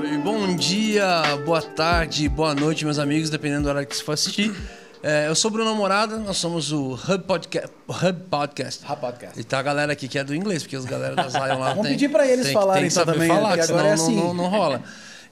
[0.00, 4.12] Oi, Bom dia, boa tarde, boa noite, meus amigos, dependendo do horário que você for
[4.12, 4.52] assistir.
[5.00, 7.70] É, eu sou o Bruno Morada, nós somos o Hub Podcast.
[7.88, 8.84] Hub Podcast.
[8.84, 9.38] Hub Podcast.
[9.40, 11.68] E tá a galera aqui que é do inglês, porque os galera da Zion lá
[11.68, 13.80] Vamos tem, pedir pra eles tem, falarem tem que saber também, falar, que agora senão
[13.80, 14.16] é não, assim.
[14.16, 14.82] não, não rola.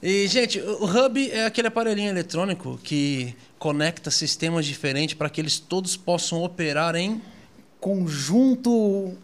[0.01, 5.41] E, gente, o o Hub é aquele aparelhinho eletrônico que conecta sistemas diferentes para que
[5.41, 7.21] eles todos possam operar em
[7.79, 9.17] Conjunto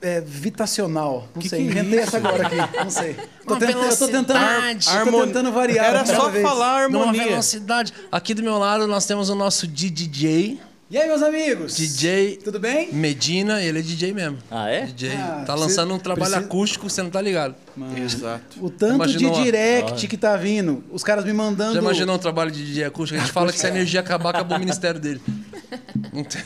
[0.00, 1.28] é, vitacional.
[1.34, 2.08] Não Que sei, que inventei isso?
[2.08, 2.56] essa agora aqui.
[2.84, 3.14] Não sei.
[3.46, 5.86] Tô, Uma tentando, eu tô tentando, eu tô Harmon- tentando variar.
[5.86, 6.42] Era só vez.
[6.46, 7.24] falar numa harmonia.
[7.28, 7.92] velocidade.
[8.12, 11.74] Aqui do meu lado nós temos o nosso DJ, E aí, meus amigos?
[11.76, 12.92] DJ Tudo bem?
[12.92, 14.38] Medina, ele é DJ mesmo.
[14.50, 14.82] Ah, é?
[14.86, 15.16] DJ.
[15.16, 17.56] Ah, tá lançando um trabalho precisa- acústico, você não tá ligado.
[17.96, 18.64] Exato.
[18.64, 20.84] O tanto Imaginou de a- direct que tá vindo.
[20.92, 21.74] Os caras me mandando.
[21.74, 23.18] Já imaginou um trabalho de DJ acústico?
[23.18, 25.20] A gente fala que se a energia acabar, acabou o ministério dele.
[26.12, 26.42] Não, tem-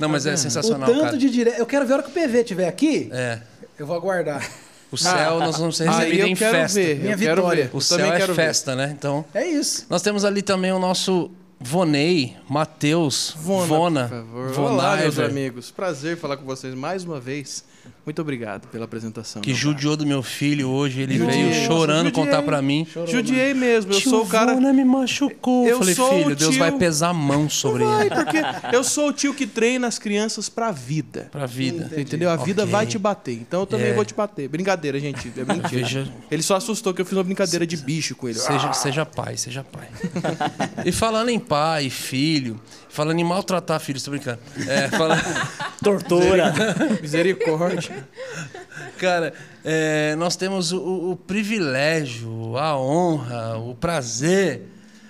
[0.00, 1.16] Não, mas é O sensacional, tanto cara.
[1.18, 1.60] de direct.
[1.60, 3.08] Eu quero ver a hora que o PV estiver aqui.
[3.12, 3.38] É.
[3.78, 4.48] Eu vou aguardar.
[4.90, 6.80] O céu, nós vamos ser Aí recebidos eu em quero festa.
[6.80, 6.96] ver.
[6.98, 7.64] Minha eu quero vitória.
[7.64, 7.70] ver.
[7.72, 8.42] O Eu céu também é quero ver.
[8.46, 8.94] festa, né?
[8.98, 9.86] Então, É isso.
[9.88, 14.70] nós temos ali também o nosso Vonei, Matheus, Vona, Vona, por favor.
[14.72, 15.70] Olá, meus amigos.
[15.70, 17.62] Prazer falar com vocês mais uma vez.
[18.04, 19.40] Muito obrigado pela apresentação.
[19.42, 21.00] que judiou do meu filho hoje.
[21.02, 21.50] Ele Judiei.
[21.50, 22.86] veio chorando Nossa, contar pra mim.
[22.92, 23.06] cara.
[23.06, 23.92] Judiei mesmo.
[23.92, 24.54] Eu Tio sou o cara.
[24.54, 25.66] Vona me machucou.
[25.66, 28.14] Eu Falei, sou o filho, Deus vai pesar a mão sobre Vai, ele.
[28.14, 28.38] porque
[28.74, 31.28] eu sou o tio que treina as crianças pra vida.
[31.30, 31.90] Pra vida.
[32.00, 32.30] Entendeu?
[32.30, 32.72] A vida Ok.
[32.72, 33.34] vai te bater.
[33.34, 33.94] Então eu também É.
[33.94, 34.48] vou te bater.
[34.48, 35.30] Brincadeira, gente.
[35.36, 35.68] É mentira.
[35.68, 38.38] Veja- Ele só assustou que eu fiz uma brincadeira de bicho com ele.
[38.38, 39.88] Seja, seja pai, seja pai.
[40.84, 44.40] e falando em pai, filho, falando em maltratar filho, tô brincando.
[44.68, 45.22] É, falando...
[45.82, 46.52] Tortura.
[47.00, 48.06] Misericórdia.
[48.98, 49.32] Cara,
[49.64, 54.62] é, nós temos o, o privilégio, a honra, o prazer.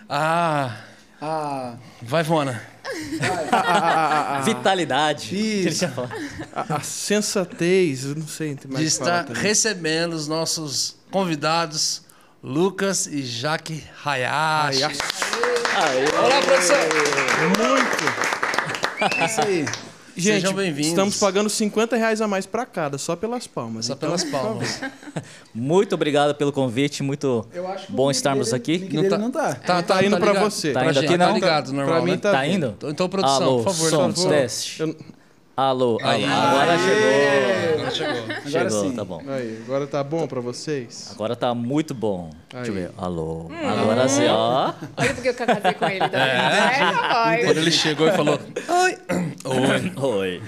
[0.08, 0.76] Ah,
[1.20, 2.62] Ah, vai, Vona.
[4.44, 5.34] Vitalidade.
[5.34, 5.34] Isso.
[5.34, 6.14] Que ele tinha falado.
[6.52, 12.02] A, a sensatez, não sei mais De estar recebendo os nossos convidados,
[12.42, 14.84] Lucas e Jaque Hayashi.
[14.84, 15.59] Aê.
[15.76, 16.76] Olá, produção!
[17.48, 19.20] Muito.
[19.20, 19.64] é isso aí.
[20.16, 20.88] Gente, Sejam bem-vindos.
[20.88, 23.86] estamos pagando 50 reais a mais pra cada, só pelas palmas.
[23.86, 24.80] Só Então, pelas palmas.
[25.54, 27.02] Muito obrigado pelo convite.
[27.02, 27.46] Muito
[27.88, 28.76] bom estarmos dele- aqui.
[28.78, 29.54] link dele não tá.
[29.54, 30.50] Tá, Tá indo pra ligado?
[30.50, 30.72] você.
[30.72, 31.34] Tá indo aqui, tá não?
[31.34, 32.16] ligado, normal, Pra mim né?
[32.18, 32.74] tá, Tá indo?
[32.76, 33.90] Então, Então, produção, Alô, por favor.
[33.90, 34.30] som, por favor.
[34.30, 34.80] teste.
[34.82, 34.96] Eu-
[35.60, 36.08] Alô, alô.
[36.10, 36.24] Aí.
[36.24, 37.74] Agora chegou.
[37.74, 38.22] Agora chegou.
[38.22, 38.96] Agora chegou, sim.
[38.96, 39.22] tá bom.
[39.28, 41.10] Aí, agora tá bom pra vocês?
[41.12, 42.30] Agora tá muito bom.
[42.48, 42.80] Deixa eu Aí.
[42.80, 42.90] ver.
[42.96, 43.50] Alô.
[43.62, 44.72] Agora sim, ó.
[44.96, 46.20] Olha porque eu casei com ele também.
[46.20, 48.98] É, Quando ele chegou e falou: Oi!
[49.44, 49.92] Oi!
[50.40, 50.42] Oi.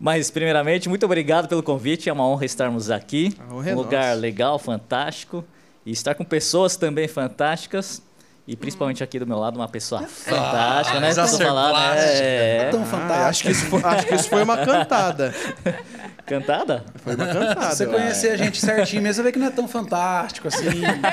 [0.00, 2.08] Mas, primeiramente, muito obrigado pelo convite.
[2.08, 3.32] É uma honra estarmos aqui.
[3.48, 4.20] A honra é um lugar nossa.
[4.20, 5.44] legal, fantástico.
[5.86, 8.02] E estar com pessoas também fantásticas.
[8.46, 11.06] E principalmente aqui do meu lado, uma pessoa fantástica, né?
[11.06, 12.70] Precisa Preciso falar, né?
[12.70, 13.48] Tão Ah, acho, fantástico.
[13.48, 15.34] que isso foi, acho que isso foi uma cantada.
[16.26, 16.84] Cantada?
[17.02, 17.70] Foi uma cantada.
[17.70, 20.64] Se você conhecer a gente certinho mesmo, você vê que não é tão fantástico assim.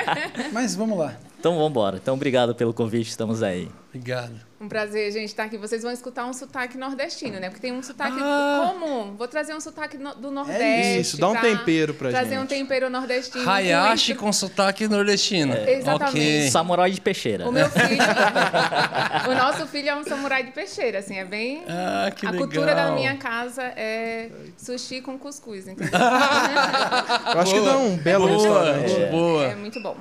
[0.53, 1.13] Mas vamos lá.
[1.41, 1.97] Então vamos embora.
[1.97, 3.67] Então obrigado pelo convite, estamos aí.
[3.89, 4.39] Obrigado.
[4.61, 5.57] Um prazer, gente, estar aqui.
[5.57, 7.49] Vocês vão escutar um sotaque nordestino, né?
[7.49, 8.71] Porque tem um sotaque Ah.
[8.71, 9.15] comum.
[9.17, 10.99] Vou trazer um sotaque no- do Nordeste.
[11.01, 12.43] Isso, dá um pra tempero pra Trazer gente.
[12.43, 13.49] um tempero nordestino.
[13.49, 15.55] Hayashi com com sotaque nordestino.
[15.67, 16.15] Exatamente.
[16.19, 16.49] Ok.
[16.51, 17.49] Samurai de peixeira.
[17.49, 17.97] O meu filho.
[19.31, 21.63] o nosso filho é um samurai de peixeira, assim, é bem.
[21.67, 22.47] Ah, que a legal.
[22.47, 25.89] cultura da minha casa é sushi com cuscuz, entendeu?
[27.33, 29.09] Eu acho que dá um belo boa, restaurante.
[29.11, 29.43] boa.
[29.45, 29.97] É muito bom.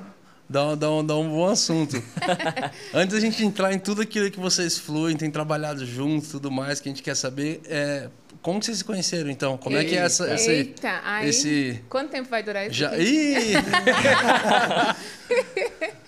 [0.51, 2.01] Dá, um- dá, um, dá um bom assunto.
[2.93, 6.81] Antes da gente entrar em tudo aquilo que vocês fluem, têm trabalhado juntos tudo mais,
[6.81, 8.09] que a gente quer saber, é,
[8.41, 9.57] como que vocês se conheceram, então?
[9.57, 10.51] Como é que é essa, esse...
[10.51, 11.29] Eita, aí.
[11.29, 12.75] esse- Quanto tempo vai durar isso?
[12.75, 12.93] Já...
[12.97, 13.53] Ih!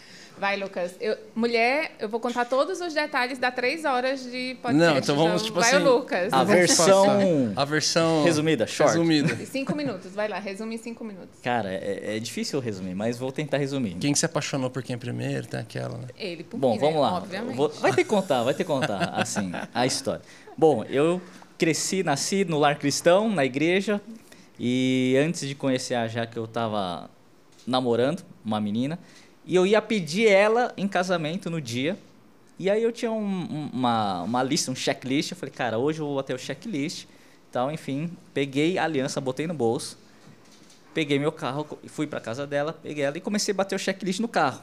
[0.43, 0.97] Vai, Lucas.
[0.99, 4.73] Eu- mulher, eu vou contar todos os detalhes, dá três horas de podcast.
[4.73, 6.33] Não, então vamos, tipo vai assim, o Lucas.
[6.33, 8.25] A versão A versão...
[8.25, 8.91] resumida, short.
[8.91, 9.45] Resumida.
[9.45, 11.39] Cinco minutos, vai lá, resume em cinco minutos.
[11.41, 13.95] Cara, é, é difícil resumir, mas vou tentar resumir.
[14.01, 15.47] Quem que se apaixonou por quem primeiro?
[15.47, 16.07] Tem aquela, né?
[16.17, 17.01] Ele, por Bom, mim, vamos né?
[17.01, 17.13] lá.
[17.19, 17.55] Obviamente.
[17.55, 20.23] Vou- vai ter que contar, vai ter que contar, assim, a história.
[20.57, 21.21] Bom, eu
[21.57, 24.01] cresci, nasci no lar cristão, na igreja,
[24.59, 27.09] e antes de conhecer a Jaque, eu estava
[27.65, 28.99] namorando uma menina,
[29.45, 31.97] e eu ia pedir ela em casamento no dia,
[32.59, 35.99] e aí eu tinha um- um- uma, uma lista, um checklist, eu falei, cara, hoje
[35.99, 37.05] eu vou bater o checklist,
[37.49, 39.97] então, enfim, peguei a aliança, botei no bolso,
[40.93, 43.79] peguei meu carro, e fui para casa dela, peguei ela e comecei a bater o
[43.79, 44.61] checklist no carro.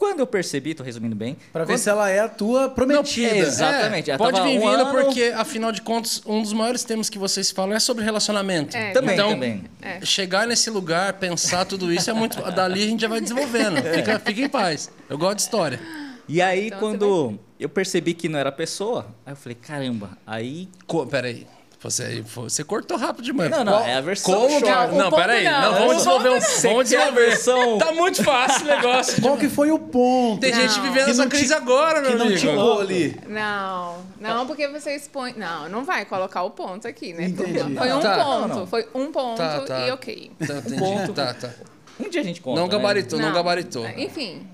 [0.00, 1.36] Quando eu percebi, tô resumindo bem.
[1.52, 3.34] Pra ver quando- se ela é a tua prometida.
[3.34, 4.10] Não, Exatamente.
[4.10, 7.18] É, pode vir um vindo, ano- porque, afinal de contas, um dos maiores temas que
[7.18, 8.74] vocês falam é sobre relacionamento.
[8.74, 9.64] É, Também, então, também.
[9.82, 10.02] É.
[10.02, 12.40] chegar nesse lugar, pensar tudo isso é muito.
[12.50, 13.76] Dali a gente já vai desenvolvendo.
[13.94, 14.90] Fica, fica em paz.
[15.06, 15.78] Eu gosto de história.
[16.26, 20.66] E aí, Então, quando eu percebi que não era pessoa, aí eu falei, caramba, aí
[20.86, 21.46] Co- Peraí.
[21.82, 23.50] Você, você cortou rápido demais.
[23.50, 24.66] Não, não, Qual- é a versão Como que...
[24.66, 24.90] short.
[24.92, 25.44] Não, o Não, peraí.
[25.44, 26.38] não, Não, vamos desenvolver um...
[26.38, 27.26] ponto Vamos desenvolver.
[27.30, 29.22] versão- Tá muito fácil o negócio.
[29.22, 30.40] Qual que foi o ponto?
[30.42, 30.82] Tem gente Não.
[30.82, 33.18] vivendo Que essa não crise agora, meu que não ticou ali.
[33.26, 35.32] Não, não, porque você expõe.
[35.38, 37.24] Não, não vai colocar o ponto aqui, né?
[37.24, 37.58] Entendi.
[37.74, 38.24] Foi um Tá.
[38.24, 38.66] ponto, Não, não.
[38.66, 39.86] foi um ponto Tá, tá.
[39.86, 40.32] e ok.
[40.46, 40.78] Tá, entendi.
[40.78, 41.12] ponto.
[41.14, 41.50] Tá, tá.
[41.98, 42.60] Um dia a gente conta.
[42.60, 42.72] Não né?
[42.72, 43.88] gabaritou, não, gabaritou.
[43.96, 44.46] Enfim,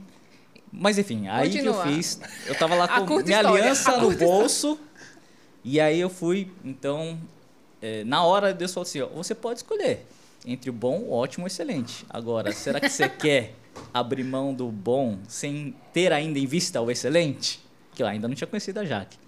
[0.73, 1.97] Mas enfim, aí que eu Continua.
[1.97, 2.21] fiz.
[2.47, 4.79] Eu tava lá com minha história, aliança no bolso.
[5.69, 7.19] E aí eu fui, então.
[7.83, 10.07] é, na hora Deus falou assim: ó, você pode escolher
[10.47, 12.07] entre o bom, o ótimo e excelente.
[12.09, 13.53] Agora, será que você quer
[13.93, 17.61] abrir mão do bom sem ter ainda em vista o excelente?
[17.97, 19.19] Que eu ainda não tinha conhecido a Jaque.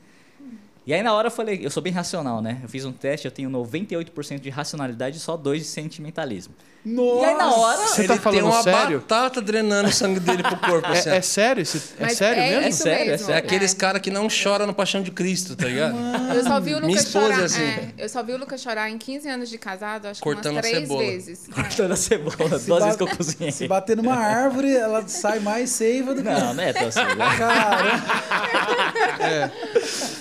[0.87, 2.61] E aí na hora eu falei, eu sou bem racional, né?
[2.63, 6.55] Eu fiz um teste, eu tenho 98% de racionalidade e só 2 de sentimentalismo.
[6.85, 7.21] Nossa.
[7.21, 9.01] E aí na hora, Você Ele tá tem falando uma sério?
[9.01, 10.87] batata drenando o sangue dele pro corpo.
[10.89, 11.13] assim, ó.
[11.13, 11.63] É, é sério?
[11.63, 12.69] É Mas sério é mesmo?
[12.69, 13.27] isso sério, é mesmo.
[13.27, 13.35] sério.
[13.35, 15.97] É aqueles caras que não choram no Paixão de Cristo, tá ligado?
[16.35, 17.45] Eu só vi o Minha Lucas esposa é chorar.
[17.45, 17.63] assim.
[17.63, 20.49] é, eu só vi o Lucas chorar em 15 anos de casado, acho Cortando que
[20.51, 21.01] umas três cebola.
[21.03, 21.49] vezes.
[21.49, 21.53] É.
[21.53, 23.53] cortando a cebola, duas ba- vezes que eu cozinhei.
[23.53, 26.29] Se bater numa árvore, ela sai mais seiva do que.
[26.31, 27.01] Não, não é tão assim.
[27.39, 28.03] Cara,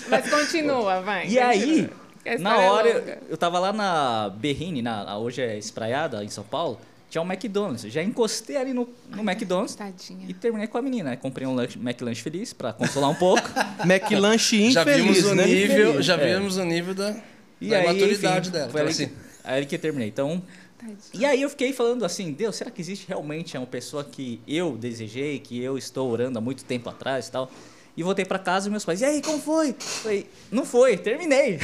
[0.10, 1.28] Mas continua, vai.
[1.28, 1.88] E aí, continua.
[1.88, 2.07] Que a
[2.40, 3.12] na é hora, longa.
[3.22, 6.80] eu, eu tava lá na Berrine, na, hoje é Espraiada, em São Paulo,
[7.10, 7.84] tinha um McDonald's.
[7.92, 10.26] Já encostei ali no, no McDonald's Tadinha.
[10.28, 11.12] e terminei com a menina.
[11.12, 11.16] né?
[11.16, 13.48] Comprei um lanche, McLanche feliz pra consolar um pouco.
[13.86, 15.46] McLanche Já infeliz, vimos o né?
[15.46, 16.36] nível, Infeliz, já é.
[16.36, 17.16] vimos o nível da,
[17.62, 18.70] E da aí, maturidade enfim, dela.
[18.70, 19.14] Foi Então, assim, que,
[19.44, 20.10] aí que eu terminei.
[20.10, 20.42] Então,
[20.78, 21.00] Tadinha.
[21.14, 24.78] e aí eu fiquei falando assim, Deus, será que existe realmente uma pessoa que eu
[24.78, 27.50] desejei, que eu estou orando há muito tempo atrás e tal?
[27.98, 29.74] E voltei pra casa e meus pais, e aí, como foi?
[29.74, 31.60] Falei, não foi, terminei.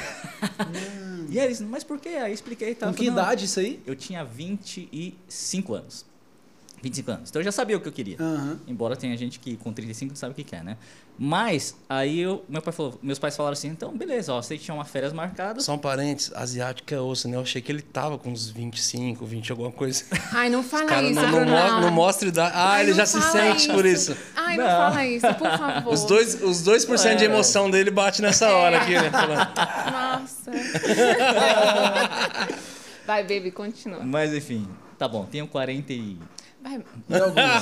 [1.29, 2.09] e aí eles, mas por quê?
[2.09, 2.89] Aí expliquei e tal.
[2.89, 3.79] com que Falei, "Não, idade isso aí?
[3.85, 6.05] Eu tinha 25 anos.
[6.83, 7.29] 25 anos.
[7.29, 8.17] Então eu já sabia o que eu queria.
[8.19, 8.59] Aham.
[8.67, 10.75] Embora tenha gente que com 35 não sabe o que quer, né?
[11.17, 14.73] Mas aí eu, meu pai falou, meus pais falaram assim, então beleza, ó, você tinha
[14.75, 15.61] uma férias marcada.
[15.61, 17.37] só um parênteses, asiático é osso, né?
[17.37, 20.03] Eu achei que ele tava com uns 25, 20 alguma coisa.
[20.33, 22.51] Ai, não fala Cara, isso, não, não, mo- não mostra idade.
[22.55, 24.17] Ah, Ai, ele não já se sente por isso.
[24.35, 24.71] Ai, não, Não.
[24.71, 25.93] fala isso, por favor.
[25.93, 27.27] Os dois, os 2% de É.
[27.27, 29.09] emoção dele bate nessa hora aqui, né?
[29.11, 29.51] Falando.
[29.91, 30.51] Nossa.
[33.05, 33.99] Vai, baby, continua.
[34.03, 36.17] Mas enfim, tá bom, tenho 40 e...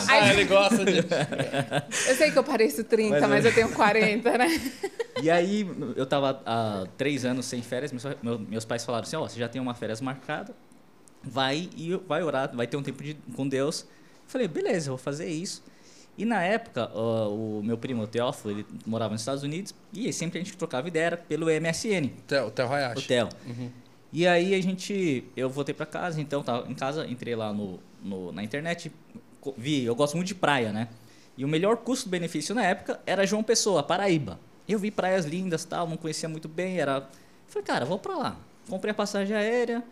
[0.09, 0.97] Ah, ele gosta de.
[2.09, 4.47] Eu sei que eu pareço 30, Mas mas, eu- eu tenho 40, né?
[5.21, 9.15] E aí eu tava há três anos sem férias, meus, meu- meus pais falaram assim,
[9.15, 10.53] ó, você já tem uma férias marcada,
[11.23, 13.81] vai e vai orar, vai ter um tempo de, com Deus.
[13.81, 13.87] Eu
[14.27, 15.63] falei, beleza, eu vou fazer isso.
[16.17, 20.11] E na época, ó, o meu primo, o Teófilo, ele morava nos Estados Unidos e
[20.11, 23.07] sempre a gente trocava ideia era pelo MSN, Theo, Theo o Hayashi.
[23.07, 23.29] Theo.
[24.13, 27.79] E aí a gente, eu voltei pra casa, então tava em casa, entrei lá no,
[28.03, 28.91] no- na internet,
[29.57, 30.89] vi, eu gosto muito de praia, né?
[31.37, 34.39] E o melhor custo-benefício na época era João Pessoa, Paraíba.
[34.67, 37.07] Eu vi praias lindas, tal, não conhecia muito bem, era,
[37.47, 38.37] falei, cara, vou pra lá.
[38.69, 39.83] Comprei a passagem aérea,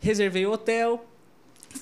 [0.00, 1.04] reservei o hotel,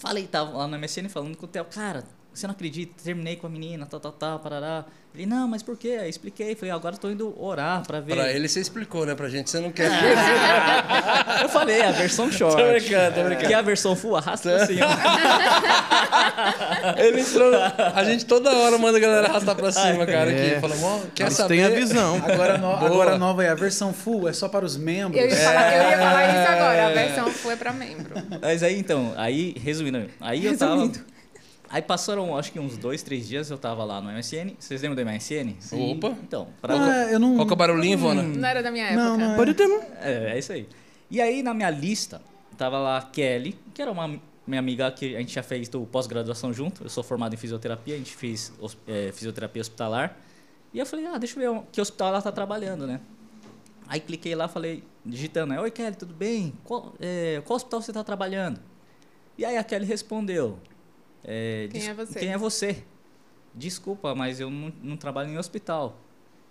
[0.00, 2.04] falei, tava lá no MSN falando com o Theo, cara,
[2.38, 4.84] você não acredita, terminei com a menina, tal, tal, tal, parará.
[5.14, 5.98] Ele, não, mas por quê?
[6.02, 8.14] Aí expliquei, falei, agora eu tô indo orar pra ver.
[8.14, 9.14] Pra ele você explicou, né?
[9.14, 9.90] Pra gente você não quer.
[11.42, 12.54] Eu falei, a versão short.
[12.56, 13.46] Tô brincando, tô brincando.
[13.48, 14.86] Que é a versão full arrasta pra cima.
[16.98, 17.52] Ele entrou.
[17.94, 20.30] A gente toda hora manda a galera arrastar pra cima, cara.
[20.30, 20.52] É.
[20.56, 20.60] Aqui.
[20.60, 21.56] Fala, "Ó, quer Eles saber?
[21.56, 22.16] têm a visão.
[22.26, 25.22] Agora, no- agora nova é a versão full, é só para os membros.
[25.22, 26.86] Eu ia, falar, eu ia falar isso agora.
[26.86, 26.94] A É.
[26.94, 28.14] versão foi pra membro.
[28.42, 30.90] Mas aí então, aí, resumindo, aí eu tava.
[31.68, 34.54] Aí passaram acho que uns dois, três dias eu tava lá no MSN.
[34.58, 35.56] Vocês lembram do MSN?
[35.72, 36.16] Opa.
[36.22, 37.36] Então, pra, Não, é, eu não.
[37.36, 38.22] Qual que é o barulhinho, Ivona?
[38.22, 39.04] Não era da minha época.
[39.04, 39.36] Não, não é.
[39.36, 39.68] Pode ter.
[40.00, 40.68] É, é isso aí.
[41.10, 42.20] E aí na minha lista
[42.56, 45.84] tava lá a Kelly, que era uma minha amiga que a gente já fez o
[45.86, 46.84] pós-graduação junto.
[46.84, 48.52] Eu sou formado em fisioterapia, a gente fez
[48.86, 50.16] é, fisioterapia hospitalar.
[50.72, 53.00] E eu falei, ah, deixa eu ver que hospital ela tá trabalhando, né?
[53.88, 55.60] Aí cliquei lá, falei, digitando, né?
[55.60, 56.52] Oi Kelly, tudo bem?
[56.64, 58.60] Qual, é, qual hospital você tá trabalhando?
[59.38, 60.58] E aí a Kelly respondeu,
[61.24, 62.82] é, Quem "Des- é você?" Quem é você?
[63.54, 65.96] Desculpa, mas eu não, não trabalho em hospital.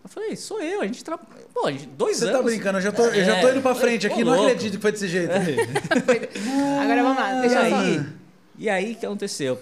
[0.03, 1.27] Eu falei, sou eu, a gente trabalha.
[1.53, 1.63] Pô,
[1.97, 2.37] dois Você anos.
[2.37, 4.45] tá brincando, eu já tô, eu já tô É, indo pra frente aqui, não louco.
[4.47, 5.31] acredito que foi desse jeito.
[6.81, 8.05] Agora vamos lá, deixa aí,
[8.57, 9.59] e aí, o que aconteceu?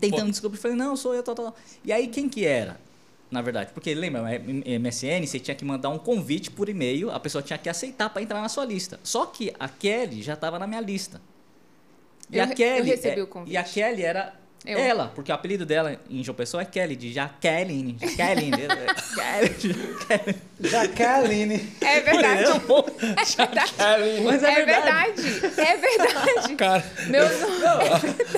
[0.00, 1.56] Tentando descobrir, falei, não, sou eu, tal, tal.
[1.84, 2.80] E aí, quem que era?
[3.30, 7.42] Na verdade, porque lembra, MSN, você tinha que mandar um convite por e-mail, a pessoa
[7.42, 8.98] tinha que aceitar para entrar na sua lista.
[9.04, 11.20] Só que a Kelly já estava na minha lista.
[12.30, 12.78] E Eu a Kelly.
[12.80, 13.52] eu recebi é- o convite.
[13.52, 14.34] E a Kelly era
[14.66, 14.78] Eu.
[14.78, 17.96] ela, porque o apelido dela em João Pessoa é Kelly, de Jaqueline.
[18.00, 18.56] Jaqueline.
[19.14, 20.36] Kelly.
[20.60, 21.72] Jaqueline.
[21.80, 22.44] É verdade.
[24.24, 25.22] Mas é, É verdade.
[25.22, 25.60] verdade.
[25.60, 26.54] É verdade.
[26.56, 27.84] Cara, Meu nome,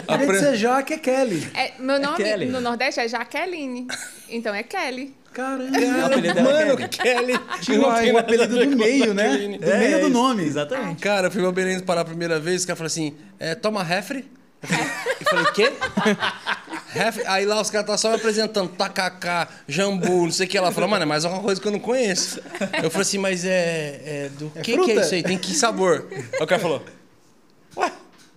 [0.07, 1.51] Além de ser Jaque, é Kelly.
[1.55, 2.47] é, meu nome Kelly.
[2.47, 3.87] no Nordeste é Jaqueline.
[4.29, 5.15] Então é Kelly.
[5.33, 5.79] Caramba.
[5.79, 6.89] O apelido dela é Mano, Kelly.
[6.89, 7.41] Kelly.
[7.63, 9.59] Tinha o apelido ver do meio, né?
[9.59, 10.45] Do meio do nome.
[10.45, 11.01] Exatamente.
[11.01, 13.83] Cara, eu fui meu Belém parar a primeira vez, o cara falou assim: é, toma
[13.83, 14.29] refri.
[14.63, 14.87] Eu falei,
[15.21, 15.73] eu falei, o quê?
[17.27, 20.59] Aí lá os caras estavam só me apresentando tacacá, jambu, não sei o que.
[20.59, 22.41] Ela falou, mano, é mais alguma coisa que eu não conheço.
[22.83, 24.01] Eu falei assim, mas é.
[24.05, 24.93] é do que, que fruta?
[24.93, 25.23] é isso aí?
[25.23, 26.09] Tem que sabor?
[26.13, 26.85] Aí o cara falou,
[27.77, 27.93] ué,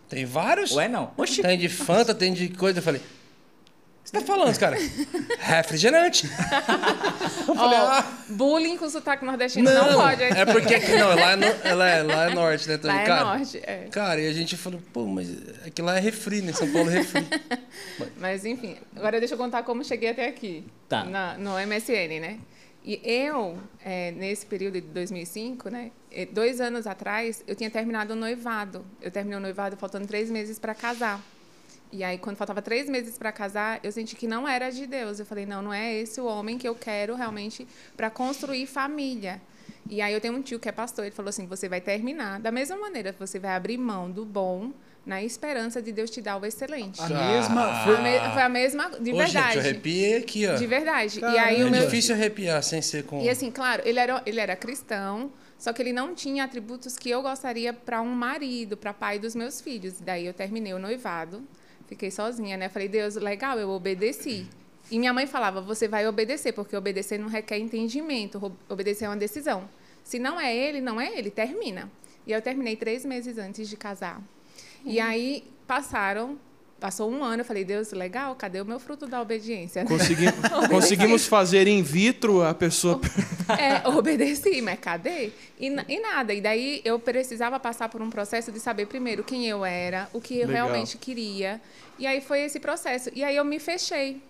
[0.07, 0.71] tem vários?
[0.71, 1.11] Ué, não.
[1.17, 1.41] Oxi.
[1.41, 2.79] Tem de Fanta, tem de coisa.
[2.79, 3.22] Eu falei, que
[4.03, 4.77] você tá falando, cara?
[5.39, 6.29] Refrigerante.
[7.47, 8.13] Eu falei, Ó, ah.
[8.29, 10.23] bullying com sotaque nordestino não, pode.
[10.23, 12.77] É porque aqui não, lá é, no- ela é, lá é norte, né?
[12.77, 13.23] também, Lá é cara.
[13.25, 13.87] norte, é.
[13.91, 15.29] Cara, e a gente falou, pô, mas
[15.65, 16.51] aqui lá é refri, né?
[16.53, 17.25] São Paulo é refri.
[18.17, 20.65] Mas enfim, agora deixa eu contar como cheguei até aqui.
[20.89, 21.03] Tá.
[21.05, 22.39] Na- no MSN, né?
[22.85, 25.91] E eu, é, nesse período de 2005, né?
[26.33, 28.85] Dois anos atrás, eu tinha terminado o noivado.
[29.01, 31.21] Eu terminei o noivado faltando três meses para casar.
[31.93, 35.19] E aí, quando faltava três meses para casar, eu senti que não era de Deus.
[35.19, 39.39] Eu falei, não, não é esse o homem que eu quero realmente para construir família.
[39.87, 42.39] E aí eu tenho um tio que é pastor, ele falou assim, você vai terminar
[42.39, 44.71] da mesma maneira, você vai abrir mão do bom
[45.05, 46.99] na esperança de Deus te dar o excelente.
[46.99, 47.83] A mesma.
[47.83, 49.31] Foi a, me- foi a mesma, de Ô, verdade.
[49.31, 50.55] gente, eu arrepiei aqui, ó.
[50.55, 51.19] De verdade.
[51.19, 51.37] Caramba.
[51.37, 51.83] E aí é o meu.
[51.85, 53.21] difícil arrepiar sem ser com...
[53.21, 57.09] E assim, claro, ele era, ele era cristão, só que ele não tinha atributos que
[57.09, 59.95] eu gostaria para um marido, para pai dos meus filhos.
[59.99, 61.43] Daí eu terminei o noivado,
[61.93, 62.69] fiquei sozinha, né?
[62.69, 64.47] Falei, Deus, legal, eu obedeci.
[64.91, 69.17] E minha mãe falava, você vai obedecer, porque obedecer não requer entendimento, obedecer é uma
[69.17, 69.69] decisão.
[70.03, 71.89] Se não é ele, não é ele, termina.
[72.27, 74.21] E eu terminei três meses antes de casar.
[74.83, 76.37] E aí passaram,
[76.83, 79.85] passou um ano, eu falei, Deus, legal, cadê o meu fruto da obediência?
[79.85, 80.25] Consegui-
[80.69, 82.99] conseguimos fazer in vitro a pessoa.
[83.59, 85.29] É, obedeci, mas cadê?
[85.59, 86.33] E, e nada.
[86.33, 90.19] E daí eu precisava passar por um processo de saber primeiro quem eu era, o
[90.21, 90.67] que eu Legal.
[90.67, 91.61] realmente queria.
[91.99, 93.09] E aí foi esse processo.
[93.13, 94.21] E aí eu me fechei.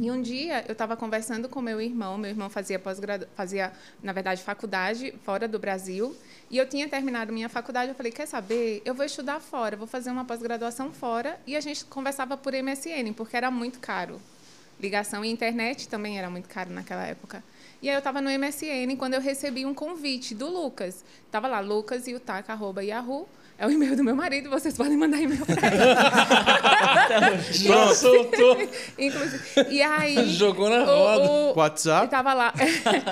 [0.00, 3.28] E um dia eu estava conversando com meu irmão, meu irmão fazia pós-gradu...
[3.36, 3.72] fazia,
[4.02, 6.16] na verdade, faculdade fora do Brasil,
[6.50, 8.82] e eu tinha terminado minha faculdade, eu falei, quer saber?
[8.84, 13.12] Eu vou estudar fora, vou fazer uma pós-graduação fora, e a gente conversava por MSN,
[13.16, 14.20] porque era muito caro.
[14.80, 17.44] Ligação e internet também era muito caro naquela época.
[17.80, 21.04] E aí eu estava no MSN quando eu recebi um convite do Lucas.
[21.30, 23.28] Tava lá, Lucas e o arroba Yahoo.
[23.56, 25.84] É o e-mail do meu marido, vocês podem mandar e-mail para ele.
[27.52, 28.58] Já soltou.
[28.98, 29.44] Inclusive.
[29.70, 30.28] E aí.
[30.30, 31.30] Jogou na o- roda.
[31.30, 32.02] o- WhatsApp?
[32.02, 32.52] Ele tava lá.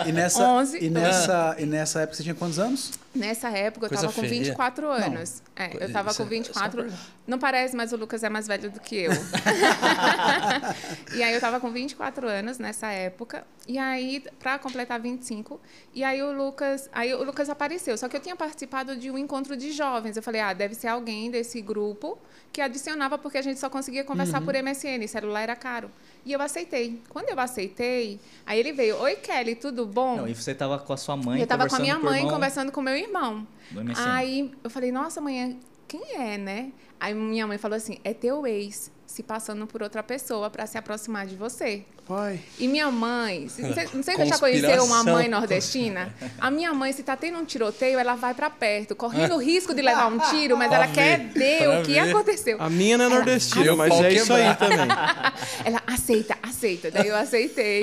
[0.07, 0.85] E nessa, 11.
[0.85, 2.91] e, nessa, e nessa época você tinha quantos anos?
[3.15, 4.33] Nessa época, eu Coisa estava com feia.
[4.43, 5.43] 24 anos.
[5.55, 6.87] É, eu Isso com é- 24.
[7.27, 9.13] Não parece, mas o Lucas é mais velho do que eu.
[11.15, 13.45] e aí eu estava com 24 anos nessa época.
[13.69, 15.61] E aí, para completar 25,
[15.95, 17.97] e aí o Lucas, aí o Lucas apareceu.
[17.97, 20.17] Só que eu tinha participado de um encontro de jovens.
[20.17, 22.19] Eu falei, ah, deve ser alguém desse grupo
[22.53, 25.91] que adicionava porque a gente só conseguia conversar por MSN, celular era caro.
[26.25, 27.01] E eu aceitei.
[27.09, 30.19] Quando eu aceitei, aí ele veio, oi Kelly, tudo bom?
[30.19, 32.27] Não, e você tava com a sua mãe eu tava com a minha mãe por
[32.27, 33.47] mão conversando com meu irmão.
[33.71, 34.05] do MSN.
[34.07, 35.59] Aí eu falei, nossa, mãe,
[35.89, 36.73] quem é, né?
[37.03, 40.79] Aí minha mãe falou assim: é teu ex se passando por outra pessoa para se
[40.79, 41.85] aproximar de você.
[42.09, 42.41] Pai.
[42.59, 43.47] E minha mãe,
[43.93, 46.13] não sei, se você já conheceu uma mãe nordestina.
[46.41, 49.75] A minha mãe, se tá tendo um tiroteio, ela vai para perto, correndo o risco
[49.75, 51.99] de levar um tiro, mas ela Pra quer ver, ver pra o que ver.
[52.01, 52.57] aconteceu.
[52.61, 54.57] A minha não é nordestina, Meu mas é isso aí quebrar.
[54.57, 54.89] também.
[55.65, 56.91] Ela aceita, aceita.
[56.91, 57.83] Daí eu aceitei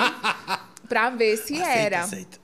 [0.87, 2.01] para ver se era.
[2.01, 2.39] Aceita.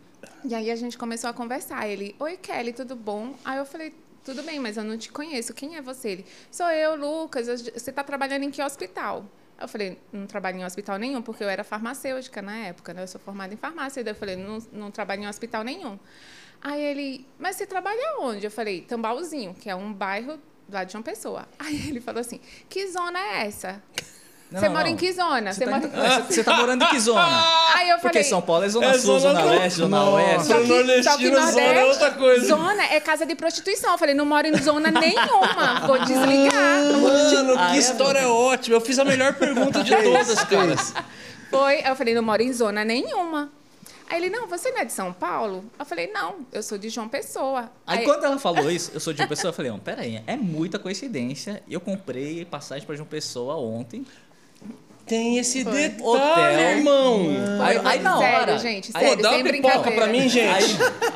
[0.47, 1.87] E aí a gente começou a conversar.
[1.87, 3.33] Ele, oi Kelly, tudo bom?
[3.43, 3.93] Aí eu falei,
[4.25, 5.53] tudo bem, mas eu não te conheço.
[5.53, 6.09] Quem é você?
[6.09, 7.47] Ele, sou eu, Lucas.
[7.47, 9.23] Você está trabalhando em que hospital?
[9.61, 13.03] Eu falei, não trabalho em hospital nenhum, porque eu era farmacêutica na época, né?
[13.03, 14.03] Eu sou formada em farmácia.
[14.03, 15.97] Daí eu falei, não, não trabalho em hospital nenhum.
[16.59, 18.45] Aí ele, mas você trabalha onde?
[18.45, 21.47] Eu falei, Tambalzinho, que é um bairro lá de João Pessoa.
[21.59, 23.81] Aí ele falou assim, que zona é essa?
[24.55, 24.91] Não, você não, mora não.
[24.91, 25.53] em que zona?
[25.53, 26.23] Você, Você tá, mora...
[26.23, 27.21] você tá morando em que zona?
[27.75, 30.47] Aí eu Porque falei, São Paulo é zona É sul, zona zona leste, zona oeste.
[30.47, 32.47] Só que, Nordestino, só que zona é Nordeste, outra coisa.
[32.47, 33.91] Zona é casa de prostituição.
[33.91, 35.81] Eu falei, não moro em zona nenhuma.
[35.85, 36.83] Vou desligar.
[37.01, 38.77] Mano, Ah, que é, história ótima.
[38.77, 40.75] Eu fiz a melhor pergunta de todas, cara.
[41.51, 41.75] Foi.
[41.75, 43.49] Aí eu falei, não moro em zona nenhuma.
[44.07, 45.65] Aí ele, não, você não é de São Paulo?
[45.79, 47.71] Eu falei, não, eu sou de João Pessoa.
[47.87, 50.21] Aí quando ela falou isso, eu sou de uma pessoa, eu falei, não, pera aí,
[50.27, 51.63] é muita coincidência.
[51.67, 54.05] Eu comprei passagem pra João Pessoa ontem.
[55.05, 56.77] Tem esse detalhe, Hotel.
[56.77, 57.27] irmão.
[57.61, 58.57] Aí, aí na Sério, hora.
[58.57, 59.17] gente, aí- sério.
[59.17, 60.49] Pô, dá uma pipoca pra mim, gente.
[60.49, 60.63] Aí-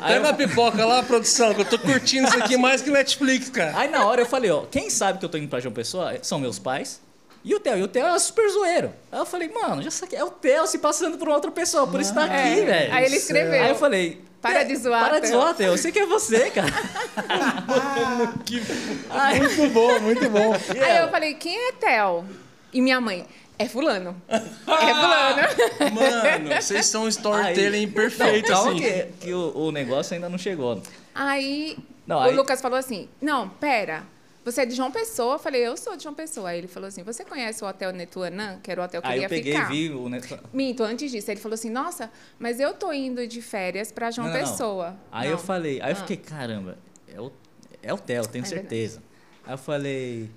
[0.00, 3.48] Pega eu- uma pipoca lá, produção, que eu tô curtindo isso aqui mais que Netflix,
[3.48, 3.72] cara.
[3.76, 6.14] Aí na hora eu falei, ó, quem sabe que eu tô indo pra João Pessoa
[6.22, 7.00] são meus pais.
[7.44, 8.92] E o Theo, e o Theo é super zoeiro.
[9.10, 11.84] Aí eu falei, mano, já saquei, é o Theo se passando por uma outra pessoa,
[11.86, 12.64] por isso tá aqui, É.
[12.64, 12.94] velho.
[12.94, 13.60] Aí ele escreveu.
[13.62, 15.98] Aí eu falei, Para "Theo, de zoar, Para de Theo." zoar, Theo, eu sei que
[15.98, 16.68] é você, cara.
[19.10, 20.54] Aí, Muito bom, muito bom.
[20.80, 22.24] Aí eu falei, quem é Theo?
[22.72, 23.26] E minha mãe,
[23.62, 24.20] É fulano.
[24.30, 25.94] É fulano.
[25.94, 28.80] Mano, vocês são um storytelling Aí- perfeito, Não, calma assim.
[28.80, 30.82] que, que o, o negócio ainda não chegou.
[31.14, 31.76] Aí
[32.06, 34.04] Não, o aí- Lucas falou assim: Não, pera.
[34.42, 35.34] Você é de João Pessoa?
[35.34, 36.48] Eu falei, eu sou de João Pessoa.
[36.48, 39.18] Aí ele falou assim: Você conhece o Hotel Netuanã, que era o hotel que Aí
[39.18, 39.68] eu ia eu peguei ficar?
[39.68, 40.08] vi o.
[40.08, 40.20] ne-
[40.52, 44.28] Minto, antes disso, ele falou assim: Nossa, mas eu tô indo de férias pra João
[44.28, 44.50] Não, não, não.
[44.50, 44.96] Pessoa.
[45.12, 45.32] Aí Não.
[45.34, 46.00] eu falei, aí eu Ah.
[46.00, 46.78] fiquei, caramba,
[47.14, 47.30] é o,
[47.82, 49.02] é hotel, tenho É certeza.
[49.46, 50.30] Aí eu falei.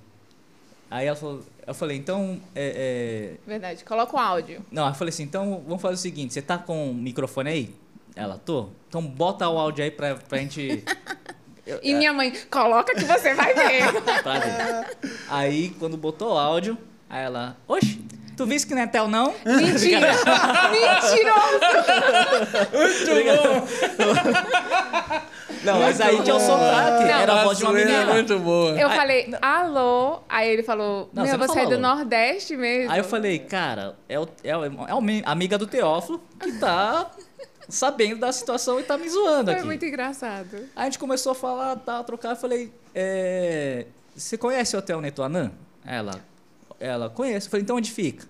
[0.92, 2.39] Aí ela falou, eu falei, então.
[2.55, 4.62] É, é- Verdade, coloca o áudio.
[4.72, 7.75] Não, eu falei assim, então vamos fazer o seguinte, você tá com o microfone aí?
[8.15, 8.70] Ela, tô.
[8.88, 10.84] Então bota o áudio aí pra, pra gente.
[11.65, 13.84] Eu- E minha mãe, coloca que você vai ver.
[14.22, 14.98] pra ver.
[15.29, 16.77] Aí, quando botou o áudio,
[17.10, 18.03] aí ela, oxe,
[18.36, 19.34] tu viste que não é tel, não?
[19.46, 20.08] Mentira!
[20.72, 21.60] Mentiroso!
[25.63, 27.10] Não, mas aí tinha o sotaque, Não.
[27.10, 28.13] era a voz de uma zoeira é menina.
[28.13, 28.72] muito boa.
[28.78, 30.20] Eu falei, alô?
[30.28, 31.78] Aí ele falou, Não, meu, você é do.
[31.78, 32.92] Nordeste mesmo?
[32.92, 37.10] Aí eu falei, cara, é, o, é, o- é uma amiga do Teófilo que tá
[37.70, 39.66] sabendo da situação e tá me zoando Foi aqui.
[39.66, 40.54] muito engraçado.
[40.75, 43.86] Aí a gente começou a falar, tá, a trocar, eu falei, é,
[44.16, 45.52] você conhece o Hotel Netuanã?
[45.86, 46.20] Ela,
[46.86, 47.48] ela conhece.
[47.48, 48.28] Eu falei, então onde fica?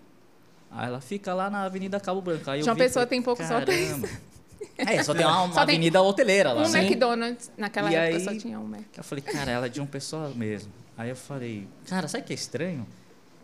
[0.72, 2.50] Aí ela fica lá na Avenida Cabo Branco.
[2.50, 4.08] Aí João vi, Pessoa falei, tem poucos "Caramba."
[4.78, 6.64] É, só tem uma, uma Só tem avenida hoteleira lá.
[6.66, 6.80] Um né?
[6.86, 8.82] McDonald's, naquela E época aí- só tinha um Mac.
[8.98, 10.72] Eu falei, cara, ela é de um pessoal mesmo.
[10.98, 12.88] Aí eu falei, cara, sabe o que é estranho?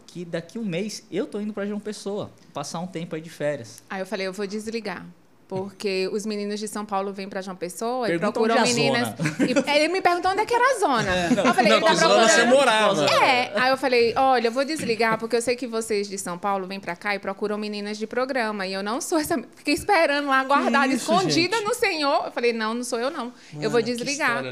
[0.08, 3.30] Que daqui um mês eu tô indo pra João Pessoa, passar um tempo aí de
[3.30, 3.84] férias.
[3.89, 5.06] Aí eu falei, eu vou desligar.
[5.50, 8.72] Porque os meninos de São Paulo vêm pra João Pessoa e Pergunta procuram onde é
[8.72, 9.10] a meninas.
[9.39, 11.12] E, ele me perguntou onde é que era a zona.
[11.44, 12.56] eu falei, Não, ele tá zona você procurando.
[12.56, 13.06] morava.
[13.25, 16.38] É, aí eu falei, olha, eu vou desligar porque eu sei que vocês de São
[16.38, 18.68] Paulo vêm pra cá e procuram meninas de programa.
[18.68, 19.44] E eu não sou essa.
[19.56, 21.68] Fiquei esperando lá, guardada, isso, escondida gente?
[21.68, 22.25] no Senhor.
[22.27, 23.34] Eu falei, não, não sou eu, não.
[23.60, 24.44] eu vou desligar.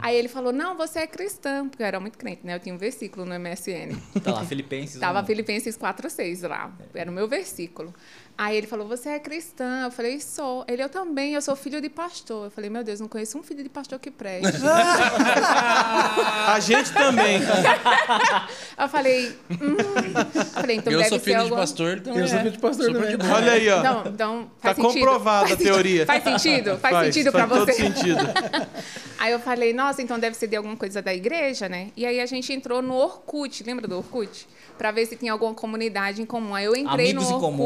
[0.00, 1.68] Aí ele falou, não, você é cristã.
[1.68, 2.54] Porque eu era muito crente, né?
[2.54, 3.94] Eu tinha um versículo no MSN.
[4.24, 4.98] Tá lá, Filipenses.
[4.98, 6.72] Tava Filipenses 4, 6 lá.
[6.94, 7.94] Era o meu versículo.
[8.38, 9.84] Aí ele falou, você é cristã?
[9.84, 10.62] Eu falei, sou.
[10.68, 12.46] Ele, eu também, eu sou filho de pastor.
[12.46, 14.60] Eu falei, meu Deus, não conheço um filho de pastor que preste.
[16.46, 17.40] A gente também.
[18.78, 19.76] eu falei, hum.
[20.34, 22.20] Eu falei, então eu deve sou ser filho de pastor também.
[22.20, 22.40] Eu sou é.
[22.40, 23.16] filho de pastor Super também.
[23.16, 23.26] de.
[23.26, 23.82] Olha aí, ó.
[23.82, 24.92] Não, então Tá faz sentido.
[24.94, 25.72] comprovada a Faz sentido.
[25.72, 26.06] teoria.
[26.06, 26.78] Faz sentido?
[26.78, 27.72] Faz, sentido pra faz você?
[27.72, 28.20] todo sentido.
[29.18, 31.88] Aí eu falei, nossa, então deve ser de alguma coisa da igreja, né?
[31.96, 34.46] E aí a gente entrou no Orkut, lembra do Orkut?
[34.76, 36.54] Pra ver se tinha alguma comunidade em comum.
[36.54, 37.56] Aí eu entrei Amigos no em comum.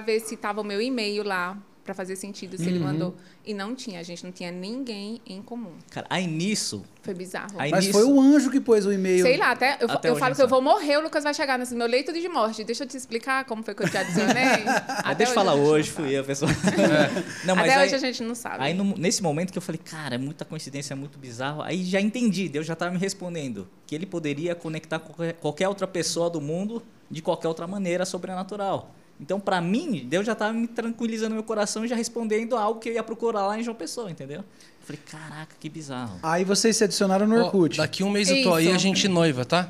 [0.00, 2.84] Ver se tava o meu e-mail lá, pra fazer sentido, se ele Uhum.
[2.84, 3.16] mandou.
[3.44, 5.72] E não tinha, a gente não tinha ninguém em comum.
[5.90, 6.84] Cara, aí nisso.
[7.02, 7.54] Foi bizarro.
[7.58, 9.22] Aí Mas nisso, foi o anjo que pôs o e-mail.
[9.24, 11.58] Sei lá, até eu, Até eu falo que eu vou morrer, o Lucas vai chegar
[11.58, 12.62] nesse meu leito de morte.
[12.62, 14.62] Deixa eu te explicar como foi que eu te adicionei.
[15.02, 16.50] Até deixa eu falar hoje, fui eu, pessoal.
[17.44, 18.62] Não, mas Até aí, hoje a gente não sabe.
[18.62, 21.62] aí no- nesse momento que eu falei, cara, é muita coincidência, é muito bizarro.
[21.62, 25.86] Aí já entendi, Deus já estava me respondendo que ele poderia conectar qualquer, qualquer outra
[25.86, 28.94] pessoa do mundo de qualquer outra maneira sobrenatural.
[29.20, 32.88] Então, pra mim, Deus já estava me tranquilizando meu coração e já respondendo algo que
[32.88, 34.38] eu ia procurar lá em João Pessoa, entendeu?
[34.40, 34.44] Eu
[34.86, 36.18] falei, caraca, que bizarro.
[36.22, 37.76] Aí vocês se adicionaram no Ó, Orkut.
[37.76, 39.68] daqui um mês eu tô aí a gente noiva, tá?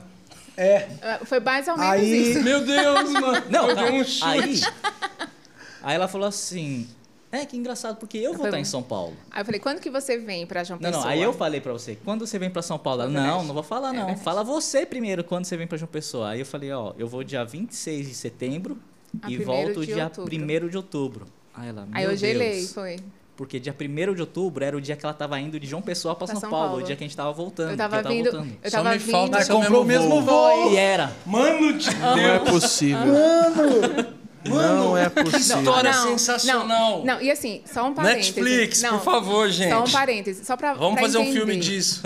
[0.56, 0.88] É.
[1.02, 2.42] Ah, Foi mais ou menos Aí- isso.
[2.44, 3.44] Meu Deus, mano.
[3.50, 4.24] Não, Eu não, dei um chute.
[4.24, 4.60] aí,
[5.82, 6.86] aí ela falou assim,
[7.32, 8.68] é, que engraçado, porque eu vou Foi estar em bom.
[8.68, 9.16] São Paulo.
[9.30, 11.04] Aí eu falei, quando que você vem pra João Não, Pessoa?
[11.04, 13.02] não, aí eu falei pra você, quando você vem pra São Paulo?
[13.02, 14.06] Ela, É não, não vou falar É não.
[14.06, 14.22] verdade.
[14.24, 16.30] Fala você primeiro quando você vem pra João Pessoa.
[16.30, 18.78] Aí eu falei, ó, eu vou dia 26 de setembro
[19.22, 19.44] A e primeiro
[19.74, 20.34] volto dia outubro.
[20.66, 21.26] 1 de outubro.
[21.54, 22.96] Aí ela, Aí eu gelei, foi.
[23.36, 26.14] Porque dia 1 de outubro era o dia que ela tava indo de João Pessoa
[26.14, 26.82] pra Pra São, São Paulo, Paulo.
[26.82, 27.68] o dia que a gente tava voltando.
[27.68, 28.30] Eu que tava vindo.
[28.30, 28.52] voltando.
[28.62, 29.10] Eu Só tava me vindo.
[29.12, 30.22] falta comprou o mesmo voo.
[30.22, 30.72] voo.
[30.72, 31.10] E era.
[31.24, 33.00] Mano de Não é possível.
[34.44, 35.58] Não é Que possível.
[35.58, 36.66] história Não, sensacional.
[36.98, 38.40] Não, não, e assim, só um parêntese.
[38.40, 39.70] Netflix, não, por favor, gente.
[39.70, 40.44] Só um parêntese.
[40.44, 41.36] Só pra, Vamos pra fazer um entender.
[41.38, 42.02] filme disso.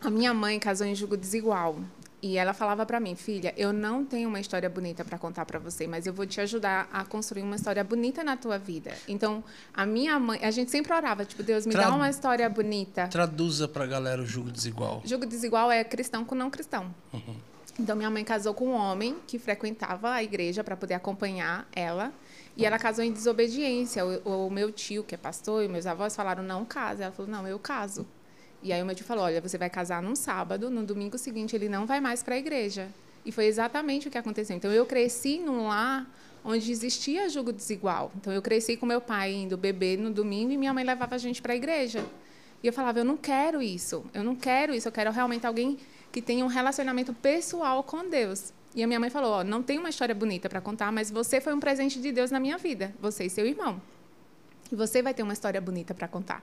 [0.00, 1.76] A minha mãe casou em julgo desigual.
[2.22, 5.58] E ela falava pra mim, filha, eu não tenho uma história bonita pra contar pra
[5.58, 8.92] você, mas eu vou te ajudar a construir uma história bonita na tua vida.
[9.06, 12.48] Então, a minha mãe, a gente sempre orava, tipo, Deus me Tra- dá uma história
[12.48, 13.06] bonita.
[13.08, 15.02] Traduza pra galera o jugo desigual.
[15.04, 16.92] Julgo desigual é cristão com não cristão.
[17.12, 17.36] Uhum.
[17.78, 22.10] Então, minha mãe casou com um homem que frequentava a igreja para poder acompanhar ela.
[22.56, 24.02] E ela casou em desobediência.
[24.06, 27.04] O, o meu tio, que é pastor, e meus avós falaram, não casa.
[27.04, 28.06] Ela falou, não, eu caso.
[28.62, 31.54] E aí o meu tio falou, olha, você vai casar num sábado, no domingo seguinte
[31.54, 32.88] ele não vai mais para a igreja.
[33.24, 34.56] E foi exatamente o que aconteceu.
[34.56, 36.08] Então, eu cresci num lar
[36.44, 38.12] onde existia julgo desigual.
[38.16, 41.18] Então, eu cresci com meu pai indo beber no domingo e minha mãe levava a
[41.18, 42.04] gente para a igreja.
[42.62, 45.78] E eu falava, eu não quero isso, eu não quero isso, eu quero realmente alguém
[46.12, 48.52] que tenha um relacionamento pessoal com Deus.
[48.74, 51.52] E a minha mãe falou, não tem uma história bonita para contar, mas você foi
[51.52, 53.80] um presente de Deus na minha vida, você e seu irmão.
[54.70, 56.42] E você vai ter uma história bonita para contar.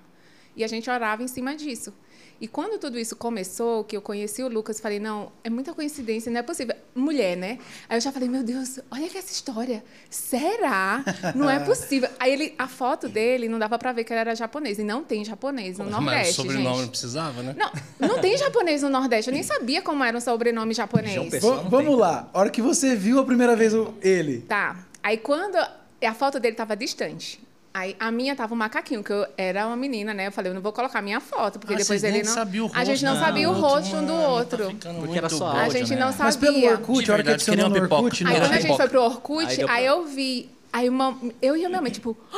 [0.56, 1.94] E a gente orava em cima disso.
[2.42, 6.30] E quando tudo isso começou, que eu conheci o Lucas, falei, não, é muita coincidência,
[6.32, 6.76] não é possível.
[6.94, 7.58] Mulher, né?
[7.88, 9.82] Aí eu já falei, meu Deus, olha que essa história.
[10.10, 11.04] Será?
[11.36, 12.10] Não é possível.
[12.20, 14.78] Aí ele, a foto dele, não dava pra ver que ele era japonês.
[14.80, 16.90] E não tem japonês no Mas o Nordeste, sobrenome não gente.
[16.90, 17.56] precisava, né?
[17.58, 17.72] Não,
[18.08, 19.30] não tem japonês no Nordeste.
[19.30, 21.30] Eu nem sabia como era o sobrenome japonês.
[21.30, 21.64] Pessoa.
[21.64, 22.30] Não vamos lá.
[22.34, 24.40] A hora que você viu a primeira vez o- ele.
[24.42, 24.86] Tá.
[25.02, 27.42] Aí quando a foto dele tava distante.
[27.74, 30.28] Aí a minha tava um macaquinho, que eu era uma menina, né?
[30.28, 32.32] Eu falei, eu não vou colocar minha foto, porque Ah, depois vocês ele nem não.
[32.34, 34.76] sabiam o a gente não rosto sabia o rosto um do mano, outro.
[34.76, 35.46] Tá Porque era só bom.
[35.58, 36.00] a áudio, gente né?
[36.02, 36.26] não sabia.
[36.26, 38.30] Mas pelo Orkut, a hora que adicionou no Orkut, pipoca.
[38.30, 40.52] Aí não quando a gente foi pro Orkut, Aí aí, eu vi.
[40.72, 42.38] Aí uma, eu e a minha mãe, tipo, "Ah,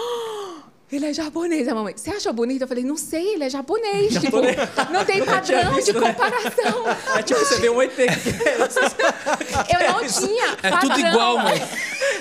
[0.92, 1.68] ele é japonês.
[1.68, 2.62] A mamãe, você achou bonito?
[2.62, 4.14] Eu falei, não sei, ele é japonês.
[4.20, 4.38] Tipo,
[4.92, 6.86] não tem padrão de comparação.
[7.18, 7.92] É tipo, você vê um ET.
[7.98, 10.90] Eu não tinha É padrão.
[10.96, 11.62] tudo igual, mãe.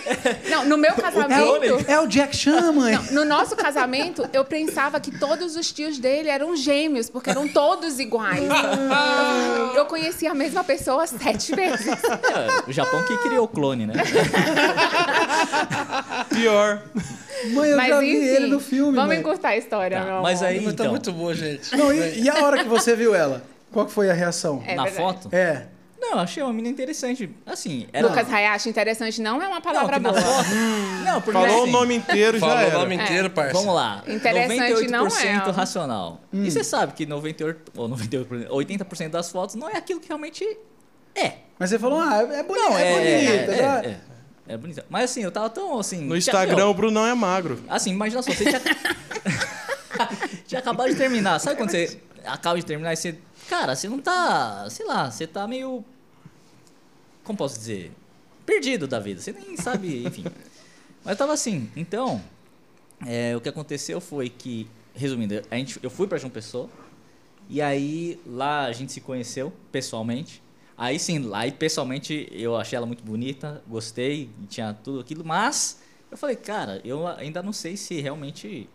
[0.51, 1.85] Não, no meu É casamento.
[1.89, 2.95] é o Jack Chan, mãe.
[2.95, 7.49] Não, no nosso casamento, eu pensava que todos os tios dele eram gêmeos, porque eram
[7.49, 8.43] todos iguais.
[8.45, 11.87] Eu, eu conhecia a mesma pessoa sete vezes.
[11.87, 13.95] É, o Japão que criou o clone, né?
[16.31, 16.83] Pior.
[17.53, 19.19] Mãe, eu Mas já vi enfim, ele no filme, vamos mãe.
[19.19, 20.49] encurtar a história, Tá, meu mas amor.
[20.51, 20.91] aí- Mas tá Então.
[20.91, 21.77] muito boa, gente.
[21.77, 23.43] Não, e, e a hora que você viu ela?
[23.73, 24.63] Qual que foi a reação?
[24.67, 25.03] É Na verdade.
[25.05, 25.29] foto?
[25.35, 25.67] É.
[26.01, 27.31] Não, eu achei uma menina interessante.
[27.47, 28.07] Assim, era...
[28.07, 30.21] Lucas Hayashi, interessante, não é uma não, palavra na boa.
[30.23, 30.49] foto...
[31.03, 32.79] Não, porque Falou assim, o nome inteiro, já Falou o era.
[32.79, 33.53] nome inteiro, parça.
[33.55, 34.03] Vamos lá.
[34.07, 35.51] Interessante 98% não é.
[35.51, 36.21] racional.
[36.33, 40.45] E você sabe que 98, ou 98%, 80% das fotos não é aquilo que realmente
[41.15, 41.33] é.
[41.59, 43.51] Mas você falou, ah, é bonito, Não, é, é, bonito.
[43.53, 43.89] é, tá?
[43.89, 43.97] é,
[44.47, 44.85] é, é bonita.
[44.89, 45.99] Mas assim, eu tava tão assim.
[46.03, 47.63] No tinha- Instagram, meu, o Brunão é magro.
[47.69, 48.61] Assim, imagina só, você tinha.
[50.47, 51.39] tinha acabado de terminar.
[51.39, 53.19] Sabe quando você acaba de terminar e você.
[53.49, 54.67] Cara, você não tá.
[54.71, 55.85] Sei lá, você tá meio.
[57.23, 57.93] Como posso dizer?
[58.45, 59.21] Perdido da vida.
[59.21, 60.25] Você nem sabe, enfim.
[61.05, 61.71] Mas eu tava assim.
[61.77, 62.23] Então,
[63.07, 66.69] é, o que aconteceu foi que, resumindo, a gente, eu fui pra João Pessoa.
[67.49, 70.43] E aí lá a gente se conheceu pessoalmente.
[70.77, 76.17] Aí sim, e pessoalmente eu achei ela muito bonita, gostei, tinha tudo aquilo, mas eu
[76.17, 78.69] falei, cara, eu ainda não sei se realmente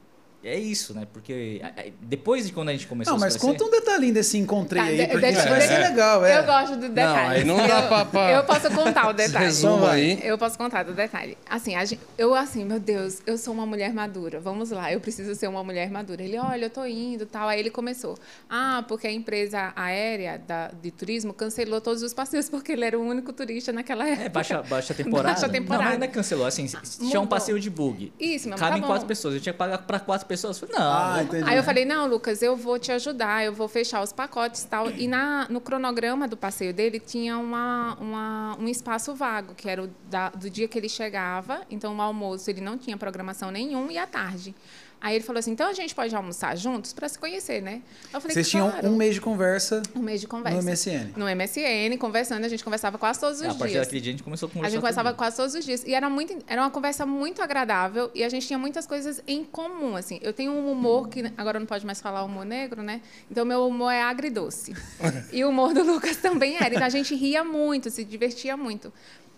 [0.44, 1.06] é isso, né?
[1.12, 1.62] Porque
[2.02, 4.38] depois de quando a gente começou Não, a mas se conhecer, conta um detalhinho desse
[4.38, 6.40] encontrei Tá, aí, porque isso vai ser legal, é.
[6.40, 7.40] Eu gosto do detalhe.
[7.40, 9.46] aí não dá eu, pra- pra- Eu posso contar o detalhe.
[9.46, 10.20] Resumo aí.
[10.24, 11.38] Eu posso contar do detalhe.
[11.50, 14.40] Assim, a gente- eu assim, meu Deus, eu sou uma mulher madura.
[14.40, 16.24] Vamos lá, eu preciso ser uma mulher madura.
[16.24, 17.48] Ele, olha, eu tô indo, tal.
[17.50, 18.18] Aí ele começou.
[18.50, 22.98] Ah, porque a empresa aérea da, de turismo cancelou todos os passeios porque ele era
[22.98, 24.26] o único turista naquela época.
[24.26, 25.30] é baixa, baixa temporada.
[25.40, 25.84] Baixa temporada.
[25.84, 26.46] Não, mas não é cancelou.
[26.46, 26.66] Assim,
[27.10, 28.12] tinha um passeio de bug.
[28.20, 28.94] Isso, mas Cabem tá bom.
[28.94, 29.36] quatro pessoas.
[29.36, 30.62] Eu tinha que pagar pra quatro pessoas.
[30.62, 30.92] Eu falei, não.
[30.94, 31.50] Ah, entendi.
[31.50, 34.68] Aí eu falei, não, Lucas, eu vou te ajudar, eu vou fechar os pacotes e
[34.68, 34.90] tal.
[34.92, 39.84] E na, no cronograma do passeio dele tinha uma, uma- um espaço vago, que era
[39.84, 41.62] o da- do dia que ele chegava.
[41.70, 44.56] Então, o almoço ele não tinha programação nenhum e à tarde.
[45.02, 47.82] Aí ele falou assim, então a gente pode almoçar juntos para se conhecer, né?
[48.14, 48.90] Eu falei, Vocês tinham claro.
[48.90, 50.58] um mês de conversa um mês de conversa.
[50.58, 51.14] no MSN.
[51.16, 53.86] No MSN, conversando, a gente conversava quase todos os a partir dias.
[53.88, 54.70] daquele dia a gente começou a A conversar.
[54.72, 55.84] gente todo conversava quase todos os dias.
[55.86, 59.44] E era, muito, era uma conversa muito agradável e a gente tinha muitas coisas em
[59.46, 60.20] comum, assim.
[60.22, 63.02] Eu tenho um humor que agora não pode mais falar humor negro, né?
[63.32, 64.74] Então, meu humor é agridoce.
[65.32, 66.74] e o humor do Lucas também era.
[66.74, 68.92] Então, a gente ria muito, se divertia muito.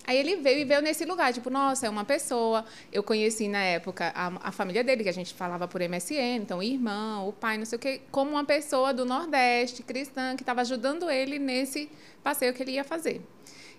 [0.05, 2.65] Aí ele veio e veio nesse lugar, tipo, nossa, é uma pessoa.
[2.91, 6.59] Eu conheci na época a, a família dele, que a gente falava por MSN, então
[6.59, 10.41] o irmão, o pai, não sei o quê, como uma pessoa do Nordeste, cristã, que
[10.41, 11.89] estava ajudando ele nesse
[12.23, 13.21] passeio que ele ia fazer.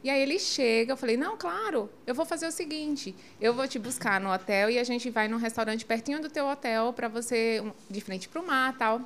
[0.05, 3.69] E aí ele chega, eu falei, não, claro, eu vou fazer o seguinte, eu vou
[3.69, 7.07] te buscar no hotel e a gente vai num restaurante pertinho do teu hotel para
[7.07, 9.01] você, de frente para o mar tal.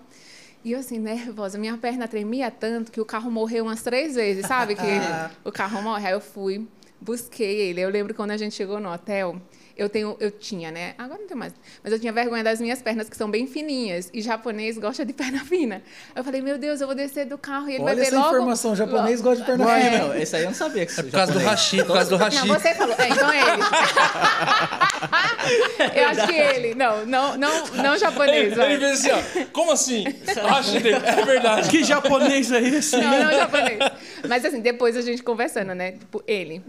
[0.64, 4.46] E eu assim, nervosa, minha perna tremia tanto que o carro morreu umas três vezes,
[4.46, 4.74] sabe?
[4.74, 4.82] Que
[5.44, 6.06] o carro morre.
[6.06, 6.66] Aí eu fui,
[7.00, 7.80] busquei ele.
[7.80, 9.40] Eu lembro quando a gente chegou no hotel,
[9.76, 10.94] eu tenho, eu tinha, né?
[10.96, 11.52] Agora não tenho mais.
[11.84, 14.08] Mas eu tinha vergonha das minhas pernas, que são bem fininhas.
[14.12, 15.82] E japonês gosta de perna fina.
[16.14, 18.06] Aí eu falei, meu Deus, eu vou descer do carro e ele Olha vai ver
[18.08, 18.28] essa logo...
[18.28, 19.98] informação, japonês gosta de perna Não, fina.
[19.98, 22.16] não, esse aí eu não sabia que É por causa do hashi, por causa do
[22.16, 22.46] hashi.
[22.46, 22.94] Não, você falou.
[22.98, 23.62] É, então é ele.
[26.00, 26.74] eu acho que ele.
[26.74, 28.54] Não, não, não, não japonês.
[28.54, 28.72] vai.
[28.72, 29.44] Ele fez assim, ó.
[29.52, 30.04] Como assim?
[30.48, 31.00] Hashi dele.
[31.04, 31.68] É verdade.
[31.68, 32.96] Que japonês é esse?
[32.96, 33.78] Não, não japonês.
[34.28, 35.92] Mas assim, depois a gente conversando, né?
[35.92, 36.62] Tipo, ele.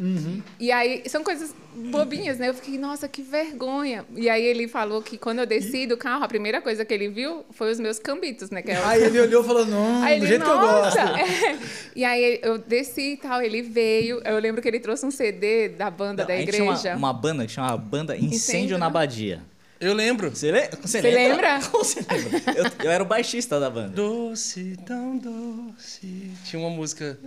[0.59, 1.53] E aí, são coisas
[1.91, 2.49] bobinhas, né?
[2.49, 4.05] Eu fiquei, nossa, que vergonha.
[4.15, 7.07] E aí ele falou que quando eu desci do carro, a primeira coisa que ele
[7.09, 8.61] viu foi os meus cambitos, né?
[8.61, 10.59] Que é o- Aí ele olhou e falou, não, Aí do ele, jeito que eu
[10.59, 10.97] gosto.
[10.97, 11.17] nossa!
[11.17, 11.57] É.
[11.95, 14.21] E aí eu desci e tal, ele veio.
[14.25, 16.89] Eu lembro que ele trouxe um CD da banda da a gente tinha igreja.
[16.95, 19.41] uma, uma banda que chama Banda Incêndio, Incêndio na na- Badia.
[19.79, 20.29] Eu lembro.
[20.31, 20.69] Você, le...
[20.81, 21.59] você, lembra?
[21.71, 22.53] Como você lembra?
[22.55, 23.89] Eu, eu era o baixista da banda.
[23.89, 26.31] Doce, tão doce.
[26.45, 27.19] Tinha uma música.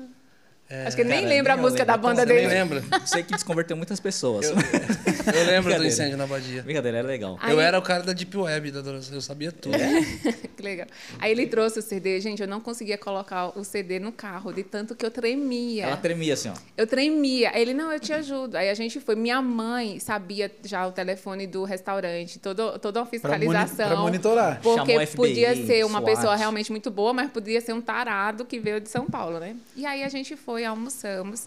[0.87, 2.09] Acho que ele nem lembra a música da lembro.
[2.09, 2.49] banda Você nem dele.
[2.55, 2.83] lembra?
[3.05, 4.47] Sei que desconverteu muitas pessoas.
[4.47, 4.55] Eu
[5.45, 6.63] lembro do incêndio na Badia.
[6.63, 7.39] Brincadeira, era legal.
[7.41, 9.77] Aí- Eu era o cara da Deep Web, da adolescência, eu sabia tudo.
[10.57, 10.87] que legal.
[11.19, 12.21] Aí ele trouxe o CD.
[12.21, 15.85] Gente, eu não conseguia colocar o CD no carro, de tanto que eu tremia.
[15.85, 16.55] Ela tremia assim, ó.
[16.77, 17.51] Eu tremia.
[17.55, 18.57] Aí ele, não, eu te ajudo.
[18.57, 19.15] Aí a gente foi.
[19.15, 23.87] Minha mãe sabia já o telefone do restaurante, todo, toda uma Pra, fiscalização.
[23.87, 24.61] moni- pra monitorar.
[24.63, 26.15] Porque FBI, podia ser uma SWAT.
[26.17, 29.57] pessoa realmente muito boa, mas podia ser um tarado que veio de São Paulo, né?
[29.77, 31.47] E aí a gente foi, almoçamos.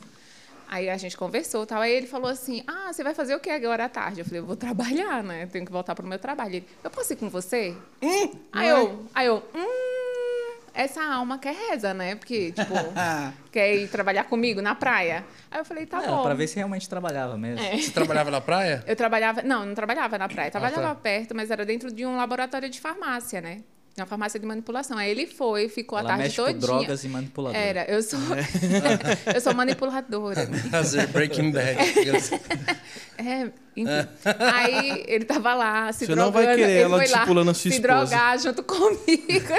[0.67, 1.81] Aí a gente conversou tal.
[1.81, 4.21] Aí ele falou assim: Ah, você vai fazer o que agora à tarde?
[4.21, 5.43] Eu falei: Eu vou trabalhar, né?
[5.43, 6.55] Eu tenho que voltar pro meu trabalho.
[6.55, 7.75] Ele: Eu posso ir com você?
[8.51, 12.15] aí, eu, aí eu, hum, essa alma quer reza, né?
[12.15, 12.73] Porque, tipo,
[13.51, 15.23] quer ir trabalhar comigo na praia.
[15.51, 16.23] Aí eu falei: Tá Era bom.
[16.23, 17.63] pra ver se realmente trabalhava mesmo.
[17.63, 17.77] É.
[17.77, 18.83] Você trabalhava na praia?
[18.87, 19.41] Eu trabalhava.
[19.43, 20.49] Não, não trabalhava na praia.
[20.49, 20.95] Trabalhava tá.
[20.95, 23.61] perto, mas era dentro de um laboratório de farmácia, né?
[23.95, 24.97] Uma farmácia de manipulação.
[24.97, 26.53] Aí ele foi, ficou Ela a tarde mexe todinha.
[26.59, 27.59] com drogas e manipulador.
[27.59, 28.19] Era, eu sou.
[29.35, 30.47] eu sou manipuladora.
[30.71, 31.77] Fazer Breaking Bad.
[33.17, 34.07] É, enfim.
[34.53, 36.45] Aí ele tava lá se Você não drogando.
[36.45, 37.87] vai querer ele ela foi lá discipulando a sua se esposa.
[37.87, 39.53] drogar junto comigo.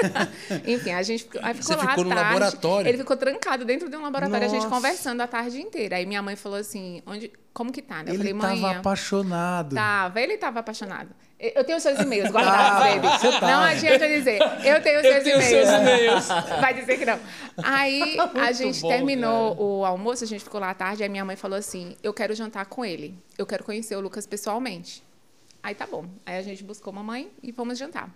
[0.67, 2.23] enfim, a gente ficou, aí ficou Você lá ficou à no tarde.
[2.33, 2.89] laboratório?
[2.89, 4.75] Ele ficou trancado dentro de um laboratório, a gente Nossa.
[4.75, 5.95] conversando a tarde inteira.
[5.95, 8.03] Aí minha mãe falou assim: onde, como que tá?
[8.03, 8.11] né?
[8.11, 9.75] Eu Ele falei, tava apaixonado.
[9.75, 11.09] Tava, ele tava apaixonado.
[11.37, 13.47] Eu tenho seus e-mails guardados Ah, você tá.
[13.47, 14.39] Não adianta dizer.
[14.63, 15.43] Eu tenho seus tenho e-mails.
[15.45, 16.27] seus e-mails.
[16.61, 17.19] Vai dizer que não.
[17.63, 21.25] Aí a gente bom, terminou o almoço, a gente ficou lá à tarde, aí minha
[21.25, 23.17] mãe falou assim: Eu quero jantar com ele.
[23.37, 25.03] Eu quero conhecer o Lucas pessoalmente.
[25.61, 26.05] Aí tá bom.
[26.25, 28.09] Aí a gente buscou mamãe e fomos jantar.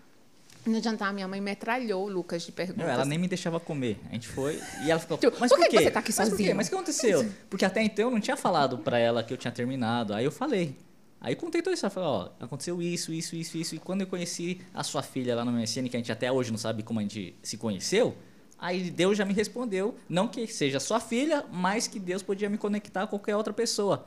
[0.65, 2.85] No jantar, minha mãe metralhou o Lucas de perguntas.
[2.85, 3.97] Não, ela nem me deixava comer.
[4.09, 5.17] A gente foi e ela ficou.
[5.17, 5.83] Tipo, Mas por por, que quê?
[5.83, 6.55] você tá aqui Mas sozinho?
[6.55, 7.29] Mas o que aconteceu?
[7.49, 10.13] Porque até então eu não tinha falado pra ela que eu tinha terminado.
[10.13, 10.75] Aí eu falei.
[11.21, 11.85] Aí contei tudo isso.
[11.85, 13.75] Ela falou: Ó, aconteceu isso, isso, isso, isso.
[13.75, 16.51] E quando eu conheci a sua filha lá no MSN, que a gente até hoje
[16.51, 18.15] não sabe como a gente se conheceu.
[18.57, 22.57] Aí Deus já me respondeu, não que seja sua filha, mas que Deus podia me
[22.57, 24.05] conectar a qualquer outra pessoa.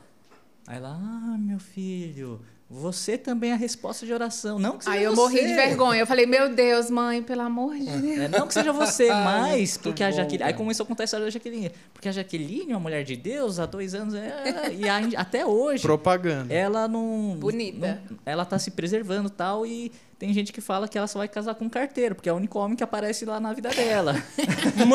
[0.66, 2.40] Aí ela, ah, meu filho,
[2.74, 4.58] você também é a resposta de oração.
[4.58, 5.20] Não que seja Aí eu você.
[5.20, 6.00] morri de vergonha.
[6.00, 8.18] Eu falei, meu Deus, mãe, pelo amor de Deus.
[8.20, 10.42] É, não que seja você, mas porque a Jaqueline.
[10.44, 11.70] Aí começou a contar a história da Jaqueline.
[11.92, 15.82] Porque a Jaqueline, uma mulher de Deus, há dois anos, é, e ainda- até hoje,
[15.82, 16.52] Propaganda.
[16.52, 17.36] ela não.
[17.38, 18.00] Bonita.
[18.10, 19.66] não- ela tá se preservando e tal.
[19.66, 22.32] E tem gente que fala que ela só vai casar com um carteiro, porque é
[22.32, 24.14] o único homem que aparece lá na vida dela.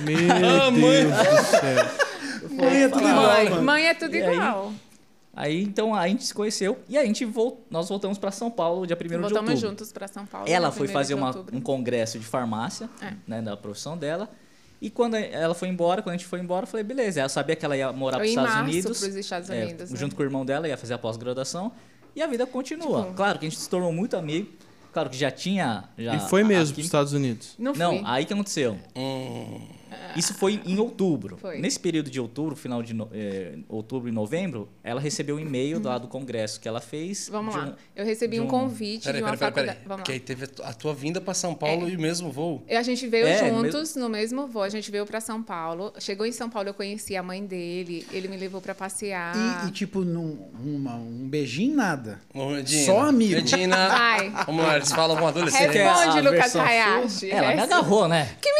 [0.00, 1.04] Meu Ah, mãe.
[1.06, 1.86] Deus do céu.
[2.50, 3.62] Mãe é tudo igual, Mãe, mano.
[3.62, 4.36] mãe é tudo E aí?
[5.34, 7.64] Aí então a gente se conheceu e a gente vol...
[7.70, 9.28] nós voltamos para São Paulo dia 1 de outubro.
[9.34, 10.48] Voltamos juntos para São Paulo.
[10.48, 13.12] Ela foi 1º fazer uma- um congresso de farmácia, É.
[13.26, 14.28] né, da profissão dela.
[14.82, 17.20] E quando ela foi embora, quando a gente foi embora, eu falei, beleza.
[17.20, 18.98] Ela sabia que ela ia morar para os Estados Unidos.
[18.98, 19.98] pros Estados é, Unidos, né?
[19.98, 21.70] junto com o irmão dela, ia fazer a pós-graduação.
[22.16, 23.02] E a vida continua.
[23.02, 24.50] Tipo- claro que a gente se tornou muito amigo.
[24.92, 25.84] Claro que já tinha.
[25.96, 27.54] Já, E foi mesmo para os Estados Unidos.
[27.58, 27.72] Não.
[27.74, 28.76] Não, aí que aconteceu?
[30.16, 31.36] Isso foi em outubro.
[31.38, 31.58] Foi.
[31.58, 35.80] Nesse período de outubro, final de no- eh, outubro e novembro, ela recebeu um e-mail
[35.82, 37.28] lá do congresso que ela fez.
[37.30, 37.66] Vamos de lá.
[37.68, 39.66] um- Eu recebi um um- convite Peraí, de uma peraí, peraí, faculdade.
[39.78, 39.88] peraí.
[39.88, 40.16] Vamos Porque lá.
[40.16, 42.64] aí teve a tua vinda pra São Paulo e o mesmo voo.
[42.68, 44.62] A gente veio É, juntos no mesmo voo.
[44.62, 45.92] A gente veio para São Paulo.
[45.98, 48.06] Chegou em São Paulo, eu conheci a mãe dele.
[48.12, 49.34] Ele me levou para passear.
[49.64, 52.20] E, e, tipo, num, uma- um beijinho, nada.
[52.34, 52.50] Ô.
[52.86, 53.36] Só amigo.
[53.36, 53.88] Edina.
[53.88, 54.30] Vai.
[54.46, 55.66] Vamos lá, eles falam com adolescente.
[55.66, 57.30] Você quer a Responde, Lucas Hayashi.
[57.30, 58.36] Ela me agarrou, né?
[58.40, 58.50] Que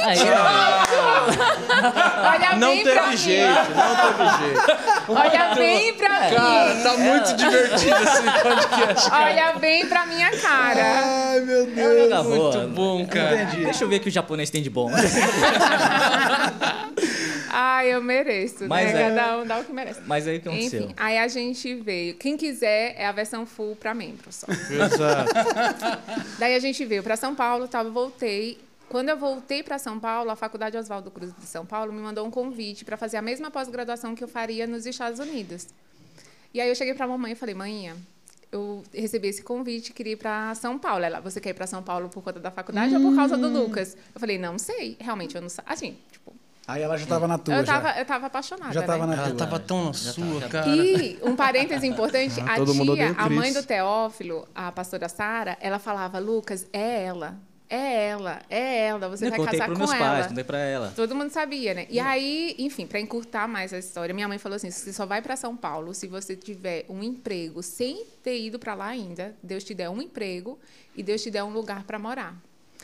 [1.00, 3.16] Olha Não bem pra teve mim.
[3.16, 4.60] jeito, não teve jeito.
[5.08, 6.82] Olha bem pra Cara, mim.
[6.82, 9.10] tá muito divertido esse podcast.
[9.12, 10.80] Olha bem pra minha cara.
[10.82, 12.12] Ai, meu me Deus.
[12.12, 12.52] agarrou.
[12.52, 13.42] Muito bom, cara.
[13.42, 13.64] Entendi.
[13.64, 14.90] Deixa eu ver o que o japonês tem de bom.
[17.52, 18.66] Ai, eu mereço.
[18.68, 19.02] Mas né?
[19.02, 20.00] é- Cada um dá o que merece.
[20.06, 20.82] Mas aí o que aconteceu?
[20.84, 22.14] Enfim, aí a gente veio.
[22.14, 24.46] Quem quiser é a versão full pra membros só.
[24.50, 25.32] Exato.
[26.38, 28.58] Daí a gente veio para São Paulo, tal, eu voltei.
[28.90, 32.26] Quando eu voltei para São Paulo, a Faculdade Oswaldo Cruz de São Paulo me mandou
[32.26, 35.68] um convite para fazer a mesma pós-graduação que eu faria nos Estados Unidos.
[36.52, 37.94] E aí eu cheguei para a mamãe e falei: "Mãe,
[38.50, 41.04] eu recebi esse convite, queria ir para São Paulo.
[41.04, 43.48] Ela, você quer ir para São Paulo por conta da faculdade ou por causa do
[43.48, 43.96] Lucas?
[44.12, 45.62] Eu falei: "Não sei, realmente eu não sei".
[45.68, 46.34] Assim, tipo,
[46.66, 47.80] Aí ela já tava na tua, eu já.
[47.80, 49.14] tava, eu tava apaixonada, Já tava né?
[49.16, 49.38] na Ela tua.
[49.38, 50.68] tava tão na Já sua, tá, cara.
[50.76, 55.78] E um parêntese importante, Ah, a tia, a mãe do Teófilo, a pastora Sara, ela
[55.80, 57.36] falava, Lucas, é ela,
[57.70, 60.10] é ela, é ela, você eu vai contei casar pros com meus ela.
[60.10, 60.92] pais, contei pra ela.
[60.96, 61.86] Todo mundo sabia, né?
[61.88, 65.22] E aí, enfim, para encurtar mais a história, minha mãe falou assim: você só vai
[65.22, 69.36] para São Paulo se você tiver um emprego sem ter ido para lá ainda.
[69.40, 70.58] Deus te der um emprego
[70.96, 72.36] e Deus te der um lugar para morar.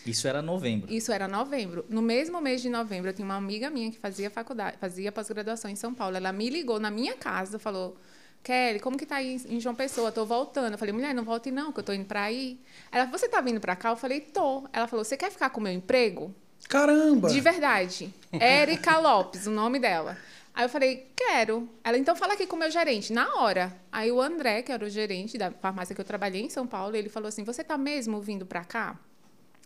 [0.06, 0.92] Isso era novembro.
[0.92, 1.84] Isso era novembro.
[1.88, 5.68] No mesmo mês de novembro, eu tinha uma amiga minha que fazia faculdade, fazia pós-graduação
[5.68, 6.16] em São Paulo.
[6.16, 7.96] Ela me ligou na minha casa, falou:
[8.42, 10.12] Kelly, como que tá aí em João Pessoa?
[10.12, 10.72] Tô voltando.
[10.72, 12.58] Eu falei: mulher, não volte não, que eu tô indo para aí.
[12.92, 13.90] Ela, você tá vindo para cá?
[13.90, 14.64] Eu falei: tô.
[14.72, 16.34] Ela falou: você quer ficar com o meu emprego?
[16.68, 17.28] Caramba!
[17.28, 18.12] De verdade.
[18.32, 20.16] Érica Lopes, o nome dela.
[20.54, 21.68] Aí eu falei, quero.
[21.84, 23.76] Ela, então fala aqui com o meu gerente, na hora.
[23.92, 26.96] Aí o André, que era o gerente da farmácia que eu trabalhei em São Paulo,
[26.96, 28.96] ele falou assim: Você tá mesmo vindo pra cá?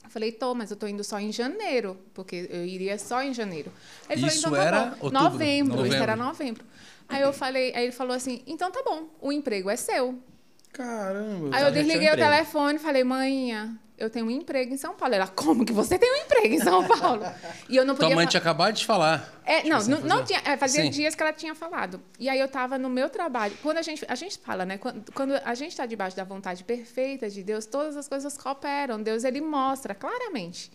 [0.02, 3.32] Eu falei, tô, mas eu tô indo só em janeiro, porque eu iria só em
[3.32, 3.70] janeiro.
[4.08, 5.04] Ele Isso falou, então era tá bom.
[5.04, 5.22] outubro?
[5.22, 6.02] Novembro, isso Novembro.
[6.02, 6.64] era novembro.
[7.10, 10.18] Aí eu falei, aí ele falou assim, então tá bom, o emprego é seu.
[10.72, 11.56] Caramba.
[11.56, 12.30] Aí eu tinha desliguei o emprego.
[12.30, 15.14] telefone e falei, manhã, eu tenho um emprego em São Paulo.
[15.14, 17.22] Ela, como que você tem um emprego em São Paulo?
[17.68, 18.14] E eu não Tua podia.
[18.16, 19.40] mãe fa- tinha acabado de falar.
[19.44, 20.90] é, não, você não, não tinha, é, fazia Sim.
[20.90, 22.00] dias que ela tinha falado.
[22.18, 23.54] E aí eu estava no meu trabalho.
[23.62, 24.78] Quando a gente, a gente fala, né?
[24.78, 29.02] Quando, quando a gente está debaixo da vontade perfeita de Deus, todas as coisas cooperam.
[29.02, 30.70] Deus, ele mostra claramente.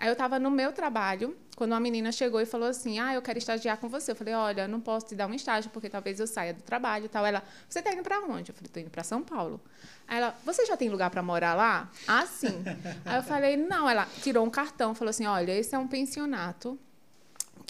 [0.00, 3.20] Aí eu estava no meu trabalho, quando uma menina chegou e falou assim: Ah, eu
[3.20, 4.12] quero estagiar com você.
[4.12, 7.04] Eu falei: Olha, não posso te dar um estágio, porque talvez eu saia do trabalho
[7.04, 7.26] e tal.
[7.26, 8.50] Ela, você está indo para onde?
[8.50, 9.60] Eu falei: Estou indo para São Paulo.
[10.08, 11.90] Aí ela, você já tem lugar para morar lá?
[12.08, 12.64] Ah, sim.
[13.04, 13.88] Aí eu falei: Não.
[13.90, 16.80] Ela tirou um cartão, falou assim: Olha, esse é um pensionato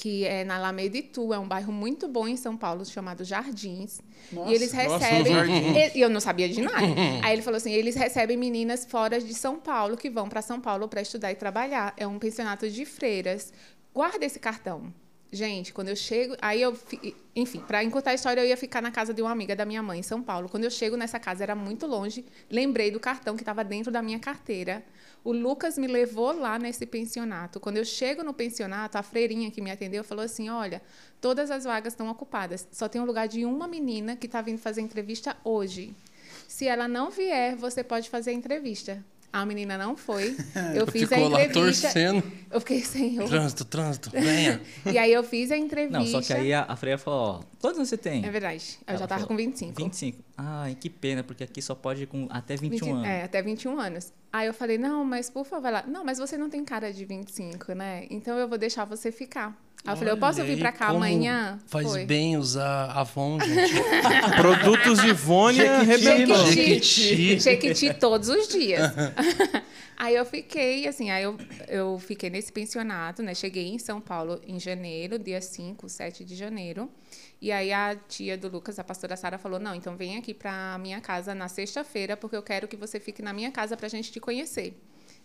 [0.00, 4.00] que é na Alameda Itu, é um bairro muito bom em São Paulo, chamado Jardins.
[4.32, 5.32] e eles nossa, recebem.
[5.34, 5.94] Jardins.
[5.94, 6.78] e eu não sabia de nada.
[7.22, 10.58] Aí ele falou assim: eles recebem meninas fora de São Paulo que vão para São
[10.58, 11.92] Paulo para estudar e trabalhar.
[11.98, 13.52] É um pensionato de freiras.
[13.92, 14.90] Guarda esse cartão.
[15.32, 16.34] Gente, quando eu chego.
[16.40, 16.74] Aí eu.
[16.74, 19.64] fi- Enfim, para encurtar a história, eu ia ficar na casa de uma amiga da
[19.66, 20.48] minha mãe, em São Paulo.
[20.48, 22.24] Quando eu chego nessa casa, era muito longe.
[22.50, 24.82] Lembrei do cartão que estava dentro da minha carteira.
[25.22, 27.60] O Lucas me levou lá nesse pensionato.
[27.60, 30.80] Quando eu chego no pensionato, a freirinha que me atendeu falou assim: Olha,
[31.20, 32.66] todas as vagas estão ocupadas.
[32.72, 35.94] Só tem o lugar de uma menina que está vindo fazer entrevista hoje.
[36.48, 39.04] Se ela não vier, você pode fazer a entrevista.
[39.32, 40.36] A menina não foi.
[40.74, 41.86] Eu fiz Ficou a lá entrevista.
[41.88, 42.22] torcendo.
[42.50, 43.26] Eu fiquei sem eu.
[43.28, 44.60] Trânsito, trânsito, venha.
[44.92, 45.98] E aí eu fiz a entrevista.
[45.98, 48.26] Não, só que aí a, a freira falou, ó, quantos anos você tem?
[48.26, 48.76] É verdade.
[48.80, 49.80] Eu Ela já tava falou, com 25.
[49.80, 50.18] 25.
[50.36, 53.06] Ai, que pena, porque aqui só pode ir com até 21 20 anos.
[53.06, 54.12] É, até 21 anos.
[54.32, 57.04] Aí eu falei, não, mas por favor, ela, não, mas você não tem cara de
[57.04, 58.06] 25, né?
[58.10, 59.56] Então eu vou deixar você ficar.
[59.84, 61.58] Aí eu falei, eu posso vir pra cá amanhã?
[61.66, 62.04] Faz Foi.
[62.04, 63.72] bem usar Avon, gente.
[64.36, 66.46] Produtos de Vônia arrebentou.
[66.52, 67.40] Jequiti.
[67.40, 68.92] Jequiti todos os dias.
[69.96, 73.34] aí eu fiquei, assim, aí eu, eu fiquei nesse pensionato, né?
[73.34, 76.90] Cheguei em São Paulo em janeiro, dia 5, 7 de janeiro.
[77.40, 80.76] E aí a tia do Lucas, a pastora Sara, falou: Não, então vem aqui pra
[80.78, 84.12] minha casa na sexta-feira, porque eu quero que você fique na minha casa pra gente
[84.12, 84.78] te conhecer.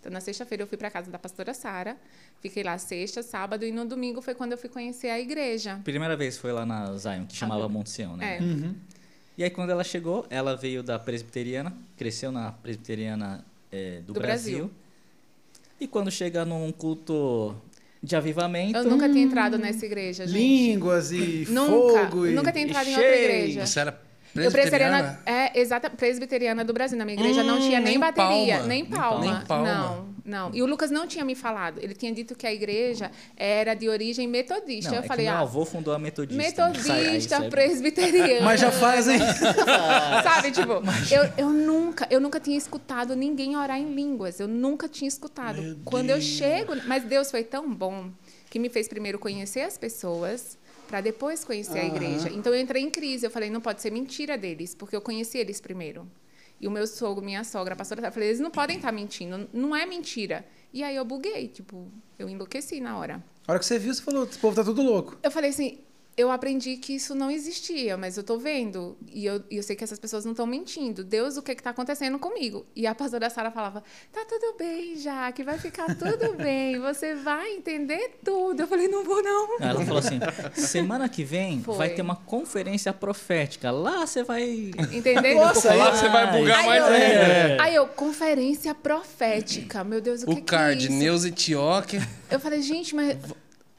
[0.05, 1.97] Então, na sexta-feira eu fui pra casa da pastora Sara,
[2.39, 5.81] fiquei lá sexta, sábado, e no domingo foi quando eu fui conhecer a igreja.
[5.83, 8.37] Primeira vez foi lá na Zion, que chamava Monte Sião, né?
[8.37, 8.69] É.
[9.35, 14.19] E aí quando ela chegou, ela veio da presbiteriana, cresceu na presbiteriana é, do, Do
[14.19, 14.57] Brasil.
[14.59, 14.71] Brasil.
[15.81, 17.55] E quando chega num culto
[18.03, 20.37] de avivamento, Eu nunca tinha entrado nessa igreja, gente.
[20.37, 22.27] Línguas e Nunca, fogo.
[22.27, 22.31] E...
[22.35, 23.23] nunca tinha entrado em outra cheio.
[23.23, 23.65] igreja.
[23.65, 24.04] Você era
[24.35, 25.21] presbiteriana, presbiteriana?
[25.53, 26.97] é, exata, presbiteriana do Brasil.
[26.97, 28.67] Na minha igreja não Hum, tinha nem, nem bateria, palma.
[28.67, 29.19] nem palma.
[29.25, 29.65] Nem palma.
[29.73, 30.51] Não, não.
[30.53, 31.79] E o Lucas não tinha me falado.
[31.81, 34.91] Ele tinha dito que a igreja era de origem metodista.
[34.91, 36.37] não, eu é falei, meu ah, avô fundou a metodista.
[36.41, 36.49] né?
[36.49, 38.41] Metodista, sai- presbiteriana.
[38.45, 39.17] Mas já fazem.
[40.23, 40.73] Sabe, tipo,
[41.11, 44.39] eu, eu nunca, eu nunca tinha escutado ninguém orar em línguas.
[44.39, 45.61] Eu nunca tinha escutado.
[45.61, 46.25] Meu Quando eu Deus.
[46.25, 48.09] chego, mas Deus foi tão bom
[48.49, 51.95] que me fez primeiro conhecer as pessoas para depois conhecer a Aham.
[51.95, 52.29] igreja.
[52.29, 53.25] Então eu entrei em crise.
[53.25, 56.09] Eu falei, não pode ser mentira deles, porque eu conheci eles primeiro.
[56.59, 59.49] E o meu sogro, minha sogra, a pastora, eu falei, eles não podem estar mentindo,
[59.51, 60.45] não é mentira.
[60.71, 63.23] E aí eu buguei, tipo, eu enlouqueci na hora.
[63.47, 65.17] A hora que você viu, você falou: esse povo tá tudo louco.
[65.21, 65.79] Eu falei assim,
[66.17, 68.97] eu aprendi que isso não existia, mas eu tô vendo.
[69.11, 71.03] E eu, e eu sei que essas pessoas não estão mentindo.
[71.03, 72.65] Deus, o que que tá acontecendo comigo?
[72.73, 77.51] E a pastora Sara falava, tá tudo bem, Jaque, vai ficar tudo bem, você vai
[77.51, 78.61] entender tudo.
[78.61, 79.57] Eu falei, não vou não.
[79.59, 80.19] Ela falou assim:
[80.53, 81.75] semana que vem Foi.
[81.75, 83.69] vai ter uma conferência profética.
[83.69, 84.71] Lá você vai.
[84.93, 85.35] Entendeu?
[85.35, 87.63] Nossa, Lá você vai bugar Aí mais eu, ainda.
[87.63, 89.83] aí eu, conferência profética.
[89.83, 91.03] Meu Deus, o, que O card, que é isso?
[91.03, 91.99] Neuza Tioque,
[92.31, 93.17] Eu falei, gente, mas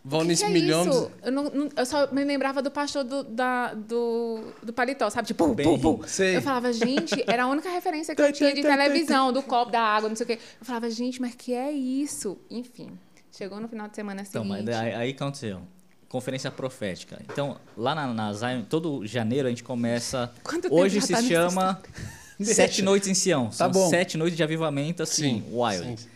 [0.09, 0.87] Que que é Milhões.
[0.95, 1.11] isso?
[1.23, 5.27] Eu, não, não- eu só me lembrava do pastor do, da, do, do paletó, sabe?
[5.29, 6.01] Tipo, pum, pum, pum.
[6.35, 9.81] Eu falava, gente, era a única referência que eu tinha de televisão, do copo, da
[9.81, 10.39] água, não sei o quê.
[10.61, 12.39] Eu falava, gente, mas que é isso?
[12.51, 12.91] Enfim,
[13.37, 14.65] chegou no final de semana Então, seguinte.
[14.67, 15.61] mas aí, aí aconteceu.
[16.09, 17.21] Conferência profética.
[17.31, 20.33] Então, lá na, na Zion, todo janeiro a gente começa.
[20.45, 21.83] Quanto Hoje se tá chama
[22.41, 23.51] Sete Noites em Sião.
[23.51, 23.89] São bom.
[23.91, 26.01] sete noites de avivamento, assim, wild.
[26.01, 26.09] sim.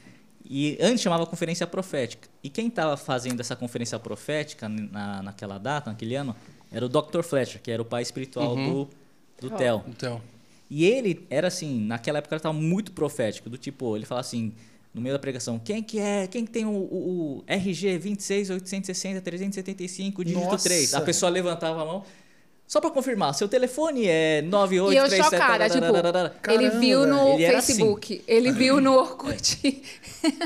[0.52, 2.28] E antes chamava Conferência Profética.
[2.42, 6.34] E quem estava fazendo essa conferência profética na, naquela data, naquele ano,
[6.72, 7.22] era o Dr.
[7.22, 8.84] Fletcher, que era o pai espiritual Uhum.
[9.40, 9.84] do, do Theo.
[9.86, 10.20] Então,
[10.68, 14.52] E ele era assim, naquela época ele estava muito profético, do tipo, ele falava assim,
[14.92, 18.50] no meio da pregação, quem que é, quem que tem o, o, o RG 26
[18.50, 20.64] 860 375, dígito Nossa.
[20.68, 20.94] 3?
[20.94, 22.04] A pessoa levantava a mão,
[22.70, 25.24] Só pra confirmar, seu telefone é E eu 9837...
[25.24, 26.30] chocada, tipo, ele
[26.70, 27.72] Caramba, viu no ele era assim.
[27.74, 29.82] Facebook, ele viu no Orkut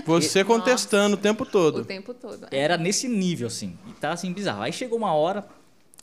[0.07, 1.85] Você contestando o tempo o todo.
[1.85, 2.47] tempo todo.
[2.51, 3.77] Era nesse nível, assim.
[3.87, 4.63] E tá assim, bizarro.
[4.63, 5.47] Aí chegou uma hora,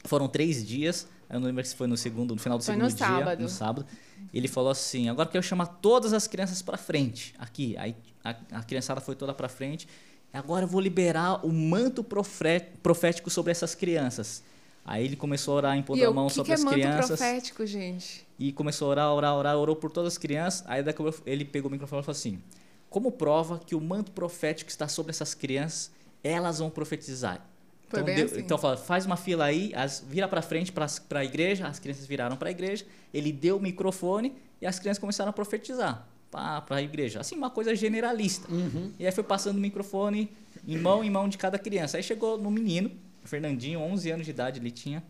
[0.06, 1.08] foram três dias.
[1.28, 3.08] Eu não lembro se foi no segundo, no final do Foi segundo no dia.
[3.08, 3.42] sábado.
[3.42, 3.86] No sábado.
[4.32, 7.34] Ele falou assim: agora eu quero chamar todas as crianças pra frente.
[7.40, 7.76] Aqui.
[7.80, 9.88] Aí a, a criançada foi toda pra frente.
[10.32, 14.44] Agora eu vou liberar o manto profé- profético sobre essas crianças.
[14.84, 16.64] Aí ele começou a orar, E impondo eu, a mão que, sobre que é as
[16.64, 17.20] manto crianças.
[17.20, 18.26] profético, gente?
[18.40, 20.64] E começou a orar, orar, orar, orou por todas as crianças.
[20.68, 22.42] Aí daqui ele pegou o microfone e falou assim:
[22.90, 25.92] Como prova que o manto profético está sobre essas crianças,
[26.24, 27.46] elas vão profetizar.
[27.90, 28.40] Foi então, deu- assim.
[28.40, 30.88] então fala, faz uma fila aí, as, vira para frente para
[31.20, 34.98] a igreja, as crianças viraram para a igreja, ele deu o microfone e as crianças
[35.00, 37.20] começaram a profetizar para a igreja.
[37.20, 38.48] Assim, uma coisa generalista.
[38.98, 40.32] E aí foi passando o microfone
[40.66, 41.98] em mão em mão de cada criança.
[41.98, 42.90] Aí chegou no menino,
[43.24, 45.04] Fernandinho, 11 anos de idade ele tinha.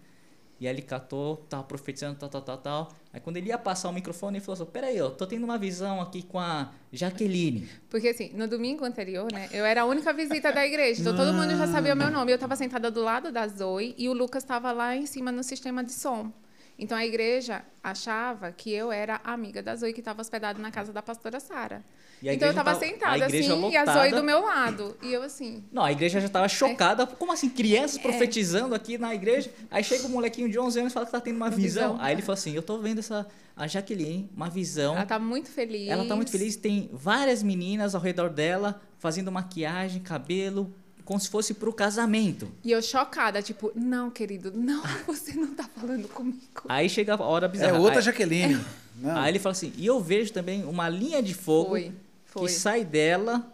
[0.62, 2.93] E aí ele catou, tava profetizando, tal, tal, tal, tal.
[3.12, 5.57] Aí quando ele ia passar o microfone, ele falou assim, peraí, eu tô tendo uma
[5.57, 7.68] visão aqui com a Jaqueline.
[7.89, 11.34] Porque assim, no domingo anterior, né, eu era a única visita da igreja, então todo
[11.34, 12.32] mundo já sabia o meu nome.
[12.32, 15.43] Eu estava sentada do lado da Zoe e o Lucas estava lá em cima no
[15.43, 16.32] sistema de som.
[16.78, 20.93] Então a igreja achava que eu era amiga da Zoe que estava hospedada na casa
[20.93, 21.84] da pastora Sara.
[22.22, 24.15] E a Então eu estava tava- a sentada igreja assim e a Zoe lotada.
[24.17, 24.95] do meu lado.
[25.01, 27.07] E eu assim, Não, a igreja já tava chocada.
[27.07, 28.01] Como assim, crianças É.
[28.01, 29.49] profetizando aqui na igreja?
[29.72, 31.93] Aí chega um molequinho de 11 anos e fala que tá tendo uma, Uma visão.
[31.93, 31.97] visão.
[32.05, 34.95] Aí ele falou assim, eu tô vendo essa, a Jaqueline, uma visão.
[34.95, 35.89] ela tá muito feliz.
[35.89, 40.72] Ela tá muito feliz, tem várias meninas ao redor dela, fazendo maquiagem, cabelo,
[41.03, 42.51] como se fosse pro casamento.
[42.63, 46.38] E eu chocada, tipo, não, querido, não, você não tá falando comigo.
[46.69, 47.80] Aí chega a hora É bizarra.
[47.80, 48.59] outra aí, Jaqueline.
[49.01, 49.17] Não.
[49.19, 51.91] aí ele fala assim, e eu vejo também uma linha de fogo Foi,
[52.32, 52.47] foi.
[52.47, 53.45] que sai dela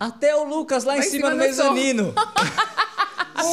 [0.00, 2.14] até o Lucas lá em Lá em cima, do mezanino.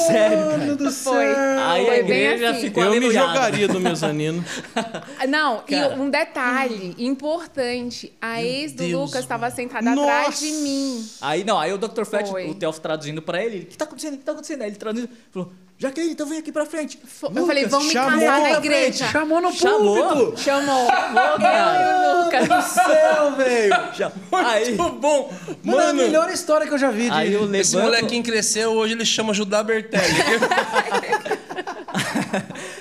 [0.08, 0.58] Sério, cara.
[0.58, 1.26] Mano do Foi.
[1.26, 1.60] céu.
[1.60, 2.62] Aí a Foi bem igreja assim.
[2.62, 4.45] ficou Eu me jogaria do mezanino.
[5.28, 5.95] Não, Cara.
[5.95, 10.12] e um detalhe importante: a ex do Deus, Lucas estava sentada Nossa!
[10.12, 11.10] atrás de mim.
[11.20, 12.06] Aí não, aí o Dr.
[12.06, 12.49] Fett, Foi.
[12.49, 14.14] o Theo traduzindo pra ele, o que tá acontecendo?
[14.14, 14.62] O que tá acontecendo?
[14.62, 15.52] Aí ele traduzindo, falou,
[15.82, 17.00] Jaqueline, então vem aqui pra frente.
[17.04, 19.08] Fo- eu falei, vamos me chamou casar na igreja.
[19.08, 19.96] Chamou no Chamou?
[20.14, 20.40] púlpito.
[20.40, 20.86] Chamou.
[20.88, 21.82] Cara.
[21.82, 22.64] Eu e o Lucas.
[22.66, 23.76] Céu, velho.
[23.96, 25.34] Já- Aí, Muito bom.
[25.64, 27.06] Mano, é a Mano, melhor história que eu já vi.
[27.10, 27.12] De...
[27.12, 27.94] aí eu esse levanto...
[27.96, 30.06] molequinho cresceu, hoje ele chama Judá Bertelli.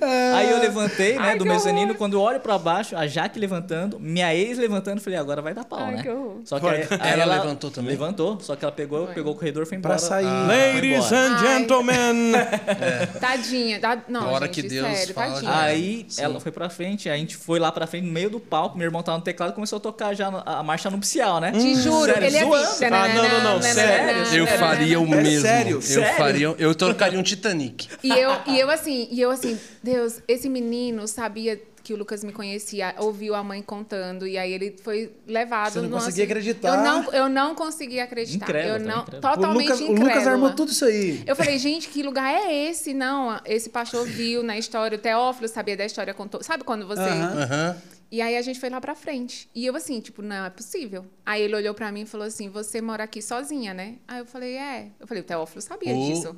[0.34, 1.96] Aí eu levantei, né, Ai, do mezanino, horror.
[1.98, 5.64] quando eu olho pra baixo, a Jaque levantando, minha ex levantando, falei, agora vai dar
[5.64, 6.02] pau, Ai, né?
[6.02, 6.36] que horror.
[6.44, 7.90] Só que aí, aí Ela levantou também?
[7.90, 9.14] Levantou, só que ela pegou, Foi.
[9.14, 9.96] pegou o corredor e foi embora.
[9.96, 10.26] Pra sair.
[10.26, 12.32] Ah, Ladies and gentlemen.
[13.20, 13.78] Tadinha.
[13.80, 15.56] da- Não, A hora gente, que Deus sério, fala, tadinha.
[15.56, 16.22] Aí Sim.
[16.22, 18.86] ela foi pra frente, a gente foi lá pra frente, no meio do palco, meu
[18.86, 21.52] irmão tava no teclado e começou a tocar já a marcha nupcial, né?
[21.52, 22.66] Te juro, Sério, ele é zoando.
[22.68, 22.84] bicho.
[22.84, 24.36] Ah, não, não, não, sério.
[24.36, 25.42] Eu faria o É mesmo.
[25.42, 25.76] sério?
[25.76, 26.16] Eu Sério?
[26.16, 27.88] faria, eu trocaria um Titanic.
[28.02, 29.58] E eu, e eu assim, e eu assim,
[29.88, 34.52] Deus, esse menino sabia que o Lucas me conhecia, ouviu a mãe contando e aí
[34.52, 36.68] ele foi levado Você não no conseguia acreditar.
[36.76, 38.44] Eu não, eu não conseguia acreditar.
[38.44, 39.18] Incrédula, eu tá não, incrédula.
[39.32, 39.92] O totalmente Lucas, o.
[39.92, 41.22] Lucas armou tudo isso aí.
[41.26, 42.92] Eu falei, gente, que lugar é esse?
[42.92, 46.42] Não, esse pastor viu na história, o Teófilo sabia da história, contou.
[46.42, 47.00] Sabe quando você.
[47.00, 47.42] Aham.
[47.42, 47.76] Aham.
[48.10, 49.50] E aí a gente foi lá pra frente.
[49.54, 51.04] E eu assim, tipo, não é possível.
[51.26, 53.96] Aí ele olhou pra mim e falou assim: Você mora aqui sozinha, né?
[54.08, 54.88] Aí eu falei: É.
[54.98, 56.36] Eu falei: O Teófilo sabia O- disso.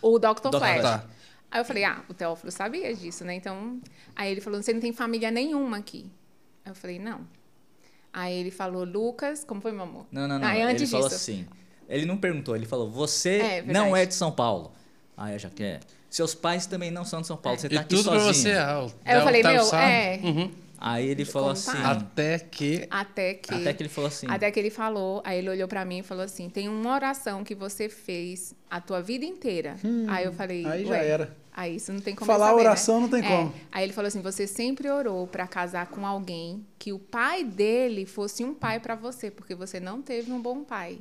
[0.00, 0.40] O Dr.
[0.48, 0.58] Dr.
[0.58, 0.82] Flash.
[0.82, 1.04] Tá.
[1.50, 3.34] Aí eu falei: Ah, o Teófilo sabia disso, né?
[3.34, 3.80] Então.
[4.14, 6.10] Aí ele falou: Você não tem família nenhuma aqui.
[6.64, 7.20] Aí eu falei: Não.
[8.12, 10.06] Aí ele falou: Lucas, como foi, meu amor?
[10.10, 10.46] Não, não, não.
[10.48, 11.20] Aí ele antes falou disso.
[11.20, 11.46] assim.
[11.88, 14.72] Ele não perguntou, ele falou: Você É, não é de São Paulo.
[15.16, 15.80] Aí a Jaque é.
[16.10, 17.58] Seus pais também não são de São Paulo.
[17.58, 18.54] Você E tá aqui tudo pra sozinho.
[18.54, 18.58] você.
[18.58, 20.20] Ah, o Aí eu falei: tá Meu, é.
[20.22, 20.50] Uhum.
[20.80, 21.72] Aí ele falou Contar.
[21.72, 21.82] assim.
[21.84, 22.86] Até que.
[22.88, 23.52] Até que.
[23.54, 24.26] Até que ele falou assim.
[24.28, 27.42] Até que ele falou, aí ele olhou pra mim e falou assim: tem uma oração
[27.42, 29.76] que você fez a tua vida inteira.
[30.08, 32.94] aí eu falei, aí já "Ué, era." Aí isso não tem como Falar saber, oração
[32.96, 33.00] né?
[33.02, 33.28] não tem É.
[33.36, 33.54] como.
[33.72, 38.06] Aí ele falou assim: você sempre orou pra casar com alguém que o pai dele
[38.06, 41.00] fosse um pai pra você, porque você não teve um bom pai.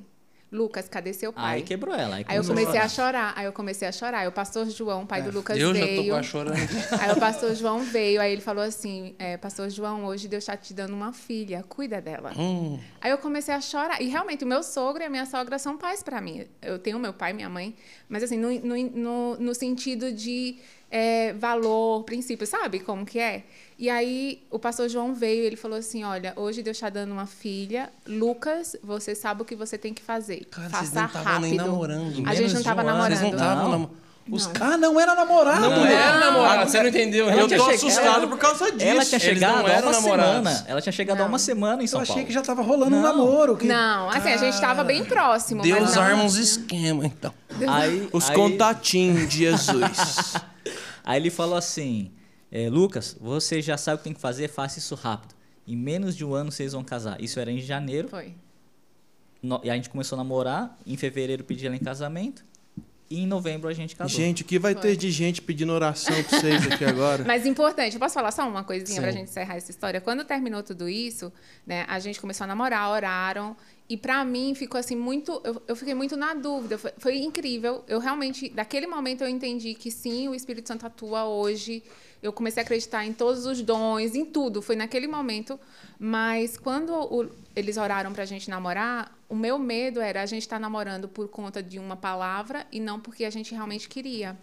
[0.52, 1.58] Lucas, cadê seu pai?
[1.58, 2.16] Aí quebrou ela.
[2.16, 2.89] Aí, Aí eu comecei a chorar.
[2.89, 3.34] chorar.
[3.36, 4.20] Aí eu comecei a chorar.
[4.20, 6.14] Aí o pastor João, pai do Lucas, Eu já tô veio.
[6.14, 6.58] quase chorando.
[7.02, 10.56] Aí o pastor João veio, aí ele falou assim: é, Pastor João, hoje Deus está
[10.56, 12.32] te dando uma filha, cuida dela.
[12.38, 12.80] Hum.
[13.02, 14.02] Aí eu comecei a chorar.
[14.02, 16.45] E realmente, o meu sogro e a minha sogra são pais para mim.
[16.62, 17.76] Eu tenho meu pai e minha mãe,
[18.08, 20.58] mas assim, no, no, no, no sentido de
[20.89, 23.43] é, valor, princípio, sabe como que é?
[23.80, 27.11] E aí o pastor João veio e ele falou assim: Olha, hoje Deus está dando
[27.11, 27.89] uma filha.
[28.07, 30.45] Lucas, você sabe o que você tem que fazer.
[30.45, 31.41] Cara, vocês Faça não estavam rápido.
[31.47, 32.28] nem namorando.
[32.28, 32.93] A gente não tava um ano.
[32.97, 33.17] namorando.
[33.17, 33.71] Vocês não estavam Não.
[33.71, 34.07] namorando.
[34.30, 34.53] Os Não.
[34.59, 35.61] Ah, não era namorado.
[35.61, 37.25] Não, era namorado, você não entendeu?
[37.28, 38.84] Eu Ela tô tinha assustado chegado- por causa disso.
[38.86, 40.34] Ela tinha chegado não há eram uma namorados.
[40.51, 40.65] semana.
[40.67, 41.30] Ela tinha chegado há Não.
[41.30, 42.28] uma semana em Eu São achei Paulo.
[42.28, 43.07] que já tava rolando um Não.
[43.07, 43.55] namoro.
[43.55, 43.65] Que...
[43.67, 45.61] Não, assim, a gente estava bem próximo.
[45.63, 47.34] Deus mas não- arma uns esquemas, então.
[47.69, 50.34] Aí, Os aí- contatinhos de Jesus.
[51.05, 52.11] Aí ele falou assim:
[52.52, 55.36] é, Lucas, você já sabe o que tem que fazer, faça isso rápido.
[55.68, 57.22] Em menos de um ano vocês vão casar.
[57.22, 58.08] Isso era em janeiro.
[58.08, 58.34] Foi.
[59.41, 60.78] No- e a gente começou a namorar.
[60.86, 62.45] Em fevereiro pedi ela em casamento.
[63.10, 64.18] E em novembro a gente casou.
[64.18, 67.24] gente, o que vai ter de gente pedindo oração pra vocês aqui agora?
[67.28, 69.02] Mas importante, eu posso falar só uma coisinha Sim.
[69.02, 70.02] pra gente encerrar essa história?
[70.02, 71.32] Quando terminou tudo isso,
[71.66, 73.56] né, a gente começou a namorar, oraram,
[73.89, 77.82] e pra mim ficou assim muito, eu, eu fiquei muito na dúvida, foi, foi incrível.
[77.88, 81.84] Eu realmente, daquele momento eu entendi que sim, o Espírito Santo atua hoje.
[82.22, 85.59] Eu comecei a acreditar em todos os dons, em tudo, foi naquele momento.
[85.99, 90.59] Mas quando o- eles oraram pra gente namorar, o meu medo era a gente estar
[90.59, 94.38] namorando por conta de uma palavra e não porque a gente realmente queria.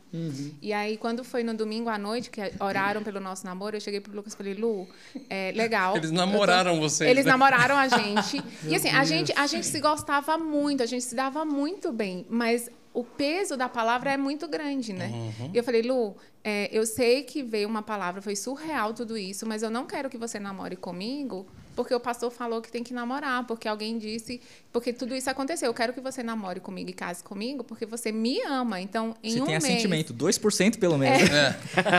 [0.61, 4.01] E aí, quando foi no domingo à noite, que oraram pelo nosso namoro, eu cheguei
[4.01, 4.89] pro Lucas e falei, Lu,
[5.31, 5.97] é legal.
[5.97, 7.31] Eles eu tô- namoraram vocês, Eles né?
[7.33, 8.43] namoraram a gente.
[8.69, 12.27] e assim, a gente, a gente se gostava muito, a gente se dava muito bem,
[12.29, 15.11] mas o peso da palavra é muito grande, né?
[15.53, 19.45] E eu falei, Lu, é, eu sei que veio uma palavra, foi surreal tudo isso,
[19.45, 21.45] mas eu não quero que você namore comigo
[21.75, 24.41] porque o pastor falou que tem que namorar, porque alguém disse,
[24.73, 25.67] porque tudo isso aconteceu.
[25.69, 28.81] Eu quero que você namore comigo e case comigo, porque você me ama.
[28.81, 29.65] Então, em Você um tem mês.
[29.65, 31.29] assentimento, 2% pelo menos.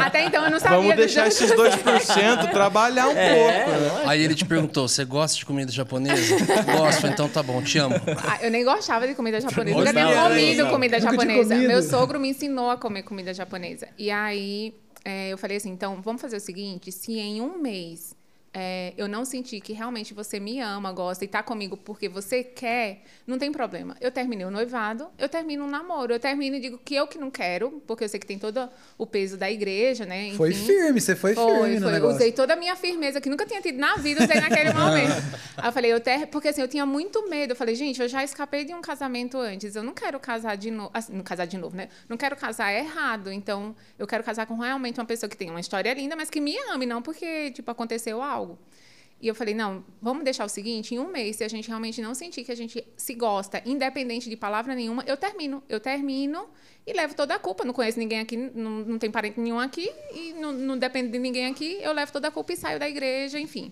[0.05, 0.77] Até então eu não sabia.
[0.77, 3.19] Vamos deixar dois- esses 2% trabalhar um pouco.
[3.71, 4.03] né?
[4.05, 6.35] Aí ele te perguntou: você gosta de comida japonesa?
[6.63, 7.95] Gosto, então tá bom, te amo.
[8.27, 9.77] Ah, eu nem gostava de comida japonesa.
[9.77, 10.71] Nunca tinha não, comido não.
[10.71, 11.53] comida japonesa.
[11.55, 11.67] comido.
[11.67, 13.87] Meu sogro me ensinou a comer comida japonesa.
[13.97, 14.73] E aí
[15.03, 18.15] é, eu falei assim: então vamos fazer o seguinte: se em um mês
[18.57, 22.41] é, eu não sentir que realmente você me ama, gosta e tá comigo porque você
[22.41, 23.97] quer, não tem problema.
[23.99, 27.17] Eu terminei o noivado, eu termino um namoro, eu termino e digo que eu que
[27.17, 30.31] não quero, porque eu sei que tem todo o peso da igreja, né?
[30.37, 30.67] Foi enfim.
[30.67, 31.91] firme, você foi, Foi, firme no foi.
[31.91, 32.15] negócio.
[32.15, 35.21] Usei toda a minha firmeza, que nunca tinha tido na vida, usei naquele momento.
[35.57, 36.27] Aí eu falei, eu ter...
[36.27, 37.51] porque assim, eu tinha muito medo.
[37.51, 40.71] Eu falei, gente, eu já escapei de um casamento antes, eu não quero casar de
[40.71, 40.91] novo.
[40.93, 41.89] Assim, não casar de novo, né?
[42.07, 43.33] Não quero casar errado.
[43.33, 46.39] Então, eu quero casar com realmente uma pessoa que tem uma história linda, mas que
[46.39, 48.44] me ame, não porque, tipo, aconteceu algo.
[49.21, 52.01] E eu falei, não, vamos deixar o seguinte, em um mês, se a gente realmente
[52.01, 55.63] não sentir que a gente se gosta, independente de palavra nenhuma, eu termino.
[55.69, 56.47] Eu termino
[56.85, 57.63] e levo toda a culpa.
[57.63, 61.17] Não conheço ninguém aqui, não, não tem parente nenhum aqui, e não, não depende de
[61.17, 63.71] ninguém aqui, eu levo toda a culpa e saio da igreja, enfim.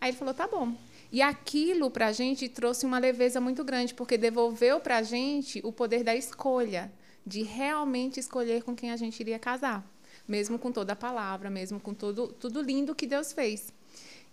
[0.00, 0.74] Aí ele falou, tá bom.
[1.12, 6.02] E aquilo pra gente trouxe uma leveza muito grande, porque devolveu pra gente o poder
[6.02, 6.90] da escolha,
[7.26, 9.84] de realmente escolher com quem a gente iria casar.
[10.26, 13.72] Mesmo com toda a palavra, mesmo com todo, tudo lindo que Deus fez.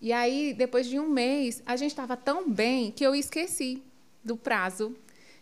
[0.01, 3.83] E aí, depois de um mês, a gente estava tão bem que eu esqueci
[4.23, 4.95] do prazo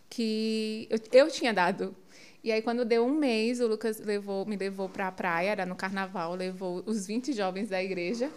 [0.09, 1.95] que eu, eu tinha dado.
[2.43, 5.65] E aí, quando deu um mês, o Lucas levou, me levou para a praia, era
[5.65, 8.31] no carnaval, levou os 20 jovens da igreja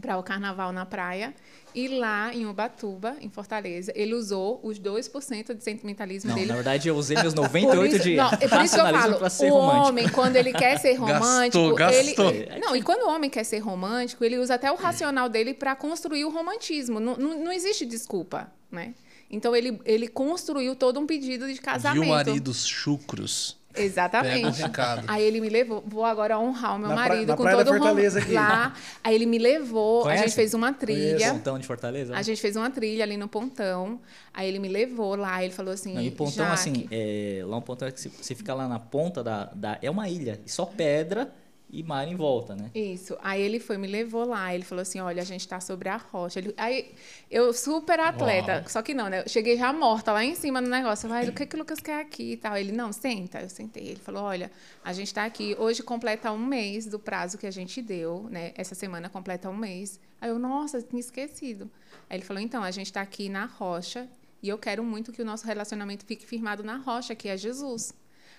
[0.00, 1.34] para o carnaval na praia.
[1.74, 6.54] E lá em Ubatuba, em Fortaleza, ele usou os 2% de sentimentalismo Não, dele na
[6.54, 9.14] verdade eu usei meus por 98 isso- de não, é por isso que eu falo,
[9.16, 9.88] o romântico.
[9.88, 12.30] homem, quando ele quer ser romântico, gastou.
[12.30, 15.52] ele não, e quando o homem quer ser romântico, ele usa até o racional dele
[15.52, 16.98] para construir o romantismo.
[16.98, 18.94] Não, não, não existe desculpa, né?
[19.30, 22.04] Então ele, ele construiu todo um pedido de casamento.
[22.04, 23.58] Viu maridos chucros?
[23.76, 24.62] Exatamente.
[24.62, 25.04] Recado.
[25.08, 27.78] Aí ele me levou, vou agora honrar o meu Na marido na com todo o
[27.78, 28.32] rom- aqui.
[28.32, 28.74] lá.
[29.02, 30.22] Aí ele me levou, a Conhece?
[30.24, 31.32] gente fez uma trilha.
[31.32, 32.14] Pontão de Fortaleza?
[32.16, 34.00] A gente fez uma trilha ali no Pontão.
[34.34, 37.56] Aí ele me levou lá, ele falou assim, Não, e Pontão, Jaque, assim, é, lá
[37.56, 39.78] um pontão é que você- fica lá na ponta da, da.
[39.80, 41.30] É uma ilha, e só pedra
[41.68, 42.70] e mar em volta, né?
[42.74, 43.16] Isso.
[43.22, 44.54] Aí ele foi, me levou lá.
[44.54, 46.38] Ele falou assim: olha, a gente tá sobre a rocha.
[46.38, 46.94] Ele- aí
[47.30, 49.22] eu, super atleta, só que não, né?
[49.24, 51.06] Eu cheguei já morta lá em cima no negócio.
[51.06, 52.56] Eu falei, o que, que o Lucas quer aqui e tal?
[52.56, 53.40] Ele, não, senta.
[53.40, 53.88] Eu sentei.
[53.88, 54.50] Ele falou: olha,
[54.84, 55.56] a gente tá aqui.
[55.58, 58.52] Hoje completa um mês do prazo que a gente deu, né?
[58.56, 59.98] Essa semana completa um mês.
[60.20, 61.70] Aí eu, nossa, tinha esquecido.
[62.08, 64.08] Aí ele falou: então, a gente tá aqui na rocha
[64.42, 67.92] e eu quero muito que o nosso relacionamento fique firmado na rocha, que é Jesus.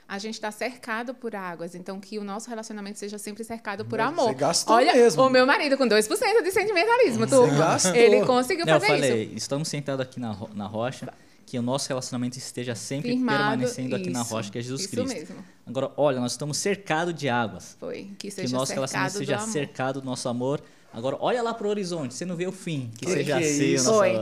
[0.07, 3.99] A gente está cercado por águas, então que o nosso relacionamento seja sempre cercado por
[3.99, 4.27] Mas amor.
[4.29, 5.21] você gastou Olha, mesmo.
[5.23, 7.77] o meu marido com 2% de sentimentalismo, turma.
[7.93, 9.35] Ele conseguiu Não, eu fazer falei, isso.
[9.35, 11.13] estamos sentados aqui na, ro- na rocha,
[11.45, 14.81] que o nosso relacionamento esteja sempre Firmado, permanecendo aqui na isso, rocha, que é Jesus
[14.81, 15.13] isso Cristo.
[15.13, 15.35] mesmo.
[15.65, 17.75] Agora, olha, nós estamos cercados de águas.
[17.79, 18.09] Foi.
[18.17, 19.47] Que Que o nosso relacionamento cercado do seja amor.
[19.51, 20.61] cercado do nosso amor.
[20.97, 22.89] Agora, olha lá pro horizonte, você não vê o fim.
[22.97, 23.85] Que, Que seja que o isso?
[23.85, 24.13] nosso Foi.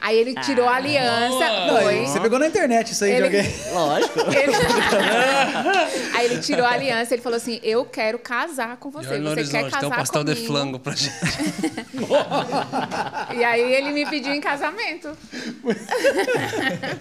[0.00, 1.48] Aí ele tirou a aliança.
[1.48, 2.06] Não, foi.
[2.06, 3.54] Você pegou na internet isso aí Ele- de alguém.
[3.72, 4.18] Lógico.
[4.34, 4.52] Ele-
[6.14, 9.06] Aí ele tirou a aliança, ele falou assim: Eu quero casar com você.
[9.08, 10.52] Você quer horizonte, casar tem um pastel de comigo?
[10.52, 11.14] flango pra gente.
[13.36, 15.10] E aí ele me pediu em casamento.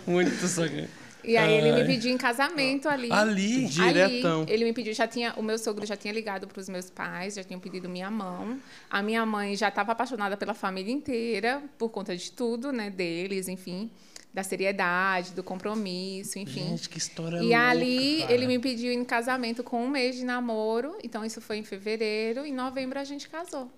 [0.06, 0.90] Muito sacanagem.
[1.24, 3.12] E aí ele me pediu em casamento ali.
[3.12, 3.66] Ali.
[3.66, 4.42] Diretão.
[4.42, 6.90] Ali, ele me pediu, já tinha, o meu sogro já tinha ligado para os meus
[6.90, 8.60] pais, já tinham pedido minha mão.
[8.90, 13.48] A minha mãe já estava apaixonada pela família inteira, por conta de tudo, né, deles,
[13.48, 13.90] enfim.
[14.34, 16.70] da seriedade, do compromisso, enfim.
[16.70, 18.34] Gente, que história E louca, ali cara.
[18.34, 20.98] ele me pediu em casamento com um mês de namoro.
[21.04, 22.44] Então isso foi em fevereiro.
[22.44, 23.70] Em novembro a gente casou.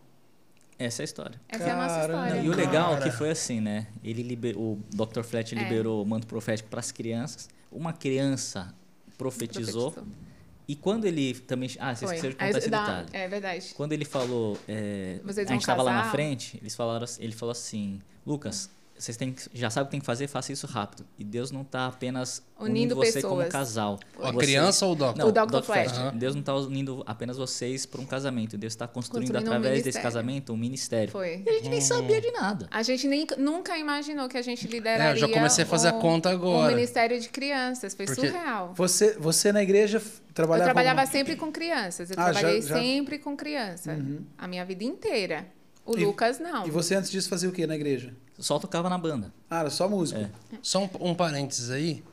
[0.77, 1.41] Essa é a história.
[1.47, 2.41] Essa é a nossa história.
[2.41, 3.09] E o legal é Cara.
[3.09, 3.87] que foi assim, né?
[4.03, 4.57] Ele liber...
[4.57, 5.23] O Dr.
[5.23, 5.57] Flat É.
[5.57, 7.49] liberou o manto profético para as crianças.
[7.71, 8.73] Uma criança
[9.17, 9.91] profetizou.
[9.91, 10.25] Profetizou.
[10.67, 11.69] E quando ele também.
[11.79, 12.15] Ah, vocês Foi.
[12.15, 13.07] esqueceram de contar esse detalhe.
[13.13, 13.73] É verdade.
[13.75, 17.51] Quando ele falou, é, Vocês a gente estava lá na frente, eles falaram, ele falou
[17.51, 21.05] assim, Lucas, vocês têm, que- já sabem o que tem que fazer, faça isso rápido.
[21.19, 23.51] E Deus não está apenas unindo, Unindo você como pessoas.
[23.51, 23.99] casal.
[24.21, 25.17] A Você- criança ou o Doc?
[25.17, 25.45] Não, O Dr.
[25.57, 25.63] Dr.
[25.63, 25.91] Flash.
[25.97, 26.13] Aham.
[26.17, 28.57] Deus não está unindo apenas vocês para um casamento.
[28.57, 30.03] Deus está construindo, Construindo um através desse ministério.
[30.03, 31.11] casamento um ministério.
[31.11, 31.43] Foi.
[31.45, 32.67] E a gente nem sabia de nada.
[32.71, 35.89] A gente nem, nunca imaginou que a gente lideraria É, eu já comecei a fazer
[35.89, 36.71] a um- conta agora.
[36.71, 37.93] Um ministério de crianças.
[37.93, 38.73] Foi Porque- surreal.
[38.75, 40.65] Você, você na igreja f- Eu trabalhava...
[40.73, 42.09] trabalhava sempre com crianças.
[42.11, 42.81] Eu Ah, já- trabalhei já- Uhum.
[42.81, 43.97] sempre com criança.
[44.37, 45.45] A minha vida inteira.
[45.85, 46.65] O E- Lucas, não.
[46.65, 48.13] E você antes disso fazia o quê na igreja?
[48.37, 49.31] Só tocava na banda.
[49.49, 50.19] Ah, era só músico.
[50.19, 50.29] É.
[50.61, 52.03] Só um, um parênteses aí.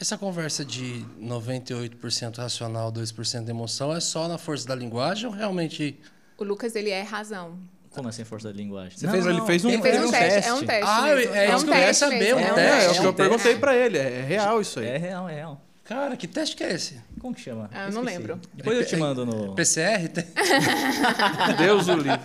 [0.00, 5.98] Essa conversa de 98% racional, 2% emoção é só na força da linguagem ou realmente.
[6.36, 7.58] O Lucas, ele é razão.
[7.90, 8.98] Como assim, força da linguagem?
[8.98, 10.48] Você fez- ele fez um- Ele fez um um teste.
[10.48, 11.34] É um teste Ah, mesmo.
[11.34, 12.38] é isso um que eu queria teste saber, mesmo.
[12.40, 12.64] um É É, teste.
[12.64, 13.14] é o que eu um teste.
[13.14, 13.98] perguntei pra ele.
[13.98, 14.86] É real isso aí.
[14.86, 15.63] É real, é real.
[15.84, 16.98] Cara, que teste que é esse?
[17.20, 17.68] Como que chama?
[17.72, 18.18] Ah, eu não Esqueci.
[18.18, 18.40] lembro.
[18.54, 19.54] Depois eu te mando no...
[19.54, 20.08] PCR?
[21.58, 22.20] Deus o livre.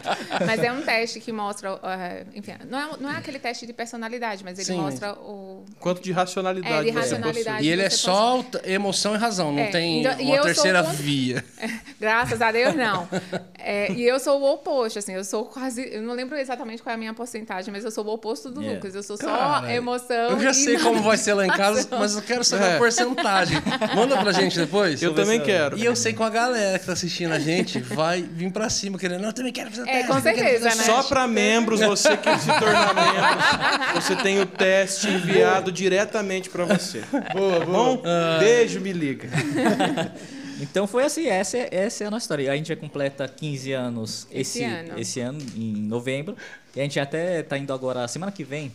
[0.46, 1.78] Mas é um teste que mostra.
[1.84, 4.78] eh, enfim, não é, não é aquele teste de personalidade, mas ele Sim.
[4.82, 5.66] mostra o.
[5.80, 7.58] Quanto de racionalidade É, de você racionalidade.
[7.58, 7.68] possui.
[7.68, 11.46] E ele é só emoção e razão, não É, tem então- uma terceira contra- via.
[12.00, 13.08] Graças a Deus, não.
[13.58, 15.82] É, e eu sou o oposto, assim, eu sou quase.
[15.94, 18.64] Eu não lembro exatamente qual é a minha porcentagem, mas eu sou o oposto do
[18.64, 18.74] É.
[18.74, 18.96] Lucas.
[18.96, 20.30] Eu sou só Cara, emoção.
[20.30, 22.76] Eu já e sei como vai ser lá em casa, mas eu quero saber É.
[22.76, 23.49] a porcentagem.
[23.96, 25.02] Manda pra gente depois.
[25.02, 25.78] Eu também quero.
[25.78, 28.98] E eu sei que a galera que tá assistindo a gente vai vir pra cima
[28.98, 30.08] querendo, não, eu também quero fazer É, teste.
[30.08, 30.84] com eu quero certeza, né?
[30.84, 36.66] Só para membros, você que se tornar membro, você tem o teste enviado diretamente para
[36.66, 37.04] você.
[37.34, 38.02] Boa, bom?
[38.40, 39.30] Beijo, me liga.
[40.62, 42.52] Então foi assim, essa é, essa é a nossa história.
[42.52, 45.00] A gente já completa 15 anos Esse esse, ano.
[45.00, 46.36] esse ano, em novembro.
[46.76, 48.70] E a gente até tá indo agora, semana que vem,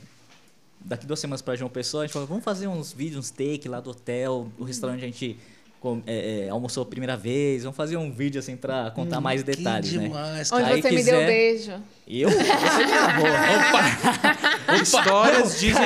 [0.85, 3.69] daqui duas semanas para João Pessoa, a gente falou, vamos fazer uns vídeos, uns take
[3.69, 5.39] lá do hotel, do restaurante onde a gente
[5.81, 7.63] com- é, é, almoçou a primeira vez.
[7.65, 10.05] Vamos fazer um vídeo assim para contar mais Que detalhes, né?
[10.05, 10.75] demais, Onde cara.
[10.75, 11.73] Aí você me deu quiser- beijo.
[12.07, 12.29] Eu?
[12.31, 13.27] Você gravou.
[14.83, 15.83] Histórias dizem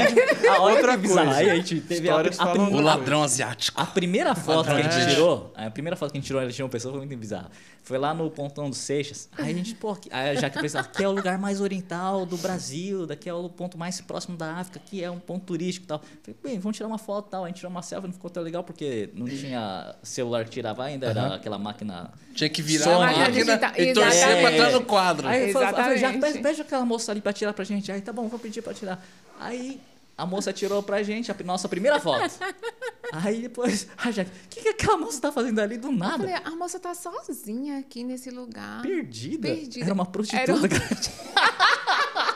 [0.61, 1.31] olha outra coisa.
[1.31, 3.81] Aí a gente teve a, Histórias a, prim- O ladrão asiático.
[3.81, 5.07] A primeira foto que a gente É.
[5.07, 7.51] tirou, a primeira foto que a gente tirou, ela tinha uma pessoa, foi muito bizarra.
[7.83, 9.29] Foi lá no Pontão dos Seixas.
[9.39, 12.27] Aí a gente, pô, aqui- aí já que pensava, aqui é o lugar mais oriental
[12.27, 15.87] do Brasil, daqui é o ponto mais próximo da África, aqui é um ponto turístico
[15.87, 15.99] e tal.
[16.23, 17.45] Falei, bem, vamos tirar uma foto e tal.
[17.45, 20.85] A gente tirou uma selfie, não ficou tão legal porque não tinha celular que tirava
[20.85, 22.11] ainda, era aquela máquina.
[22.35, 23.05] Tinha que virar Sony.
[23.15, 24.57] a máquina e torcer pra Exatamente.
[24.57, 25.29] trás do quadro.
[25.29, 26.33] Aí falei, falei, já Exatamente.
[26.33, 27.91] pede, pede aquela moça ali pra tirar pra gente.
[27.91, 29.05] Aí tá bom, vou pedir pra tirar.
[29.39, 29.81] Aí
[30.17, 32.31] a moça tirou pra gente a nossa primeira foto.
[33.13, 36.19] Aí depois, a Jaque, o que, que aquela moça tá fazendo ali do Eu nada?
[36.19, 38.83] falei, a moça tá sozinha aqui nesse lugar.
[38.83, 39.49] Perdida.
[39.49, 39.87] Perdida.
[39.87, 40.43] Era uma prostituta.
[40.43, 40.69] Era um-.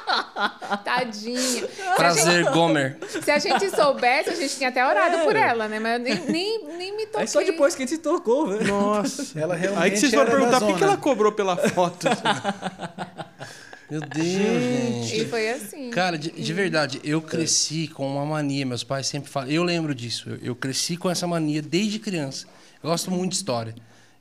[0.85, 1.69] Tadinha.
[1.97, 2.99] Prazer, Gomer.
[3.23, 5.79] Se a gente soubesse, a gente tinha até orado por ela, né?
[5.79, 7.23] Mas eu nem, nem, nem me toquei.
[7.23, 8.67] Aí só depois que a gente se tocou, velho.
[8.67, 9.39] Nossa.
[9.39, 12.07] Ela realmente Aí que vocês vão perguntar por que, ela cobrou pela foto.
[13.93, 15.21] Meu Deus, gente.
[15.21, 15.91] E foi assim.
[15.91, 18.65] Cara, de, de verdade, eu cresci com uma mania.
[18.65, 19.51] Meus pais sempre falam.
[19.51, 20.31] Eu lembro disso.
[20.31, 22.47] Eu, eu cresci com essa mania desde criança.
[22.83, 23.75] Eu gosto muito de história.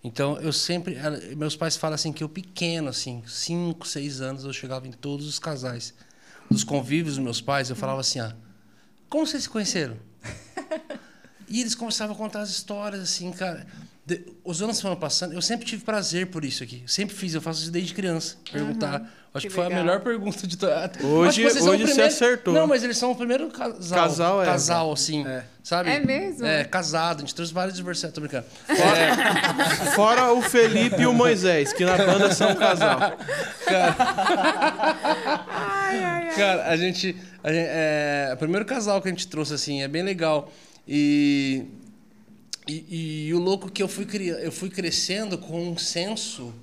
[0.03, 0.97] Então, eu sempre.
[1.37, 5.25] Meus pais falam assim que eu pequeno, assim, 5, 6 anos, eu chegava em todos
[5.25, 5.93] os casais.
[6.49, 8.35] Dos convívios dos meus pais, eu falava assim: ah,
[9.07, 9.95] como vocês se conheceram?
[11.53, 13.67] E eles começavam a contar as histórias, assim, cara.
[14.11, 16.83] De- os anos foram passando, eu sempre tive prazer por isso aqui.
[16.85, 18.35] Sempre fiz, eu faço isso desde criança.
[18.51, 19.09] Perguntar.
[19.33, 19.79] Acho que que foi legal.
[19.79, 20.91] a melhor pergunta de todas.
[21.01, 22.53] Hoje- hoje você acertou.
[22.53, 24.03] Não, mas eles são o primeiro casal.
[24.03, 24.45] Casal, é.
[24.45, 25.25] Casal, assim.
[25.63, 25.89] Sabe?
[25.89, 26.45] É mesmo?
[26.45, 27.17] É, casado.
[27.17, 28.45] A gente trouxe vários divorciados, tô brincando.
[29.95, 32.99] Fora o Felipe e o Moisés, que na banda são um casal.
[36.35, 37.15] Cara, a gente.
[37.43, 40.51] A gente- é, o primeiro casal que a gente trouxe, assim, é bem legal.
[40.87, 41.63] E.
[42.67, 44.07] E, e o louco que eu fui,
[44.41, 46.53] eu fui crescendo com um senso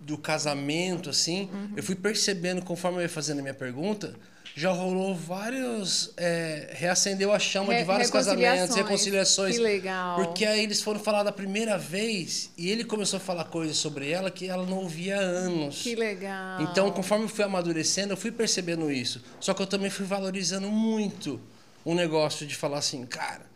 [0.00, 1.48] do casamento, assim.
[1.52, 1.72] Uhum.
[1.76, 4.16] Eu fui percebendo, conforme eu ia fazendo a minha pergunta,
[4.56, 6.12] já rolou vários.
[6.16, 9.54] É, reacendeu a chama Re- de vários casamentos, reconciliações.
[9.54, 9.56] reconciliações.
[9.56, 10.16] Que legal.
[10.16, 14.10] Porque aí eles foram falar da primeira vez e ele começou a falar coisas sobre
[14.10, 15.82] ela que ela não ouvia há anos.
[15.82, 16.62] Que legal.
[16.62, 19.22] Então, conforme eu fui amadurecendo, eu fui percebendo isso.
[19.38, 21.40] Só que eu também fui valorizando muito
[21.84, 23.48] o negócio de falar assim, cara,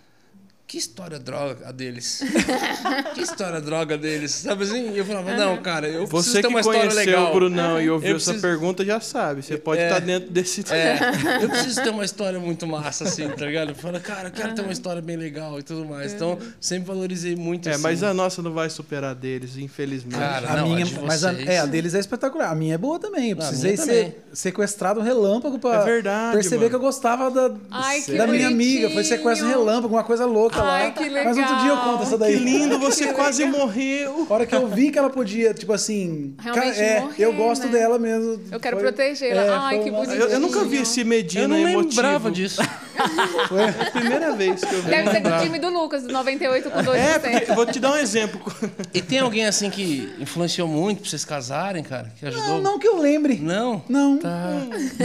[0.66, 2.22] que história droga a deles.
[3.14, 4.32] que história droga deles.
[4.32, 4.92] Sabe assim?
[4.92, 7.30] E eu falava, não, cara, eu preciso Você ter que uma história conheceu legal.
[7.30, 9.42] o Brunão e ouviu Eu essa preciso- pergunta já sabe.
[9.42, 9.88] Você pode É.
[9.88, 10.64] estar dentro desse.
[10.72, 10.98] É,
[11.44, 13.74] eu preciso ter uma história muito massa, assim, tá ligado?
[13.74, 16.12] Fala, cara, eu quero ter uma história bem legal e tudo mais.
[16.14, 17.82] Então, sempre valorizei muito É, assim.
[17.82, 20.18] mas a nossa não vai superar a deles, infelizmente.
[20.18, 22.50] Cara, A não, minha, a de mas a, é, a deles é espetacular.
[22.50, 23.30] A minha é boa também.
[23.30, 24.14] Eu precisei ser também.
[24.32, 26.70] sequestrado relâmpago pra É verdade, perceber mano.
[26.70, 28.88] que eu gostava da, Ai, que da minha amiga.
[28.90, 30.90] Foi sequestro relâmpago, uma coisa louca Ai, lá.
[30.92, 31.84] que Mas outro dia eu legal.
[31.92, 32.36] conto essa daí.
[32.38, 34.26] Que lindo, você quase morreu.
[34.28, 36.34] A hora que eu vi que ela podia, tipo assim.
[36.38, 37.72] Realmente é, morrer, eu gosto né?
[37.72, 38.40] dela mesmo.
[38.50, 39.42] Eu quero Foi- protegê-la.
[39.42, 40.22] é, Ai, que uma- bonitinho.
[40.22, 41.88] Eu, eu nunca vi esse Medina Eu não emotivo.
[42.02, 42.60] lembrava disso.
[43.54, 44.90] É a primeira vez que eu vi.
[44.90, 46.94] Deve ser do time do Lucas, do 98 com 2%.
[46.94, 48.40] É, porque, vou te dar um exemplo.
[48.92, 52.12] E tem alguém assim que influenciou muito pra vocês casarem, cara?
[52.18, 52.46] Que ajudou?
[52.54, 53.38] Não, não que eu lembre.
[53.40, 53.82] Não?
[53.88, 54.18] Não.
[54.18, 54.52] Tá.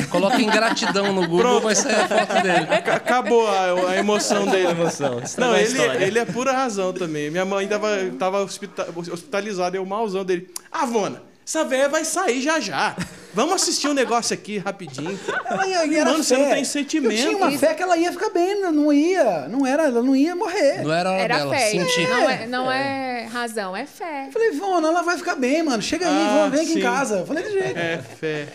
[0.10, 1.64] Coloca ingratidão no Google, Pronto.
[1.64, 2.68] vai sair a foto dele.
[2.74, 4.68] Ac- Acabou a, a emoção dele.
[4.70, 5.22] Emoção.
[5.38, 7.30] Não, Estragou a ele, ele é pura razão também.
[7.30, 10.50] Minha mãe tava, tava hospita- hospitalizada, eu malzão dele.
[10.72, 12.96] Ah, Vona, essa véia vai sair já já.
[13.34, 15.20] Vamos assistir um negócio aqui rapidinho.
[15.46, 17.12] Ela ia, e Mano, você não tem sentimento.
[17.14, 19.48] Eu tinha uma fé que ela ia ficar bem, não ia.
[19.48, 20.84] Não era, ela não ia morrer.
[20.84, 21.56] Não era a hora Era dela.
[21.56, 21.72] fé.
[21.72, 22.08] Senti.
[22.08, 24.28] Não, é, não é razão, é fé.
[24.28, 25.82] Eu falei, Vona, ela vai ficar bem, mano.
[25.82, 26.80] Chega aí, Ah, vamos, vem aqui sim.
[26.80, 27.18] em casa.
[27.18, 27.78] Eu falei de jeito.
[27.80, 28.48] É, fé.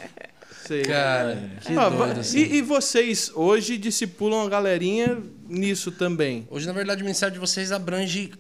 [0.65, 0.83] Sei.
[0.83, 2.39] Cara, que Ah, doido assim.
[2.39, 5.19] e, e vocês hoje discipulam a galerinha
[5.49, 6.47] nisso também?
[6.49, 8.33] Hoje, na verdade, o ministério de vocês abrange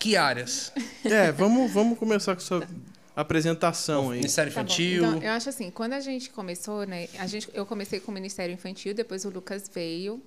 [0.00, 0.72] que áreas?
[1.04, 2.66] É, vamos, vamos começar com essa
[3.14, 4.18] apresentação aí.
[4.18, 5.04] Ministério Tá infantil.
[5.04, 7.08] Então, eu acho assim, quando a gente começou, né?
[7.18, 10.22] A gente, eu comecei com o Ministério Infantil, depois o Lucas veio.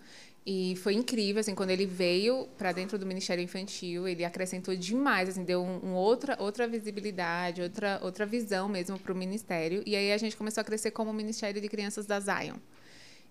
[0.49, 5.27] E foi incrível, assim, quando ele veio para dentro do Ministério Infantil, ele acrescentou demais,
[5.27, 9.83] assim, deu um, um outra, outra visibilidade, outra, outra visão mesmo para o Ministério.
[9.85, 12.55] E aí a gente começou a crescer como Ministério de Crianças da Zion.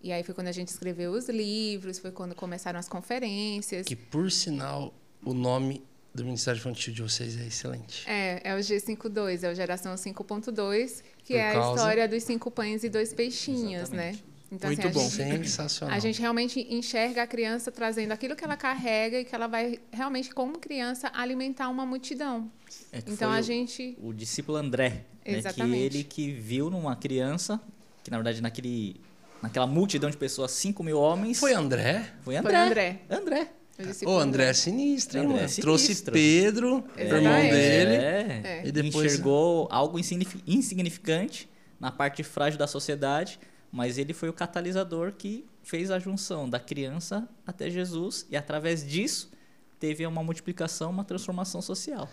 [0.02, 3.86] E aí foi quando a gente escreveu os livros, foi quando começaram as conferências.
[3.86, 4.92] Que, por sinal,
[5.24, 5.82] o nome
[6.16, 8.04] do Ministério Infantil de vocês é excelente.
[8.08, 12.22] É, é o G52, é o Geração 5.2, que Por é a causa- história dos
[12.24, 14.16] cinco pães e dois peixinhos, né?
[14.50, 15.00] Então, Muito a bom.
[15.10, 15.96] gente- Sensacional.
[15.96, 19.80] A gente realmente enxerga a criança trazendo aquilo que ela carrega e que ela vai
[19.92, 22.48] realmente, como criança, alimentar uma multidão.
[22.92, 23.98] É que Então foi a o- gente.
[24.00, 25.82] o discípulo André, né, que Exatamente.
[25.96, 27.60] ele que viu numa criança,
[28.04, 29.00] que na verdade naquele,
[29.42, 32.12] naquela multidão de pessoas, 5 mil homens, Foi André?
[32.22, 33.00] foi Foi André.
[33.10, 33.50] André.
[33.78, 35.48] O Ô, discípulo André é sinistro, hein, André é mano?
[35.48, 35.62] sinistro.
[35.62, 37.94] Trouxe Pedro, o irmão dele.
[37.94, 38.62] É, É.
[38.66, 41.48] E depois- enxergou algo insignif- insignificante
[41.78, 43.38] na parte frágil da sociedade,
[43.70, 48.86] mas ele foi o catalisador que fez a junção da criança até Jesus e através
[48.86, 49.30] disso
[49.78, 52.08] teve uma multiplicação, uma transformação social.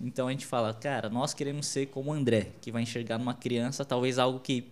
[0.00, 3.84] Então a gente fala, cara, nós queremos ser como André, que vai enxergar numa criança
[3.84, 4.68] talvez algo que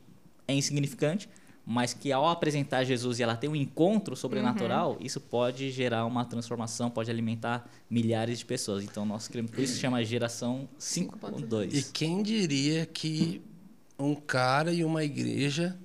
[0.49, 1.29] é insignificante,
[1.65, 6.25] mas que ao apresentar Jesus e ela ter um encontro sobrenatural, isso pode gerar uma
[6.25, 8.83] transformação, pode alimentar milhares de pessoas.
[8.83, 11.75] Então nós queremos, por isso se chama geração 5.2.
[11.75, 13.43] E quem diria que
[13.99, 15.79] um cara e uma igreja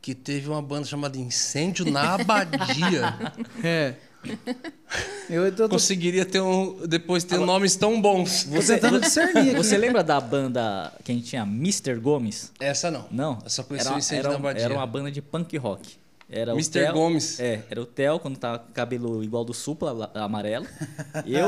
[0.00, 3.14] que teve uma banda chamada Incêndio na Abadia
[3.62, 3.94] É.
[5.28, 8.44] Eu, tô, tô conseguiria ter um, depois ter nomes tão bons.
[8.66, 9.56] tentando discernir aqui.
[9.56, 11.94] Você lembra da banda que a gente tinha, Mr.
[11.96, 12.50] Gomes?
[12.58, 13.06] Essa não.
[13.10, 13.38] Não.
[13.44, 14.62] Eu só conheci era, o era, Abadia.
[14.64, 15.96] Era uma banda de punk rock.
[16.30, 16.80] Era o Mr.
[16.84, 17.40] Theo- Gomes.
[17.40, 20.66] É, era o Theo, quando tava com o cabelo igual do Supla, la- amarelo.
[21.26, 21.46] Eu,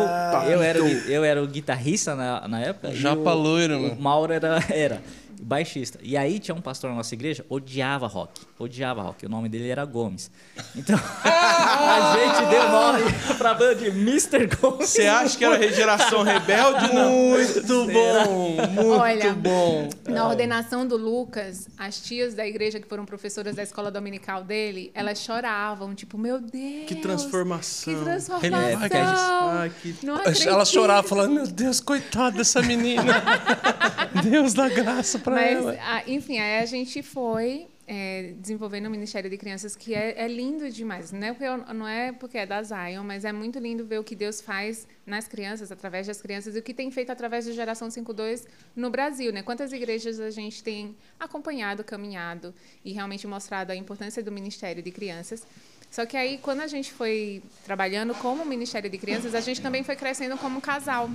[0.51, 2.95] eu, era, o, eu era o guitarrista na, na época.
[2.95, 4.01] Japa o- loiro, O mano.
[4.01, 5.03] Mauro era, era
[5.41, 5.99] baixista.
[6.03, 8.41] E aí tinha um pastor na nossa igreja, odiava rock.
[8.59, 9.27] Odiava rock.
[9.27, 10.31] O nome dele era Gomes.
[10.77, 14.47] Então, a gente deu nome pra banda de Mr.
[14.57, 14.91] Gomes.
[14.91, 16.93] Você acha que era geração rebelde?
[16.93, 17.11] Não.
[17.11, 19.89] Muito bom, muito Olha, bom.
[20.09, 24.91] Na ordenação do Lucas, as tias da igreja que foram professoras da escola dominical dele,
[24.95, 26.87] elas choravam, tipo, meu Deus.
[26.87, 27.95] Que transformação.
[27.95, 28.79] Que transformação.
[28.81, 30.07] A gente- Ai, que...
[30.07, 33.23] Não Ela chorava falando, meu Deus, coitada dessa menina.
[34.23, 35.77] Deus dá graça pra Mas, ela.
[35.81, 40.29] ah, enfim, aí a gente foi é, desenvolvendo o Ministério de Crianças, que é, é
[40.29, 41.11] lindo demais.
[41.11, 43.99] Não é, porque eu- não é porque é da Zion, mas é muito lindo ver
[43.99, 47.47] o que Deus faz nas crianças, através das crianças, e o que tem feito através
[47.47, 49.33] da Geração 52 no Brasil.
[49.33, 49.43] Né?
[49.43, 52.55] Quantas igrejas a gente tem acompanhado, caminhado
[52.85, 55.43] e realmente mostrado a importância do Ministério de Crianças.
[55.91, 59.83] Só que aí, quando a gente foi trabalhando como Ministério de Crianças, a gente também
[59.83, 61.11] foi crescendo como casal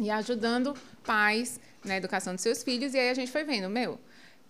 [0.00, 0.74] e ajudando
[1.04, 2.94] pais na educação dos seus filhos.
[2.94, 3.98] E aí a gente foi vendo, meu,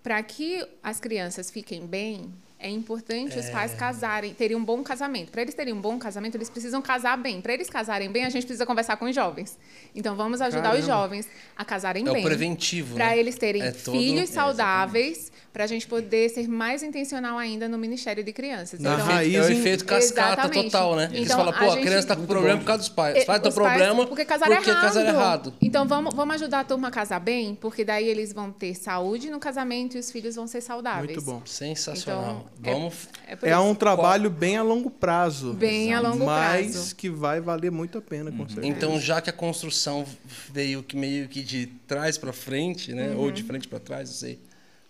[0.02, 5.30] para que as crianças fiquem bem, é importante os pais casarem, terem um bom casamento.
[5.30, 7.40] Para eles terem um bom casamento, eles precisam casar bem.
[7.40, 9.58] Para eles casarem bem, a gente precisa conversar com os jovens.
[9.94, 10.86] Então, vamos ajudar os Caramba.
[10.86, 12.22] jovens a casarem É o bem.
[12.22, 13.18] preventivo, Para né?
[13.18, 17.68] eles terem É todo- filhos É, saudáveis, para a gente poder ser mais intencional ainda
[17.68, 18.78] no Ministério de Crianças.
[18.78, 20.64] Na É o Então, raiz, efeito, é o efeito cascata Exatamente.
[20.70, 21.08] total, né?
[21.12, 23.16] Então, você fala, pô, a a, gente- criança tá com problema por causa dos pais.
[23.16, 24.82] Eh, Os pais os pais- problema porque casaram porque errado.
[24.82, 25.54] casaram errado.
[25.60, 29.28] Então vamos, vamos ajudar a turma a casar bem, porque daí eles vão ter saúde
[29.28, 31.10] no casamento e os filhos vão ser saudáveis.
[31.16, 31.42] Muito bom.
[31.44, 32.46] Sensacional.
[32.60, 33.08] Então, é- Vamos.
[33.26, 33.60] É, É isso.
[33.62, 35.52] um trabalho bem a longo prazo.
[35.54, 36.94] Bem a longo mas prazo.
[36.96, 38.66] que vai valer muito a pena, com certeza.
[38.66, 40.04] Então, já que a construção
[40.52, 43.14] veio que meio que de trás para frente, né?
[43.16, 43.32] Ou Uhum.
[43.32, 44.38] de frente para trás, não sei.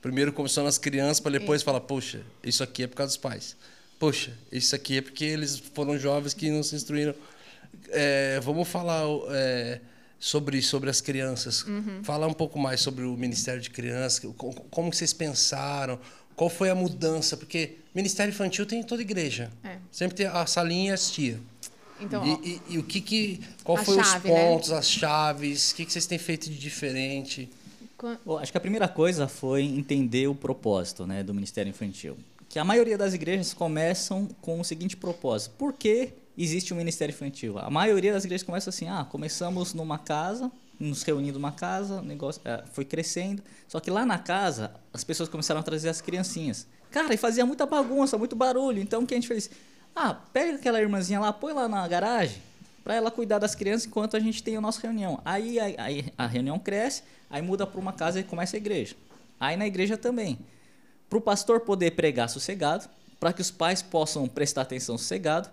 [0.03, 3.55] Primeiro começou nas crianças para depois falar, poxa, isso aqui é por causa dos pais.
[3.99, 7.15] Poxa, isso aqui é porque eles foram jovens que não se instruíram.
[7.91, 9.81] É, vamos falar é,
[10.19, 11.63] sobre, sobre as crianças.
[11.65, 12.03] Uhum.
[12.03, 14.19] Falar um pouco mais sobre o Ministério de Crianças.
[14.37, 15.99] co- Como vocês pensaram?
[16.35, 17.37] Qual foi a mudança?
[17.37, 19.51] Porque Ministério Infantil tem em toda igreja.
[19.63, 19.77] É.
[19.93, 21.39] Sempre tem a salinha e as tia.
[22.01, 24.43] Então, E, e- e o que que qual A foi chave, os né?
[24.49, 27.51] pontos, as chaves, o que que vocês têm feito de diferente?
[28.25, 32.17] Bom, acho que a primeira coisa foi entender o propósito né, do Ministério Infantil.
[32.49, 37.13] Que a maioria das igrejas começam com o seguinte propósito: por que existe um Ministério
[37.13, 37.59] Infantil?
[37.59, 42.05] A maioria das igrejas começa assim: ah, começamos numa casa, nos reunindo numa casa, o
[42.05, 43.43] negócio eh, foi crescendo.
[43.69, 46.67] Só que lá na casa, as pessoas começaram a trazer as criancinhas.
[46.91, 48.81] Cara, e fazia muita bagunça, muito barulho.
[48.81, 49.51] Então o que a gente fez?
[49.95, 52.50] Ah, pega aquela irmãzinha lá, põe lá na garagem
[52.91, 55.23] para ela cuidar das crianças enquanto a gente tem a nossa reunião.
[55.25, 58.97] Aí, aí, a reunião cresce, aí muda para uma casa e começa a igreja.
[59.39, 60.41] Aí na igreja também.
[61.09, 62.89] Para o pastor poder pregar sossegado,
[63.21, 65.49] para que os pais possam prestar atenção sossegado,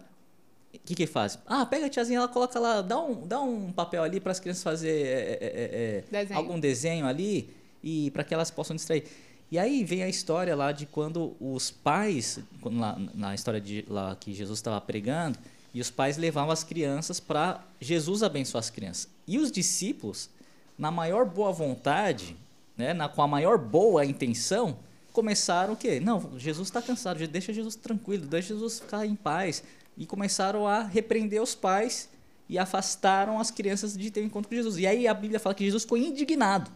[0.73, 1.37] o que que faz?
[1.45, 4.39] Ah, pega a tiazinha, ela coloca lá, dá um, dá um papel ali para as
[4.39, 6.39] crianças fazer é, é, é, é, Desenho.
[6.39, 9.03] algum desenho ali e para que elas possam distrair.
[9.51, 13.85] E aí vem a história lá de quando os pais, quando lá, na história de
[13.87, 15.37] lá que Jesus estava pregando,
[15.77, 19.07] e os pais levavam as crianças para Jesus abençoar as crianças.
[19.27, 20.27] E os discípulos,
[20.75, 22.35] na maior boa vontade,
[22.75, 24.79] né, na, com a maior boa intenção,
[25.13, 25.99] começaram o quê?
[25.99, 29.63] Não, Jesus está cansado, deixa Jesus tranquilo, deixa Jesus ficar em paz.
[29.95, 32.09] E começaram a repreender os pais
[32.49, 34.77] e afastaram as crianças de ter um encontro com Jesus.
[34.77, 36.71] E aí a Bíblia fala que Jesus ficou indignado.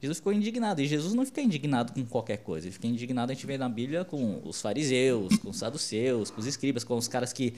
[0.00, 0.80] Jesus ficou indignado.
[0.80, 2.68] E Jesus não fica indignado com qualquer coisa.
[2.68, 6.40] Ele fica indignado, a gente vê na Bíblia, com os fariseus, com os saduceus, com
[6.40, 7.54] os escribas, com os caras que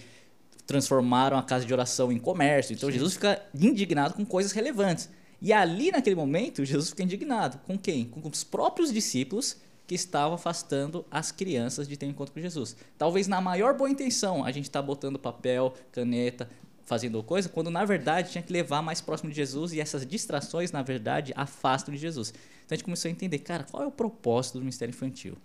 [0.69, 2.75] transformaram a casa de oração em comércio.
[2.75, 5.09] Então Jesus fica indignado com coisas relevantes.
[5.41, 7.59] E ali, naquele momento, Jesus fica indignado.
[7.67, 8.05] Com quem?
[8.05, 9.57] Com os próprios discípulos
[9.87, 12.77] que estavam afastando as crianças de ter um encontro com Jesus.
[12.99, 16.51] Talvez na maior boa intenção, a gente está botando papel, caneta,
[16.85, 20.71] fazendo coisa, quando na verdade tinha que levar mais próximo de Jesus e essas distrações,
[20.71, 22.29] na verdade, afastam de Jesus.
[22.29, 25.39] Então a gente começou a entender, cara, qual é o propósito do Ministério Infantil?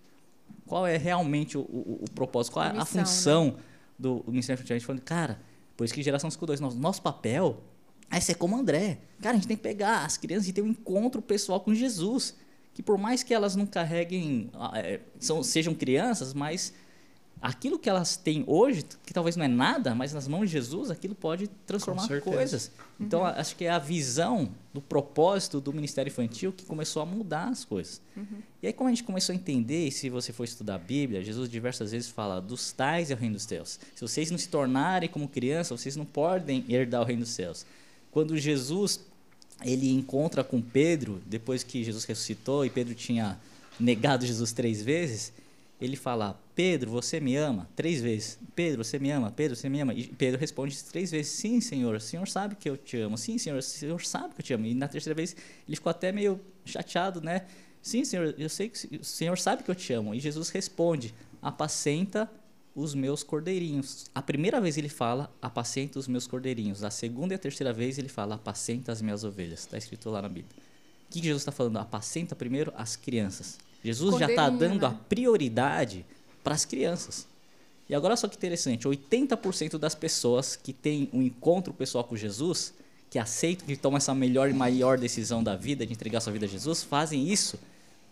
[0.66, 2.54] Qual é realmente o, o, o propósito?
[2.54, 3.06] Qual é A a, missão, né?
[3.06, 4.62] função do, do Ministério?
[4.64, 5.40] A gente falou, cara,
[5.78, 7.62] por isso que geração 52, nosso, nosso papel
[8.12, 9.00] é ser como André.
[9.22, 12.36] Cara, a gente tem que pegar as crianças e ter um encontro pessoal com Jesus.
[12.74, 16.74] Que por mais que elas não carreguem, ah, é, são, sejam crianças, mas
[17.42, 20.90] aquilo que elas têm hoje, que talvez não é nada, mas nas mãos de Jesus,
[20.90, 22.72] aquilo pode transformar coisas.
[23.00, 27.06] Então, a- acho que é a visão do propósito do Ministério Infantil que começou a
[27.06, 28.02] mudar as coisas.
[28.62, 31.24] E aí, como a gente começou a entender, e se você for estudar a Bíblia,
[31.24, 33.80] Jesus diversas vezes fala: dos tais é o reino dos céus.
[33.96, 37.66] Se vocês não se tornarem como criança, vocês não podem herdar o reino dos céus.
[38.12, 39.00] Quando Jesus
[39.64, 43.40] ele encontra com Pedro, depois que Jesus ressuscitou e Pedro tinha
[43.80, 45.32] negado Jesus três vezes,
[45.80, 47.68] ele fala: Pedro, você me ama?
[47.76, 48.38] Três vezes.
[48.56, 49.32] Pedro, você me ama?
[49.32, 49.94] Pedro, você me ama?
[49.94, 51.96] E Pedro responde três vezes: Sim, Senhor.
[51.96, 53.18] O Senhor sabe que eu te amo.
[53.18, 53.58] Sim, Senhor.
[53.58, 54.66] O Senhor sabe que eu te amo.
[54.66, 55.36] E na terceira vez
[55.68, 57.46] ele ficou até meio chateado, né?
[57.82, 58.36] Sim, Senhor.
[58.38, 60.14] Eu sei que o Senhor sabe que eu te amo.
[60.14, 62.30] E Jesus responde: Apacenta
[62.76, 64.06] os meus cordeirinhos.
[64.14, 66.84] A primeira vez ele fala, apacenta os meus cordeirinhos.
[66.84, 69.60] A segunda e a terceira vez ele fala, apacenta as minhas ovelhas.
[69.60, 70.56] Está escrito lá na Bíblia.
[71.08, 71.78] O que Jesus está falando?
[71.78, 73.60] Apacenta primeiro as crianças.
[73.84, 75.00] Jesus já está dando a né?
[75.08, 76.06] prioridade
[76.44, 77.28] para as crianças.
[77.90, 82.74] E agora só que interessante, 80% das pessoas que têm um encontro pessoal com Jesus,
[83.10, 86.46] que aceitam, que tomam essa melhor e maior decisão da vida, de entregar sua vida
[86.46, 87.60] a Jesus, fazem isso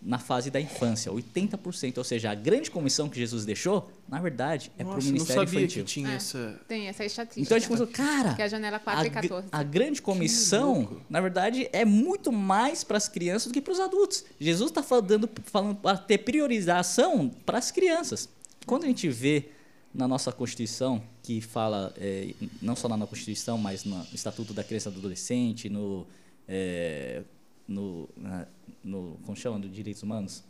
[0.02, 1.98] na fase da infância, 80%.
[2.00, 5.14] Ou seja, a grande comissão que Jesus deixou, na verdade, é para o Nossa, não
[5.14, 5.84] Ministério sabia Infantil.
[5.86, 6.16] que tinha É.
[6.16, 6.60] essa...
[6.68, 7.42] Tem essa estatística.
[7.42, 9.48] Então a gente começou, cara, Que é a janela 4 a, e gr- 14.
[9.52, 13.80] a grande comissão, na verdade, é muito mais para as crianças do que para os
[13.80, 14.26] adultos.
[14.40, 18.28] Jesus está falando, falando para ter priorização para as crianças.
[18.66, 19.50] Quando a gente vê
[19.94, 24.64] na nossa Constituição, que fala, é, não só na nossa Constituição, mas no Estatuto da
[24.64, 26.08] Criança e do Adolescente, no,
[26.48, 27.22] é,
[27.68, 28.48] no, na-
[28.84, 30.44] no como chama, do Direitos Humanos,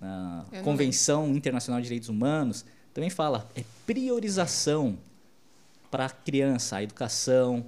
[0.00, 2.64] na Eu não Convenção Internacional de Direitos Humanos,
[2.94, 4.98] também fala é priorização
[5.90, 7.66] para a criança, a educação,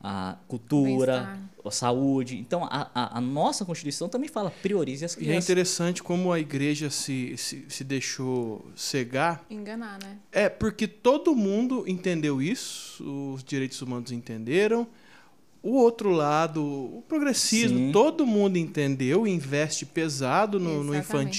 [0.00, 2.36] a cultura, a saúde.
[2.38, 5.44] Então, a, a, a nossa Constituição também fala priorize as E é crianças.
[5.44, 9.44] interessante como a igreja se, se, se deixou cegar.
[9.50, 10.18] Enganar, né?
[10.30, 13.02] É, porque todo mundo entendeu isso,
[13.34, 14.86] os direitos humanos entenderam.
[15.68, 17.92] O outro lado, o progressismo, Sim.
[17.92, 20.98] todo mundo entendeu, investe pesado no, no Exatamente.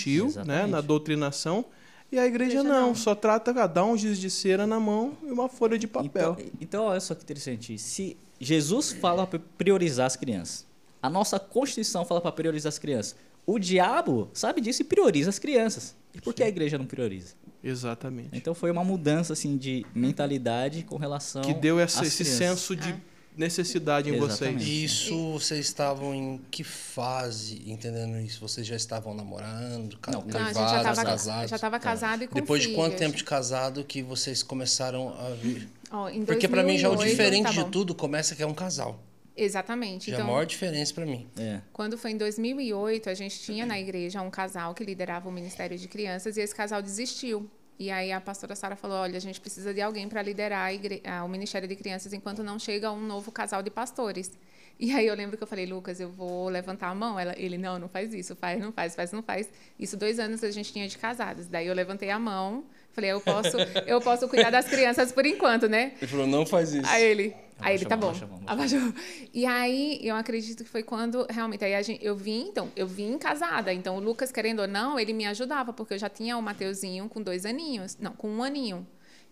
[0.09, 1.63] infantil, né, na doutrinação.
[2.11, 2.95] E a igreja, Igreja não, não.
[2.95, 6.35] só trata, ah, dá um giz de cera na mão e uma folha de papel.
[6.39, 7.77] Então, então, olha só que interessante.
[7.77, 10.65] Se Jesus fala para priorizar as crianças,
[11.01, 13.15] a nossa Constituição fala para priorizar as crianças.
[13.45, 15.95] O diabo sabe disso e prioriza as crianças.
[16.13, 17.33] E por que a igreja não prioriza?
[17.63, 18.29] Exatamente.
[18.33, 22.37] Então foi uma mudança assim de mentalidade com relação que deu essa- às esse crianças.
[22.59, 22.93] senso de
[23.37, 24.55] necessidade em Exatamente.
[24.63, 24.67] vocês.
[24.67, 28.39] E isso, vocês estavam em que fase entendendo isso?
[28.41, 31.49] Vocês já estavam namorando, ca- Não, Não, a gente já estava casados?
[31.49, 35.29] já estava casado e com Depois de quanto tempo de casado que vocês começaram a
[35.31, 35.69] vir?
[36.11, 38.53] Em Porque pra mim já o 2008, diferente tá de tudo começa que é um
[38.53, 38.99] casal.
[39.39, 40.09] Exatamente.
[40.09, 41.27] Já é a Então, maior diferença pra mim.
[41.37, 41.61] É.
[41.71, 45.77] Quando foi em 2008, a gente tinha na igreja um casal que liderava o Ministério
[45.77, 47.47] de Crianças e esse casal desistiu.
[47.79, 50.71] E aí a pastora Sara falou: olha, a gente precisa de alguém para liderar
[51.05, 54.31] a o Ministério de Crianças enquanto não chega um novo casal de pastores.
[54.79, 57.19] E aí eu lembro que eu falei, Lucas, eu vou levantar a mão.
[57.19, 59.49] Ela, ele, não, não faz isso, faz, não faz, faz, não faz.
[59.79, 61.47] Isso dois anos a gente tinha de casados.
[61.47, 62.63] Daí eu levantei a mão,
[62.97, 65.93] falei, eu posso, eu posso cuidar das crianças por enquanto, né?
[66.01, 66.89] Ele falou, não faz isso.
[66.89, 68.07] Aí ele, aí ele tá mão, bom.
[68.09, 68.93] abaixa a mão, abaixa Abaixou.
[69.31, 72.87] E aí eu acredito que foi quando realmente aí a gente, eu vim, então, eu
[72.87, 73.71] vim casada.
[73.71, 77.07] Então o Lucas, querendo ou não, ele me ajudava, porque eu já tinha o Mateuzinho
[77.07, 77.97] com dois aninhos.
[77.99, 78.85] Não, com um aninho.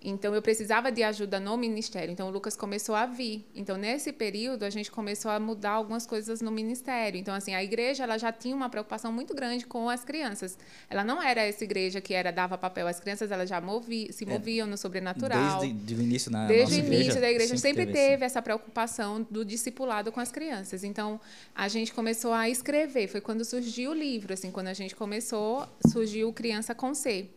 [0.09, 2.11] Então eu precisava de ajuda no ministério.
[2.11, 3.45] Então o Lucas começou a vir.
[3.55, 7.19] Então nesse período a gente começou a mudar algumas coisas no ministério.
[7.19, 10.57] Então assim, a igreja ela já tinha uma preocupação muito grande com as crianças.
[10.89, 14.25] Ela não era essa igreja que era dava papel às crianças, elas já movi, se
[14.25, 15.61] moviam no sobrenatural.
[15.61, 18.09] Desde o início na Desde o início igreja, da igreja sempre, teve assim.
[18.09, 20.83] teve essa preocupação do discipulado com as crianças.
[20.83, 21.19] Então,
[21.53, 23.07] a gente começou a escrever.
[23.07, 27.27] Foi quando surgiu o livro, assim, quando a gente começou, surgiu Criança com C,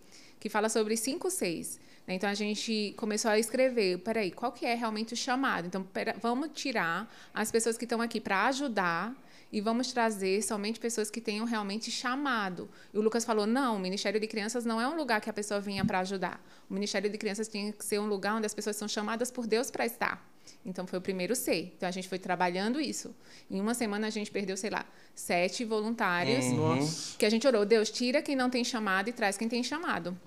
[0.40, 1.78] que fala sobre cinco Cs.
[2.08, 5.66] Então, a gente começou a escrever, peraí, qual que é realmente o chamado?
[5.66, 9.14] Então, pera, vamos tirar as pessoas que estão aqui para ajudar
[9.52, 12.68] e vamos trazer somente pessoas que tenham realmente chamado.
[12.92, 15.32] E o Lucas falou: não, o Ministério de Crianças não é um lugar que a
[15.32, 16.42] pessoa vinha para ajudar.
[16.68, 19.46] O Ministério de Crianças tinha que ser um lugar onde as pessoas são chamadas por
[19.46, 20.26] Deus para estar.
[20.64, 21.72] Então foi o primeiro C.
[21.76, 23.14] Então a gente foi trabalhando isso.
[23.50, 24.84] Em uma semana a gente perdeu, sei lá,
[25.14, 26.46] sete voluntários.
[26.52, 27.16] Nossa.
[27.16, 30.18] Que a gente orou, Deus, tira quem não tem chamado e traz quem tem chamado.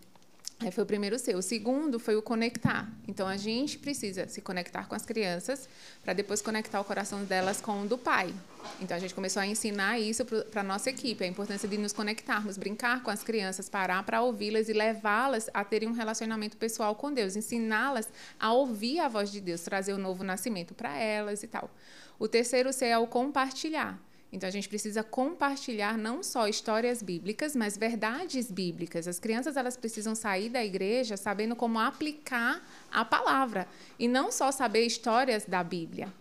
[0.61, 1.33] Aí foi o primeiro C.
[1.33, 2.87] O segundo foi o conectar.
[3.07, 5.67] Então a gente precisa se conectar com as crianças
[6.03, 8.31] para depois conectar o coração delas com o do pai.
[8.79, 11.93] Então a gente começou a ensinar isso para a nossa equipe, a importância de nos
[11.93, 16.93] conectarmos, brincar com as crianças, parar para ouvi-las e levá-las a terem um relacionamento pessoal
[16.93, 18.07] com Deus, ensiná-las
[18.39, 21.71] a ouvir a voz de Deus, trazer o novo nascimento para elas e tal.
[22.19, 23.99] O terceiro C é o compartilhar.
[24.31, 29.07] Então a gente precisa compartilhar não só histórias bíblicas, mas verdades bíblicas.
[29.07, 33.67] As crianças elas precisam sair da igreja sabendo como aplicar a palavra
[33.99, 36.11] e não só saber histórias da Bíblia.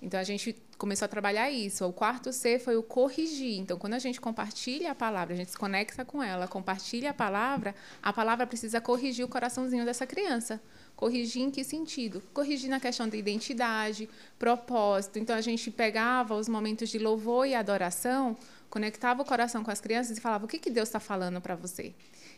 [0.00, 1.84] Então a gente começou a trabalhar isso.
[1.84, 3.58] O quarto C foi o corrigir.
[3.58, 7.14] Então quando a gente compartilha a palavra, a gente se conecta com ela, compartilha a
[7.14, 10.58] palavra, a palavra precisa corrigir o coraçãozinho dessa criança.
[10.98, 12.20] Corrigir em que sentido?
[12.34, 15.16] Corrigir na questão da identidade, propósito.
[15.16, 18.36] Então a gente pegava os momentos de louvor e adoração,
[18.68, 21.54] conectava o coração com as crianças e falava: o que, que Deus está falando para
[21.54, 21.94] você?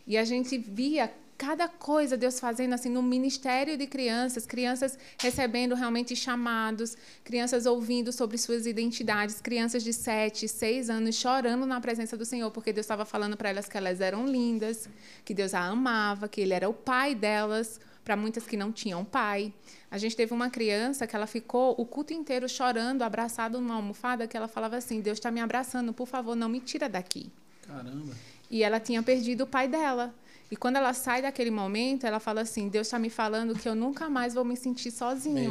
[0.06, 5.74] E a gente via cada coisa Deus fazendo assim no ministério de crianças, crianças recebendo
[5.74, 12.14] realmente chamados, crianças ouvindo sobre suas identidades, crianças de 7, 6 anos chorando na presença
[12.14, 14.86] do Senhor, porque Deus estava falando para elas que elas eram lindas,
[15.24, 19.04] que Deus a amava, que Ele era o pai delas, para muitas que não tinham
[19.04, 19.52] pai.
[19.90, 24.26] A gente teve uma criança que ela ficou o culto inteiro chorando, abraçada numa almofada,
[24.26, 27.30] que ela falava assim: Deus está me abraçando, por favor, não me tira daqui.
[27.62, 28.14] Caramba.
[28.50, 30.14] E ela tinha perdido o pai dela.
[30.50, 33.74] E quando ela sai daquele momento, ela fala assim: Deus está me falando que eu
[33.74, 34.90] nunca mais vou me sentir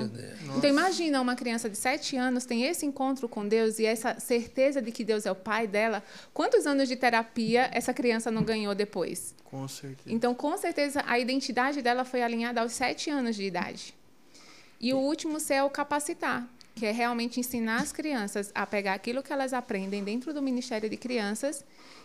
[0.10, 0.58] Deus.
[0.58, 4.82] Então imagina uma criança de sete anos tem esse encontro com Deus e essa certeza
[4.82, 6.04] de que Deus é o pai dela.
[6.34, 9.34] Quantos anos de terapia essa criança não ganhou depois?
[9.46, 10.12] Com certeza.
[10.14, 13.96] Então, com certeza, a identidade dela foi alinhada aos sete anos de idade.
[14.82, 18.94] E o último C é o capacitar, que é realmente ensinar as crianças a pegar
[18.94, 21.64] aquilo que elas aprendem dentro do Ministério de Crianças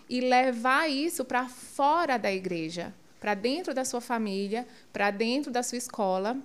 [0.09, 5.63] e levar isso para fora da igreja, para dentro da sua família, para dentro da
[5.63, 6.37] sua escola.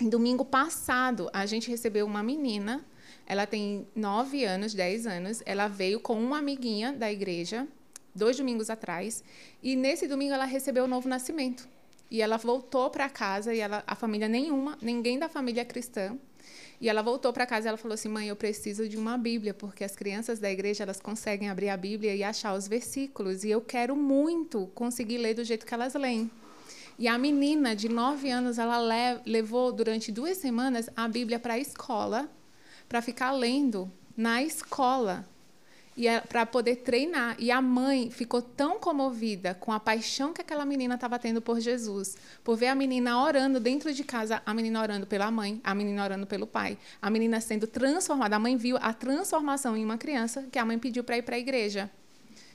[0.00, 2.84] Domingo passado, a gente recebeu uma menina,
[3.26, 7.66] ela tem 9 anos, 10 anos, ela veio com uma amiguinha da igreja,
[8.14, 9.22] dois domingos atrás.
[9.62, 11.68] E nesse domingo ela recebeu o novo nascimento.
[12.10, 16.16] E ela voltou para casa e ela, a família nenhuma, ninguém da família é cristã.
[16.80, 19.52] E ela voltou para casa e ela falou assim: "Mãe, eu preciso de uma Bíblia,
[19.52, 23.50] porque as crianças da igreja elas conseguem abrir a Bíblia e achar os versículos, e
[23.50, 26.30] eu quero muito conseguir ler do jeito que elas leem".
[26.98, 31.54] E a menina de 9 anos, ela le levou durante duas semanas a Bíblia para
[31.54, 32.28] a escola,
[32.88, 35.24] para ficar lendo na escola
[35.98, 37.34] e para poder treinar.
[37.40, 41.58] E a mãe ficou tão comovida com a paixão que aquela menina estava tendo por
[41.58, 45.74] Jesus, por ver a menina orando dentro de casa, a menina orando pela mãe, a
[45.74, 48.36] menina orando pelo pai, a menina sendo transformada.
[48.36, 51.34] A mãe viu a transformação em uma criança que a mãe pediu para ir para
[51.34, 51.90] a igreja.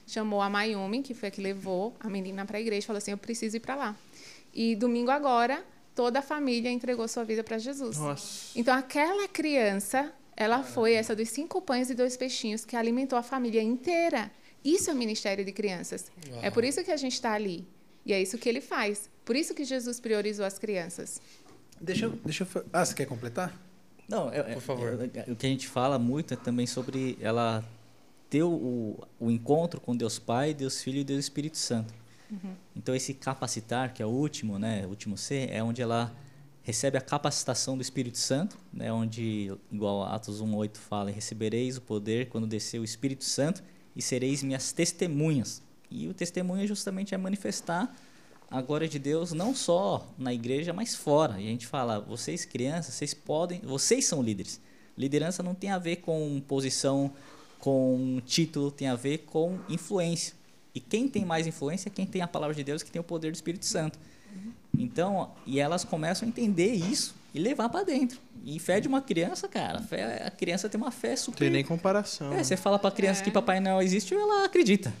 [0.06, 3.10] Chamou a Mayumi, que foi a que levou a menina para a igreja, falou assim:
[3.10, 3.96] Eu preciso ir para lá.
[4.54, 5.62] E domingo agora,
[5.94, 7.98] toda a família entregou sua vida para Jesus.
[7.98, 8.58] Nossa.
[8.58, 13.22] Então, aquela criança ela foi essa dos cinco pães e dois peixinhos que alimentou a
[13.22, 14.30] família inteira.
[14.64, 16.10] Isso é o ministério de crianças.
[16.42, 17.66] É por isso que a gente está ali.
[18.06, 19.08] E é isso que ele faz.
[19.24, 21.20] Por isso que Jesus priorizou as crianças.
[21.80, 22.10] Deixa eu.
[22.24, 23.54] Deixa eu ah, você quer completar?
[24.08, 25.10] Não, é, é- Por favor.
[25.14, 27.64] é- o que a gente fala muito é também sobre ela
[28.28, 31.92] ter o, o encontro com Deus Pai, Deus Filho e Deus Espírito Santo.
[32.74, 36.12] Então esse capacitar, que é o último, né, o último C, é onde ela
[36.64, 42.28] recebe a capacitação do Espírito Santo, né, onde igual Atos 1:8 fala, recebereis o poder
[42.30, 43.62] quando descer o Espírito Santo
[43.94, 45.62] e sereis minhas testemunhas.
[45.90, 47.94] E o testemunho justamente é manifestar
[48.50, 51.40] a glória de Deus não só na igreja, mas fora.
[51.40, 54.60] E a gente fala, vocês crianças, vocês podem, vocês são líderes.
[54.96, 57.12] Liderança não tem a ver com posição,
[57.58, 60.34] com título, tem a ver com influência.
[60.74, 63.04] E quem tem mais influência é quem tem a palavra de Deus, que tem o
[63.04, 63.98] poder do Espírito Santo.
[64.76, 68.18] Então, e elas começam a entender isso e levar para dentro.
[68.44, 71.50] E fé de uma criança, cara, fé, a criança tem uma fé Não super tem
[71.50, 72.32] nem comparação.
[72.32, 74.92] é, você fala pra criança que Papai Noel existe, ela acredita.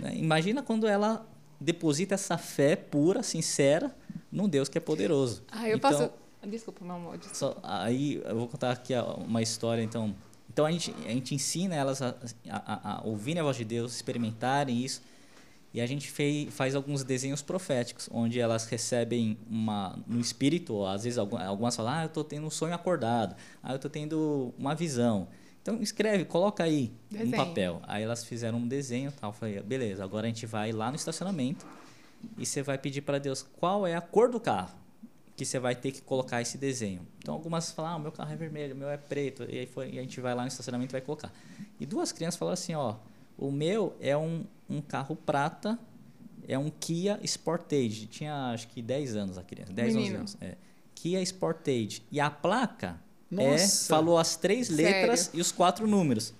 [0.00, 0.16] Né?
[0.16, 1.24] Imagina quando ela
[1.60, 3.94] deposita essa fé pura, sincera,
[4.30, 5.42] num Deus que é poderoso.
[5.50, 6.10] Ah, eu Então, posso.
[6.46, 7.16] Desculpa, meu amor.
[7.16, 7.34] desculpa.
[7.36, 8.92] só- aí eu vou contar aqui
[9.26, 10.14] uma história, então.
[10.52, 12.14] Então a gente, a gente ensina elas a,
[12.50, 15.00] a, a- a ouvirem a voz de Deus, experimentarem isso.
[15.74, 21.02] E a gente fei, faz alguns desenhos proféticos, onde elas recebem uma no espírito, às
[21.02, 24.54] vezes algu- algumas falam, ah, eu estou tendo um sonho acordado, ah, eu estou tendo
[24.56, 25.26] uma visão.
[25.60, 27.36] Então escreve, coloca aí no Desenho.
[27.36, 27.82] papel.
[27.88, 30.96] Aí elas fizeram um desenho, tal, eu falei, beleza, agora a gente vai lá no
[30.96, 31.66] estacionamento
[32.38, 34.76] e você vai pedir para Deus qual é a cor do carro
[35.36, 37.04] que você vai ter que colocar esse desenho.
[37.18, 39.66] Então algumas falam, ah, o meu carro é vermelho, o meu é preto, e aí
[39.66, 41.32] foi, e a gente vai lá no estacionamento e vai colocar.
[41.80, 42.94] E duas crianças falaram assim, ó,
[43.36, 45.78] o meu é um, um carro prata,
[46.46, 48.06] é um Kia Sportage.
[48.06, 50.18] Tinha acho que 10 anos a criança, 10, 11 Menino.
[50.18, 50.36] anos.
[50.40, 50.54] É.
[50.94, 52.02] Kia Sportage.
[52.10, 52.96] E a placa
[53.36, 54.84] é, falou as três Sério?
[54.84, 56.34] letras e os quatro números.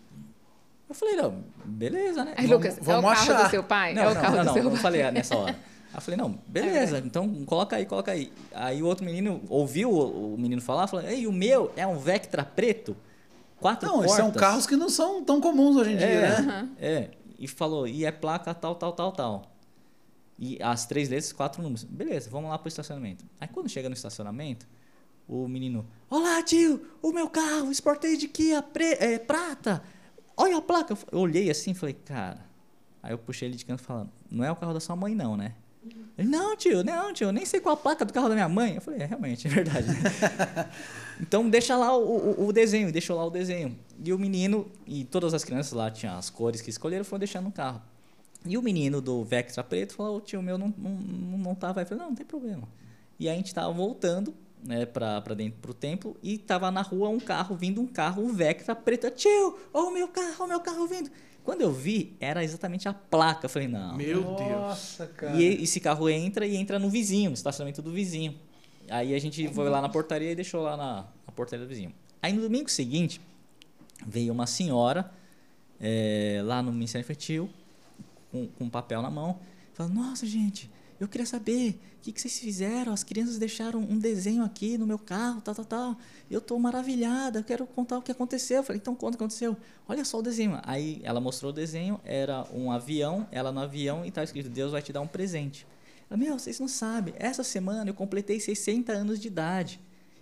[0.88, 2.34] Eu falei, não, beleza, né?
[2.36, 3.44] Aí, Vamos- Lucas, é o vamos carro achar.
[3.44, 3.94] do seu pai?
[3.94, 4.80] não, é o não, carro não, do não, seu eu pai.
[4.80, 5.52] falei ah, nessa hora.
[5.52, 8.32] Aí eu falei, não, beleza, então coloca aí, coloca aí.
[8.52, 11.96] Aí o outro menino ouviu o, o menino falar, falou, ei, o meu é um
[11.98, 12.94] Vectra preto,
[13.58, 14.16] quatro Não, portas.
[14.16, 16.68] são carros que não são tão comuns hoje em dia, é, né?
[16.78, 19.56] é, e falou, e é placa tal, tal, tal, tal.
[20.38, 21.84] E as três letras, quatro números.
[21.84, 23.24] Beleza, vamos lá pro estacionamento.
[23.40, 24.66] Aí quando chega no estacionamento,
[25.28, 29.82] o menino, olá tio, o meu carro, Sportage Kia pre, é, prata,
[30.36, 30.96] olha a placa.
[31.10, 32.44] Eu olhei assim e falei, cara.
[33.02, 35.36] Aí eu puxei ele de canto falando, não é o carro da sua mãe não,
[35.36, 35.54] né?
[36.16, 38.76] Ele, não, tio, não, tio, nem sei qual a placa do carro da minha mãe.
[38.76, 39.88] Eu falei, é, realmente, é verdade.
[41.20, 43.78] então deixa lá o, o, o desenho, deixou lá o desenho.
[44.02, 47.44] E o menino, e todas as crianças lá tinham as cores que escolheram, foram deixando
[47.44, 47.80] no carro.
[48.46, 51.80] E o menino do Vectra preto falou, o tio meu não, não, não, não tava.
[51.80, 52.68] Eu falei, não, não tem problema.
[53.18, 56.82] E aí a gente tava voltando, né, pra, pra dentro pro templo, e tava na
[56.82, 59.10] rua um carro, vindo um carro, um Vectra preto.
[59.10, 61.10] Tio, ó o meu carro, o meu carro vindo.
[61.42, 63.44] Quando eu vi, era exatamente a placa.
[63.44, 63.96] Eu falei, não.
[63.96, 64.50] Meu Deus.
[64.50, 65.36] Nossa, cara.
[65.36, 68.34] E esse carro entra e entra no vizinho, no estacionamento do vizinho.
[68.88, 71.92] Aí a gente foi lá na portaria e deixou lá na, na portaria do vizinho.
[72.22, 73.20] Aí no domingo seguinte,
[74.06, 75.10] veio uma senhora
[75.80, 77.50] eh, lá no Ministério Infantil,
[78.30, 79.38] com, com um papel na mão,
[79.74, 83.98] falando, nossa gente, eu queria saber o que, que vocês fizeram, as crianças deixaram um
[83.98, 85.96] desenho aqui no meu carro, tal, tal, tal.
[86.30, 88.58] Eu estou maravilhada, eu quero contar o que aconteceu.
[88.58, 89.56] Eu falei, então conta o que aconteceu.
[89.88, 90.60] Olha só o desenho.
[90.64, 94.72] Aí ela mostrou o desenho, era um avião, ela no avião e estava escrito, Deus
[94.72, 95.66] vai te dar um presente.
[96.16, 99.80] Meu, vocês não sabem, essa semana eu completei 60 anos de idade.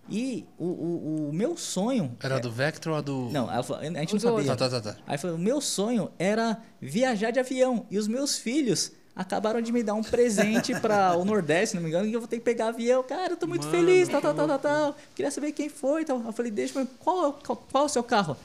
[0.09, 2.16] E o, o, o meu sonho...
[2.22, 3.30] Era do Vector ou a do.
[3.30, 4.57] Não, a gente O não sabia.
[4.57, 4.99] Tá, tá, tá, tá.
[5.07, 7.86] Aí falou, o meu sonho era viajar de avião.
[7.90, 11.82] E os meus filhos acabaram de me dar um presente para o Nordeste, se não
[11.82, 13.02] me engano, e eu vou ter que pegar avião.
[13.02, 14.97] Cara, eu tô muito Mano, feliz, tal, tal, tal, tal, tal.
[15.14, 16.20] Queria saber quem foi, tal.
[16.20, 18.36] Eu falei, deixa eu qual, qual, qual é o seu carro?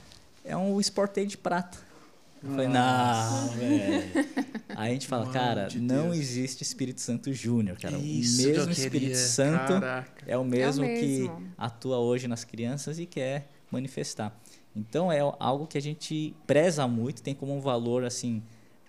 [0.45, 1.87] É um Sportage prata.
[2.44, 4.28] Eu falei, não, velho.
[4.70, 6.18] Aí a gente fala, Mano cara, de não Deus.
[6.18, 7.98] existe Espírito Santo Júnior, cara.
[7.98, 9.16] Isso o que mesmo Espírito queria.
[9.16, 10.24] Santo Caraca.
[10.28, 11.48] é o mesmo, que mesmo.
[11.58, 14.38] atua hoje nas crianças e quer manifestar.
[14.76, 18.44] Então é algo que a gente preza muito, tem como um valor assim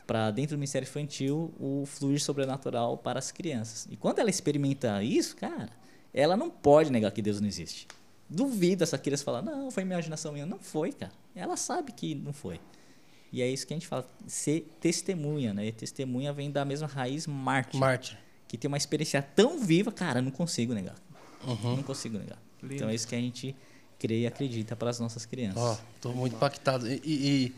[0.06, 3.86] para dentro do Ministério Infantil o fluir sobrenatural para as crianças.
[3.90, 5.70] E quando ela experimenta isso, cara,
[6.12, 7.86] ela não pode negar que Deus não existe.
[8.28, 10.44] Duvida essa criança falar, não, foi imaginação minha.
[10.44, 11.12] Não foi, cara.
[11.34, 12.60] Ela sabe que não foi.
[13.32, 15.66] E é isso que a gente fala, ser testemunha, né?
[15.66, 18.18] E testemunha vem da mesma raiz mártir, Mártir.
[18.46, 20.96] que tem uma experiência tão viva, cara, não consigo negar.
[21.46, 21.76] Uhum.
[21.76, 22.38] Não consigo negar.
[22.62, 22.74] Lindo.
[22.74, 23.54] Então é isso que a gente
[23.98, 25.62] crê e acredita para as nossas crianças.
[25.62, 26.90] Ó, tô muito impactado.
[26.90, 27.54] E, e- e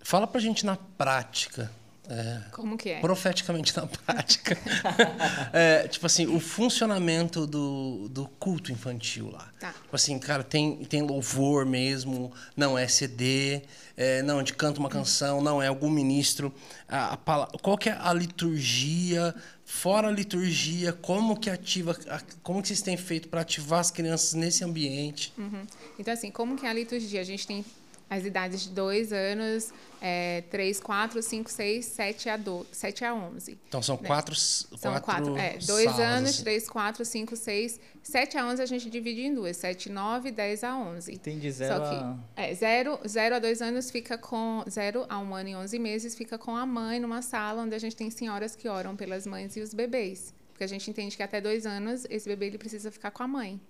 [0.00, 1.70] fala pra gente na prática,
[2.10, 3.00] é, Como que é?
[3.00, 4.58] profeticamente na prática,
[5.52, 9.50] é, tipo assim, o funcionamento do, do culto infantil lá.
[9.60, 9.72] Tá.
[9.72, 13.62] Tipo assim, cara, tem, tem louvor mesmo, não é CD,
[13.96, 16.52] é, não, a gente canta uma canção, não é algum ministro.
[16.88, 17.16] A, a
[17.62, 19.34] qual que é a liturgia?
[19.64, 23.90] Fora a liturgia, como que ativa, a- como que vocês têm feito para ativar as
[23.90, 25.32] crianças nesse ambiente?
[25.38, 25.64] Uhum.
[25.98, 27.20] Então, assim, como que é a liturgia?
[27.20, 27.64] A gente tem
[28.10, 29.72] as idades de 2 anos,
[30.02, 33.56] é, 3, 4, 5, 6, 7 a, 12, 7 a 11.
[33.68, 34.06] Então são Né?
[34.08, 36.42] quatro, São quatro, quatro, é, dois salas, anos, assim.
[36.42, 40.64] três, quatro, cinco, seis, sete a onze a gente divide em duas, sete, nove, dez
[40.64, 41.16] a onze.
[41.18, 42.18] Tem de zero Só que a...
[42.36, 46.16] é, zero, zero a dois anos fica com zero a um ano e onze meses
[46.16, 49.56] fica com a mãe numa sala onde a gente tem senhoras que oram pelas mães
[49.56, 52.90] e os bebês, porque a gente entende que até dois anos esse bebê ele precisa
[52.90, 53.60] ficar com a mãe.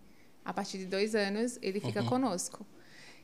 [0.43, 2.65] A partir de dois anos ele fica conosco.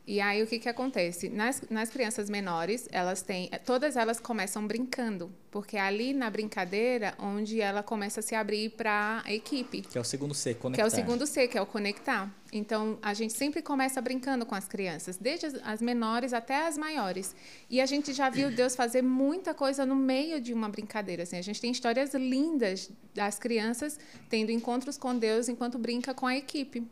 [0.06, 1.28] E aí o que que acontece?
[1.28, 7.12] Nas, nas crianças menores, elas têm, todas elas começam brincando, porque é ali na brincadeira
[7.18, 9.82] onde ela começa a se abrir para a equipe.
[9.82, 10.76] Que é o segundo C, conectar.
[10.76, 12.32] Que é o segundo C, que é o conectar.
[12.52, 16.78] Então, a gente sempre começa brincando com as crianças, desde as, as menores até as
[16.78, 17.34] maiores.
[17.68, 21.24] E a gente já viu Deus fazer muita coisa no meio de uma brincadeira.
[21.24, 21.36] Assim.
[21.36, 23.98] A gente tem histórias lindas das crianças
[24.30, 26.86] tendo encontros com Deus enquanto brinca com a equipe.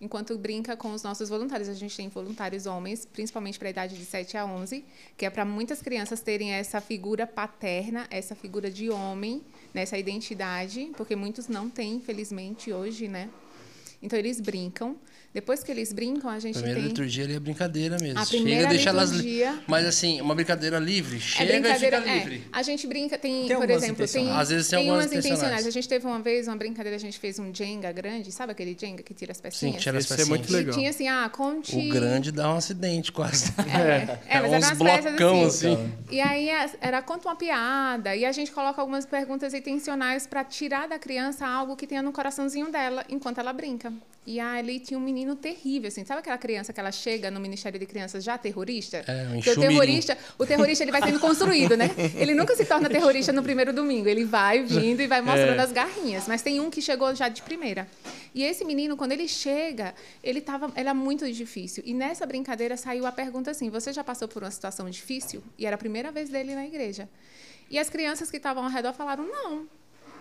[0.00, 1.68] Enquanto brinca com os nossos voluntários.
[1.68, 4.84] A gente tem voluntários homens, principalmente para a idade de 7 a 11,
[5.16, 9.42] que é para muitas crianças terem essa figura paterna, essa figura de homem,
[9.74, 13.28] nessa identidade, porque muitos não têm, infelizmente, hoje, né?
[14.02, 14.96] Então eles brincam.
[15.32, 18.18] Depois que eles brincam, a A gente primeira tem liturgia ali é brincadeira mesmo.
[18.18, 21.60] A Chega, primeira deixa elas li- liturgia- Mas assim, uma brincadeira livre, é chega e
[21.60, 21.98] brincadeira.
[22.00, 22.44] fica é, livre.
[22.52, 24.28] a gente brinca, tem, Tem por exemplo, tem.
[24.32, 25.38] Às vezes tem tem algumas umas intencionais.
[25.38, 25.66] intencionais.
[25.68, 28.76] A gente teve uma vez uma brincadeira, a gente fez um Jenga grande, sabe aquele
[28.76, 29.80] Jenga que tira as Sim, pecinhas?
[29.82, 30.38] tira as Esse é pecinhas.
[30.40, 30.74] muito legal.
[30.74, 31.76] E tinha assim, ah, conte.
[31.76, 33.52] O grande dá um acidente quase.
[33.58, 35.74] É, é, mas eram uns blocão assim.
[35.74, 35.92] assim.
[36.10, 36.48] E aí
[36.80, 41.46] era conta uma piada e a gente coloca algumas perguntas intencionais para tirar da criança
[41.46, 43.92] algo que tenha no coraçãozinho dela enquanto ela brinca.
[44.26, 47.80] E ali tinha um menino terrível, assim, sabe aquela criança que ela chega no Ministério
[47.80, 48.98] de Crianças já terrorista?
[49.06, 51.90] É, um Porque o terrorista, o terrorista ele vai sendo construído, né?
[52.16, 55.62] Ele nunca se torna terrorista no primeiro domingo, ele vai vindo e vai mostrando É.
[55.62, 57.88] as garrinhas, mas tem um que chegou já de primeira.
[58.34, 61.82] E esse menino, quando ele chega, ele tava, era muito difícil.
[61.86, 65.64] E nessa brincadeira saiu a pergunta assim: "Você já passou por uma situação difícil?" E
[65.64, 67.08] era a primeira vez dele na igreja.
[67.70, 69.66] E as crianças que estavam ao redor falaram: "Não".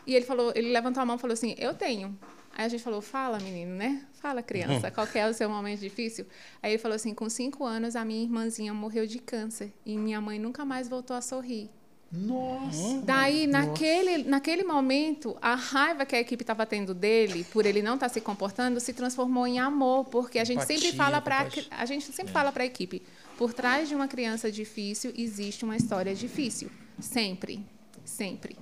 [0.08, 2.18] E ele falou, ele levantou a mão e falou assim: "Eu tenho".
[2.60, 4.02] Aí a gente falou: "Fala, menino, né?
[4.22, 6.26] Fala, criança, qual que é o seu momento difícil?"
[6.62, 10.20] Aí ele falou assim: "Com cinco anos, a minha irmãzinha morreu de câncer e minha
[10.20, 11.70] mãe nunca mais voltou a sorrir."
[12.12, 13.02] Nossa.
[13.06, 17.94] Daí, naquele, naquele momento, a raiva que a equipe estava tendo dele, por ele não
[17.94, 21.86] estar se comportando, se transformou em amor, porque a gente sempre Empatia, fala para a
[21.86, 23.02] gente sempre fala para a equipe,
[23.38, 26.70] por trás de uma criança difícil existe uma história difícil,
[27.00, 27.64] sempre,
[28.04, 28.58] sempre.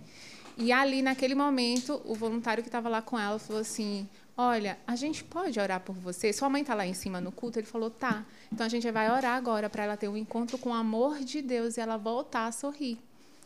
[0.58, 4.96] E ali naquele momento, o voluntário que estava lá com ela falou assim: "Olha, a
[4.96, 6.34] gente pode orar por você?
[6.34, 8.26] Sua mãe está lá em cima no culto?" Ele falou: "Tá.
[8.52, 11.42] Então a gente vai orar agora para ela ter um encontro com o amor de
[11.42, 12.98] Deus e ela voltar a sorrir."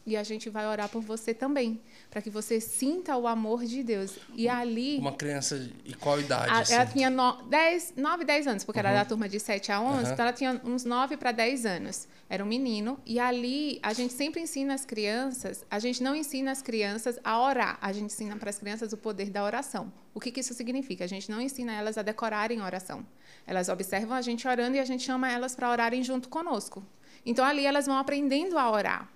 [0.03, 1.79] E a gente vai orar por você também,
[2.09, 4.17] para que você sinta o amor de Deus.
[4.33, 4.97] E ali.
[4.97, 6.49] Uma criança e qual idade?
[6.51, 6.73] a- assim?
[6.73, 10.05] ela tinha no, 10, 9, 10 anos, porque era da turma de 7 a 11,
[10.07, 10.13] Uhum.
[10.13, 12.07] então ela tinha uns 9 para 10 anos.
[12.27, 12.99] Era um menino.
[13.05, 17.39] E ali a gente sempre ensina as crianças, a gente não ensina as crianças a
[17.39, 19.93] orar, a gente ensina para as crianças o poder da oração.
[20.15, 21.03] O que, que isso significa?
[21.03, 23.05] A gente não ensina elas a decorarem oração.
[23.45, 26.83] Elas observam a gente orando e a gente chama elas para orarem junto conosco.
[27.23, 29.07] Então ali elas vão aprendendo a orar.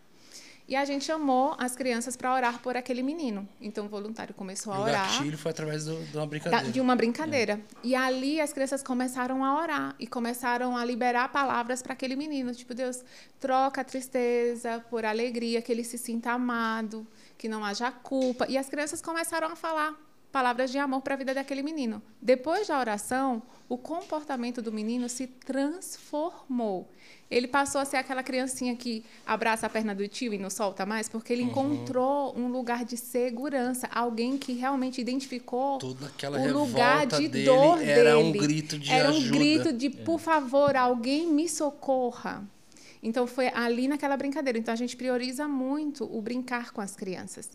[0.68, 3.48] E a gente chamou as crianças para orar por aquele menino.
[3.62, 6.72] Então o voluntário começou a E o orar gatilho foi através do- de uma brincadeira.
[6.72, 7.62] de uma brincadeira.
[7.84, 12.52] E ali as crianças começaram a orar e começaram a liberar palavras para aquele menino,
[12.54, 13.04] tipo, Deus,
[13.40, 17.06] troca a tristeza por alegria, que ele se sinta amado,
[17.38, 18.48] que não haja culpa.
[18.50, 19.94] E as crianças começaram a falar
[20.32, 22.02] palavras de amor para a vida daquele menino.
[22.22, 26.90] Depois da oração, o comportamento do menino se transformou.
[27.30, 30.86] Ele passou a ser aquela criancinha que abraça a perna do tio e não solta
[30.86, 36.54] mais, porque ele encontrou um lugar de segurança, alguém que realmente identificou Toda aquela o
[36.54, 38.46] lugar de dele dor era um dele.
[38.46, 39.36] grito de Era um ajuda.
[39.38, 42.44] grito de, por favor, alguém me socorra.
[43.02, 44.58] Então foi ali naquela brincadeira.
[44.60, 47.50] Então a gente prioriza muito o brincar com as crianças.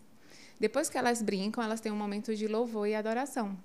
[0.59, 3.57] Depois que elas brincam, elas têm um momento de louvor e adoração.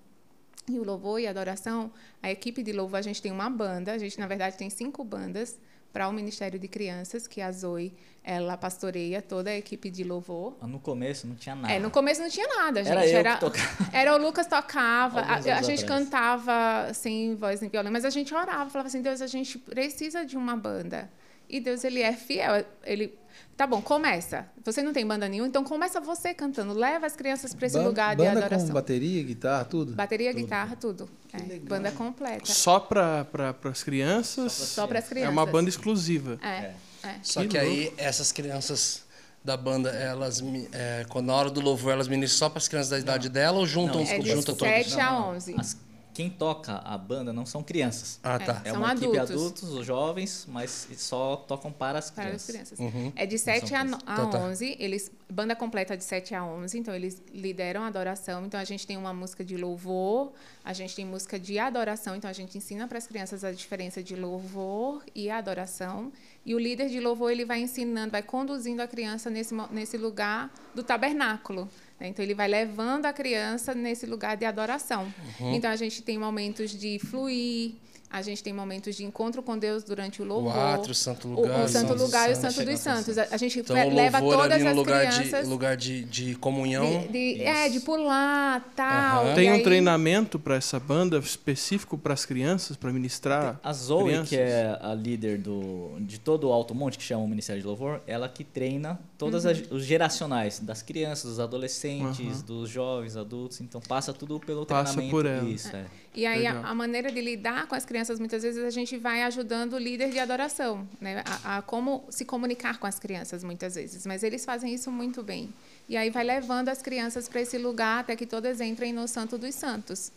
[0.69, 1.93] E o louvor e adoração,
[2.23, 5.05] a equipe de louvor, a gente tem uma banda, a gente, na verdade, tem cinco
[5.05, 5.59] bandas
[5.97, 7.91] para o Ministério de Crianças, que a Zoe,
[8.23, 10.55] ela pastoreia toda a equipe de louvor.
[10.67, 11.73] No começo não tinha nada.
[11.73, 12.93] É, no começo não tinha nada, gente.
[12.93, 13.89] Era eu era, que tocava.
[13.97, 15.83] era o Lucas tocava, a, a gente atrás.
[15.85, 20.27] cantava sem voz nem violão, mas a gente orava, falava assim, Deus, a gente precisa
[20.27, 21.11] de uma banda.
[21.49, 22.63] E Deus, ele é fiel.
[22.85, 23.19] Ele,
[23.57, 24.47] tá bom, começa.
[24.65, 26.73] Você não tem banda nenhuma, então começa você cantando.
[26.73, 28.69] Leva as crianças para esse Ban- lugar de banda adoração.
[28.69, 29.93] com bateria, guitarra, tudo?
[29.95, 31.09] Bateria, guitarra, tudo.
[31.33, 32.47] É, banda completa.
[32.53, 34.53] Só para pra, as crianças?
[34.53, 35.29] Só para as crianças.
[35.29, 36.39] É uma banda exclusiva.
[36.43, 36.73] É,
[37.03, 37.15] é.
[37.23, 39.05] Só Que que aí, essas crianças
[39.45, 40.43] da banda, elas,
[40.73, 43.59] é, quando na hora do louvor, elas ministram só para as crianças da idade dela
[43.59, 44.75] ou juntam, É de juntam todos?
[44.75, 45.37] 7 a Não, não.
[45.37, 45.55] 11.
[45.57, 45.77] As-
[46.17, 48.19] quem toca a banda não são crianças.
[48.23, 48.63] Ah, tá.
[48.65, 49.31] É São uma equipe adultos.
[49.37, 52.49] adultos, os jovens, mas só tocam para as Para crianças.
[52.49, 52.79] as crianças.
[52.79, 53.13] Uhum.
[53.15, 54.39] É de 7 a, no- a Então tá.
[54.39, 54.77] 11.
[54.79, 56.79] Eles, banda completa de 7 a 11.
[56.79, 58.47] Então, eles lideram a adoração.
[58.47, 60.33] Então, a gente tem uma música de louvor.
[60.65, 62.17] A gente tem música de adoração.
[62.17, 66.11] Então, a gente ensina para as crianças a diferença de louvor e adoração.
[66.47, 70.51] E o líder de louvor, ele vai ensinando, vai conduzindo a criança nesse, nesse lugar
[70.75, 71.69] do tabernáculo.
[71.99, 72.09] Né?
[72.09, 75.13] Então, ele vai levando a criança nesse lugar de adoração.
[75.41, 75.55] Uhum.
[75.55, 77.73] Então, a gente tem momentos de fluir.
[78.09, 80.55] A gente tem momentos de encontro com Deus durante o louvor.
[80.55, 81.65] O átrio, o santo O- lugar.
[81.65, 82.37] O, Santo Santo Lugar e o.
[82.37, 83.19] Santo dos Santos.
[83.19, 85.43] A, gente Então, o leva todas as lugar, crianças.
[85.45, 87.03] de, lugar de, de comunhão.
[87.03, 89.33] de, de- é, de pular, tal.
[89.33, 93.59] E Tem um aí- treinamento para essa banda específico para as crianças, para ministrar?
[93.63, 94.29] A Zoe, crianças?
[94.29, 97.67] que é a líder do, de todo o Alto Monte, que chama o Ministério de
[97.67, 99.53] Louvor, ela que treina todas Uhum.
[99.73, 103.61] os geracionais, das crianças, dos adolescentes, dos jovens, adultos.
[103.61, 105.11] Então passa tudo pelo Passa treinamento.
[105.11, 105.49] por ela.
[105.49, 105.87] Isso, é.
[106.15, 109.23] E aí, a, a maneira de lidar com as crianças, muitas vezes, a gente vai
[109.23, 111.23] ajudando o líder de adoração, né?
[111.45, 114.07] A, a como se comunicar com as crianças, muitas vezes.
[114.07, 115.53] Mas eles fazem isso muito bem.
[115.89, 119.39] E aí vai levando as crianças para esse lugar até que todas entrem no Santo
[119.39, 120.13] dos Santos.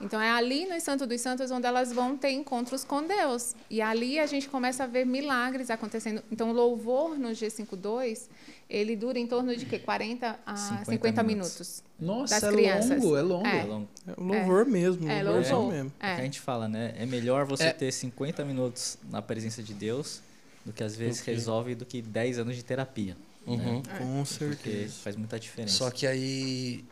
[0.00, 3.54] Então, é ali no Santo dos Santos onde elas vão ter encontros com Deus.
[3.70, 6.22] E ali a gente começa a ver milagres acontecendo.
[6.30, 8.28] Então, o louvor no G52,
[8.68, 9.78] ele dura em torno de quê?
[9.78, 11.52] 40 a 50, 50 minutos.
[11.58, 11.82] minutos.
[12.00, 13.02] Nossa, Das é crianças.
[13.02, 13.46] longo, é longo.
[13.46, 13.58] É.
[13.60, 13.88] É longo.
[14.06, 15.08] É o louvor mesmo.
[15.08, 15.72] É, louvor.
[15.72, 15.92] mesmo.
[16.00, 16.22] É o que a É.
[16.24, 16.94] gente fala, né?
[16.98, 17.72] É melhor você É.
[17.72, 20.20] ter 50 minutos na presença de Deus
[20.64, 21.32] do que às vezes Ok.
[21.32, 23.16] resolve do que 10 anos de terapia.
[23.46, 23.82] Uhum.
[23.82, 24.94] Com Porque certeza.
[25.02, 25.74] faz muita diferença.
[25.76, 26.84] Só que aí.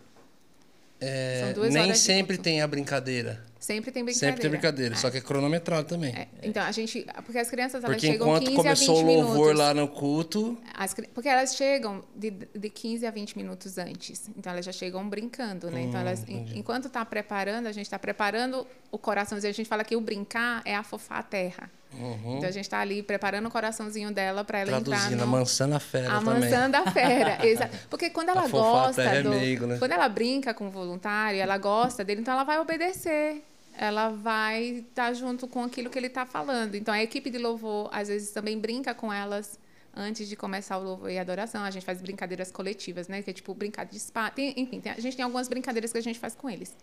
[1.02, 3.42] É, São duas nem horas sempre tem a brincadeira.
[3.58, 4.32] Sempre tem brincadeira.
[4.32, 6.12] Sempre tem brincadeira, só que é cronometrado também.
[6.12, 7.06] É, Então, a gente.
[7.24, 9.58] Porque as crianças elas Porque chegam enquanto 15 começou a o 20 louvor minutos.
[9.58, 14.28] lá no culto, As porque elas chegam de, de 15 a 20 minutos antes.
[14.36, 15.82] Então, elas já chegam brincando, né?
[15.82, 19.50] Então, Hum, elas, en- enquanto está preparando, a gente está preparando o coraçãozinho.
[19.50, 21.70] A gente fala que o brincar é afofar a terra.
[21.94, 25.34] Então, a gente está ali preparando o coraçãozinho dela para ela traduzindo, entrar no...
[25.36, 26.40] amansando a fera A também.
[26.50, 27.76] maçã da fera, exato.
[27.90, 29.78] Porque quando ela a gosta é do, meigo, né?
[29.78, 33.42] quando ela brinca com o voluntário, ela gosta dele, então ela vai obedecer.
[33.76, 36.74] Ela vai estar junto com aquilo que ele está falando.
[36.74, 39.58] Então a equipe de louvor às vezes também brinca com elas
[39.94, 41.62] antes de começar o louvor e a adoração.
[41.62, 43.22] A gente faz brincadeiras coletivas, né?
[43.22, 44.30] Que é tipo brincar de spa.
[44.30, 46.74] Tem- enfim, tem- a gente tem algumas brincadeiras que a gente faz com eles.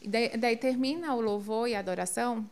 [0.00, 2.48] E daí, daí termina o louvor e a adoração,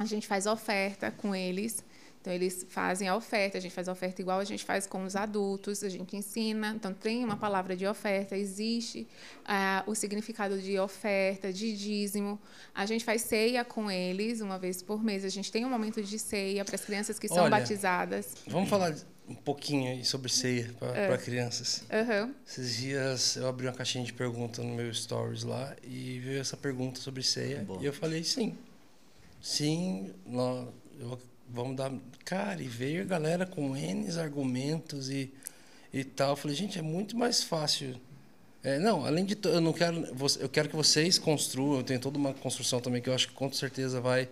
[0.00, 1.84] a gente faz oferta com eles.
[2.20, 5.04] Então, eles fazem a oferta, a gente faz a oferta igual a gente faz com
[5.04, 6.72] os adultos, a gente ensina.
[6.74, 9.06] Então, tem uma palavra de oferta, existe
[9.44, 12.38] ah, o significado de oferta, de dízimo.
[12.74, 15.22] A gente faz ceia com eles uma vez por mês.
[15.24, 18.34] A gente tem um momento de ceia para as crianças que são Olha, batizadas.
[18.46, 18.94] Vamos falar
[19.28, 21.16] um pouquinho aí sobre ceia para É.
[21.18, 21.84] crianças.
[21.90, 22.34] Aham.
[22.46, 26.56] Esses dias eu abri uma caixinha de perguntas no meu stories lá e veio essa
[26.56, 27.62] pergunta sobre ceia.
[27.64, 27.82] Boa.
[27.82, 28.56] E eu falei sim.
[29.40, 30.66] Sim, nós,
[30.98, 31.18] eu-
[31.48, 31.90] vamos dar.
[32.24, 35.32] Cara, e veio a galera com N argumentos e,
[35.92, 36.30] e tal.
[36.30, 37.96] Eu falei, gente, é muito mais fácil.
[38.62, 39.36] É, não, além de.
[39.44, 40.14] Eu não quero.
[40.14, 41.78] você- Eu quero que vocês construam.
[41.78, 44.28] Eu tenho toda uma construção também que eu acho que com certeza vai.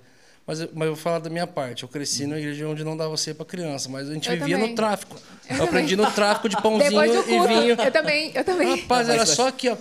[0.46, 1.82] Mas eu, mas eu vou falar da minha parte.
[1.82, 4.56] Eu cresci numa igreja onde não dava ceia para criança, mas a gente Eu vivia
[4.56, 4.70] também.
[4.70, 5.16] no tráfico.
[5.48, 7.70] Eu, aprendi no tráfico de pãozinho Depois do e vinho.
[7.82, 8.80] eu também, eu também.
[8.80, 9.76] Rapaz, era só aqui, ó.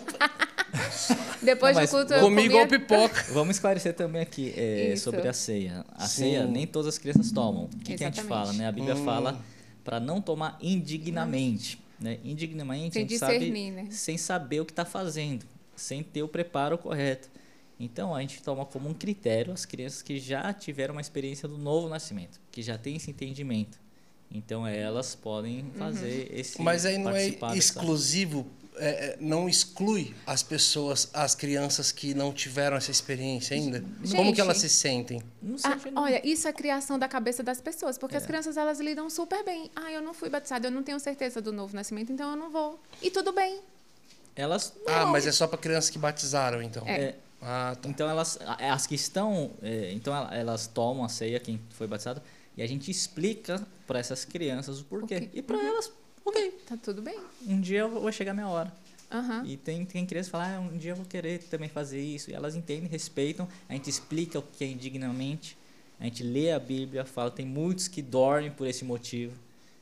[1.42, 2.80] Depois Não, do culto, eu Comi igual comia...
[2.80, 3.26] pipoca.
[3.32, 5.86] Vamos esclarecer também aqui é, sobre a ceia.
[5.94, 6.22] A Sim.
[6.24, 7.66] ceia nem todas as crianças tomam.
[7.66, 8.68] O que, que a gente fala, né?
[8.68, 9.06] A Bíblia Hum.
[9.06, 9.40] fala
[9.84, 11.80] para não tomar indignamente.
[12.00, 12.20] Né?
[12.24, 13.88] Indignamente Sem a gente sabe né?
[13.90, 15.46] sem saber o que está fazendo.
[15.76, 17.30] sem ter o preparo correto.
[17.80, 21.58] Então a gente toma como um critério as crianças que já tiveram uma experiência do
[21.58, 23.78] novo nascimento, que já têm esse entendimento.
[24.32, 25.72] Então elas podem Uhum.
[25.78, 28.48] fazer esse Mas aí não é dessa- exclusivo,
[28.80, 33.82] é, é, não exclui as pessoas, as crianças que não tiveram essa experiência ainda?
[33.82, 34.36] Como Gente.
[34.36, 35.22] que elas se sentem?
[35.42, 38.80] Não sei, Ah, olha, isso é criação da cabeça das pessoas, porque as crianças elas
[38.80, 39.70] lidam super bem.
[39.76, 42.50] Ah, eu não fui batizada, eu não tenho certeza do novo nascimento, então eu não
[42.52, 42.80] vou.
[43.02, 43.60] E tudo bem.
[44.36, 46.88] elas Ah, mas é só para crianças que batizaram, então.
[46.88, 47.16] É.
[47.42, 47.88] Ah, tá.
[47.90, 52.22] Então elas, as que estão, é, então ela- elas tomam a ceia quem foi batizado
[52.56, 55.30] e a gente explica para essas crianças o porquê.
[55.34, 55.92] E para elas,
[56.28, 57.20] ok, Tá tudo bem.
[57.48, 58.72] um dia eu vou- chegar a minha hora.
[59.12, 59.44] Aham.
[59.46, 62.30] E tem, tem crianças que falam, ah, um dia eu vou querer também fazer isso.
[62.30, 63.48] E elas entendem, respeitam.
[63.70, 65.58] A gente explica o que é indignamente.
[66.00, 69.34] A gente lê a Bíblia, fala, tem muitos que dormem por esse motivo.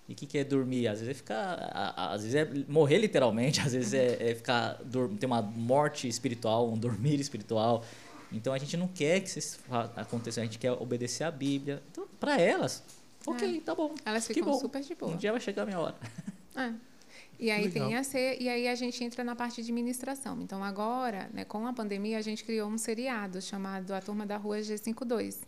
[0.08, 0.88] E o que, que é dormir?
[0.88, 1.94] Às vezes é ficar.
[1.98, 4.80] Às vezes é morrer literalmente, às vezes é, é ficar.
[5.20, 7.84] ter uma morte espiritual, um dormir espiritual.
[8.32, 9.60] Então a gente não quer que isso
[9.96, 11.82] aconteça, a gente quer obedecer a Bíblia.
[11.92, 12.84] Então, para elas,
[13.26, 13.96] ok, tá bom.
[14.06, 14.60] Elas que ficam bom.
[14.60, 15.12] super de boa.
[15.12, 15.96] Um dia vai chegar a minha hora.
[16.56, 16.72] É.
[17.38, 17.88] E aí Legal.
[17.90, 20.42] tem a ser, e aí a gente entra na parte de ministração.
[20.42, 24.38] Então agora, né, com a pandemia, a gente criou um seriado chamado A Turma da
[24.38, 25.40] Rua G52.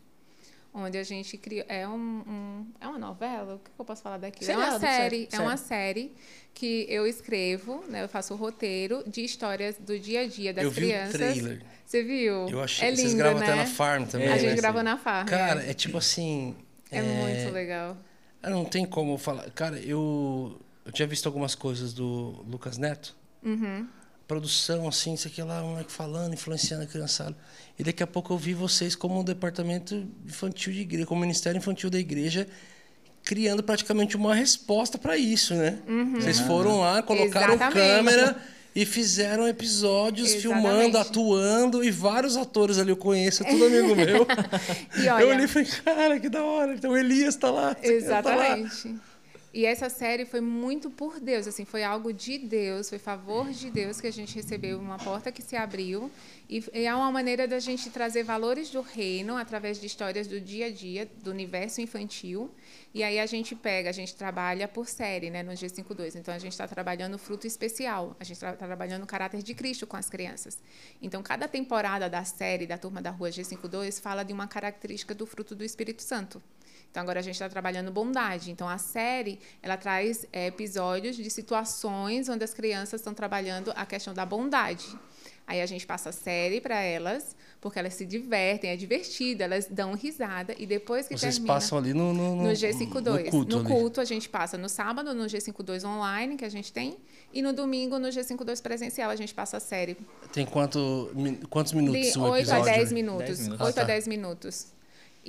[0.73, 1.65] Onde a gente criou.
[1.69, 3.55] É, um, um- é uma novela?
[3.55, 4.51] O que eu posso falar daquilo?
[4.51, 5.15] é uma Seriado, série.
[5.21, 6.11] sério, É uma série
[6.53, 8.03] que eu escrevo, né?
[8.03, 11.13] Eu faço o roteiro de histórias do dia a dia das Eu vi o crianças.
[11.15, 11.61] trailer.
[11.85, 12.49] Você viu?
[12.49, 13.45] Eu achei é que lindo, vocês gravam né?
[13.47, 14.27] até na farm também.
[14.27, 14.55] A É, gente né?
[14.57, 15.25] gravou na farm.
[15.27, 16.53] Cara, é, é tipo assim.
[16.91, 17.97] é muito legal.
[18.43, 19.49] Ah, Não tem como eu falar.
[19.51, 23.13] Cara, eu, eu tinha visto algumas coisas do Lucas Neto.
[23.43, 23.85] Uhum.
[24.25, 27.35] Produção, assim, isso aqui lá, um moleque falando, influenciando a criançada.
[27.77, 31.57] E daqui a pouco eu vi vocês como um departamento infantil de igreja, como Ministério
[31.57, 32.47] Infantil da Igreja,
[33.23, 35.79] criando praticamente uma resposta para isso, né?
[36.15, 37.55] Vocês foram lá, colocaram Uhum.
[37.55, 37.73] Exatamente.
[37.95, 38.37] câmera
[38.75, 40.63] e fizeram episódios Exatamente.
[40.63, 44.25] filmando, atuando, e vários atores ali eu conheço, é tudo amigo meu.
[45.13, 46.73] Olha, eu olhei e falei, cara, que da hora.
[46.73, 47.75] Então o Elias tá lá.
[47.75, 48.57] tá lá.
[49.57, 53.71] E essa série foi muito por Deus, assim, foi algo de Deus, foi favor de
[53.71, 56.11] Deus que a gente recebeu, uma porta que se abriu.
[56.47, 60.67] E é uma maneira da gente trazer valores do reino através de histórias do dia
[60.67, 62.51] a dia, do universo infantil.
[62.93, 66.15] E aí a gente pega, a gente trabalha por série, né, no G52.
[66.15, 69.85] Então a gente está trabalhando fruto especial, a gente está trabalhando o caráter de Cristo
[69.85, 70.57] com as crianças.
[71.01, 75.25] Então cada temporada da série da Turma da Rua G52 fala de uma característica do
[75.25, 76.41] fruto do Espírito Santo.
[76.89, 78.49] Então agora a gente está trabalhando bondade.
[78.49, 83.85] Então a série ela traz é, episódios de situações onde as crianças estão trabalhando a
[83.85, 84.87] questão da bondade.
[85.47, 89.65] Aí a gente passa a série para elas, porque elas se divertem, é divertido, elas
[89.65, 93.23] dão risada e depois que Vocês termina passam ali no, no, no G52.
[93.23, 93.55] No culto.
[93.55, 93.73] no ali.
[93.73, 96.97] culto a gente passa no sábado no G52 online que a gente tem
[97.33, 99.95] e no domingo no G52 presencial a gente passa a série
[100.33, 101.09] Tem quanto,
[101.49, 102.65] quantos minutos de o 8 a episódio?
[102.65, 102.93] 10 né?
[102.93, 103.25] minutos.
[103.25, 103.65] 10 minutos.
[103.67, 103.87] 8 Ah, a tá.
[103.87, 104.76] 10 minutos.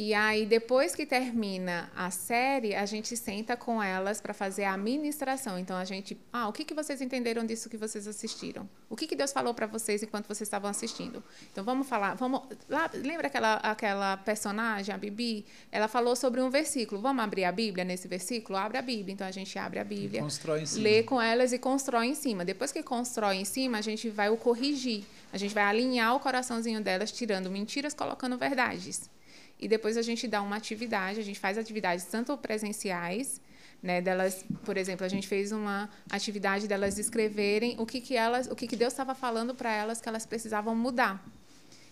[0.00, 4.76] E aí, depois que termina a série, a gente senta com elas para fazer a
[4.76, 5.58] ministração.
[5.58, 6.16] Então, a gente.
[6.32, 8.70] Ah, o que, que vocês entenderam disso que vocês assistiram?
[8.88, 11.20] O que, que Deus falou para vocês enquanto vocês estavam assistindo?
[11.50, 12.14] Então, vamos falar.
[12.14, 15.44] Vamos, lá, lembra aquela, aquela personagem, a Bibi?
[15.72, 17.00] Ela falou sobre um versículo.
[17.00, 18.56] Vamos abrir a Bíblia nesse versículo?
[18.56, 19.12] Abre a Bíblia.
[19.12, 20.84] Então, a gente abre a Bíblia Constrói em cima.
[20.84, 22.44] lê com elas e constrói em cima.
[22.44, 25.02] Depois que constrói em cima, a gente vai o corrigir.
[25.32, 29.10] A gente vai alinhar o coraçãozinho delas, tirando mentiras, colocando verdades.
[29.58, 33.40] E depois a gente dá uma atividade, a gente faz atividades tanto presenciais,
[33.82, 38.48] né, delas, por exemplo, a gente fez uma atividade delas escreverem o que que elas,
[38.48, 41.24] o que que Deus estava falando para elas que elas precisavam mudar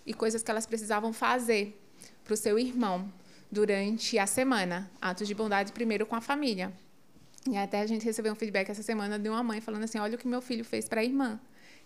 [0.05, 1.79] e coisas que elas precisavam fazer
[2.23, 3.11] para o seu irmão
[3.51, 6.71] durante a semana, atos de bondade primeiro com a família.
[7.49, 10.15] E até a gente recebeu um feedback essa semana de uma mãe falando assim: olha
[10.15, 11.39] o que meu filho fez para a irmã.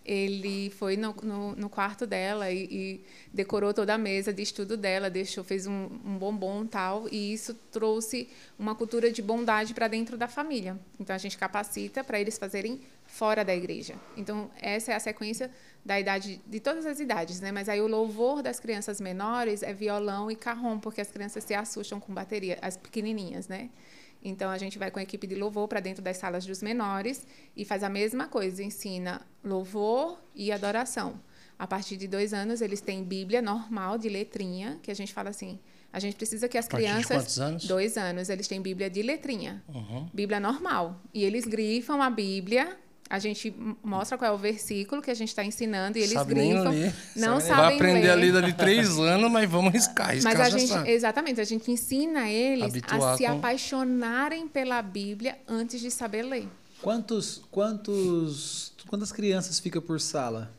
[0.04, 4.76] Ele foi no, no, no quarto dela e, e decorou toda a mesa de estudo
[4.76, 9.88] dela, deixou, fez um, um bombom tal, e isso trouxe uma cultura de bondade para
[9.88, 10.78] dentro da família.
[10.98, 13.94] Então a gente capacita para eles fazerem fora da igreja.
[14.16, 15.50] Então essa é a sequência
[15.84, 17.52] da idade de todas as idades, né?
[17.52, 21.54] Mas aí o louvor das crianças menores é violão e carrom, porque as crianças se
[21.54, 23.70] assustam com bateria, as pequenininhas, né?
[24.24, 27.26] Então a gente vai com a equipe de louvor para dentro das salas dos menores
[27.56, 31.20] e faz a mesma coisa, ensina louvor e adoração.
[31.58, 35.30] A partir de dois anos eles têm Bíblia normal de letrinha, que a gente fala
[35.30, 35.58] assim,
[35.92, 37.64] a gente precisa que as partir de crianças quantos anos?
[37.66, 40.08] dois anos eles têm Bíblia de letrinha, Uhum.
[40.12, 42.78] Bíblia normal e eles grifam a Bíblia.
[43.12, 46.34] A gente mostra qual é o versículo que a gente está ensinando e eles Sabe
[46.34, 46.70] nem grifam.
[46.70, 46.94] ler.
[47.14, 48.10] Não Sabe sabem Vai aprender ler.
[48.10, 50.14] a ler dali três anos, mas vamos riscar.
[50.14, 50.90] riscar Mas a gente, sabe.
[50.90, 56.22] exatamente, a gente ensina eles Habituar a se com- apaixonarem pela Bíblia antes de saber
[56.22, 56.48] ler.
[56.80, 60.50] Quantos, quantos, quantas crianças fica por sala?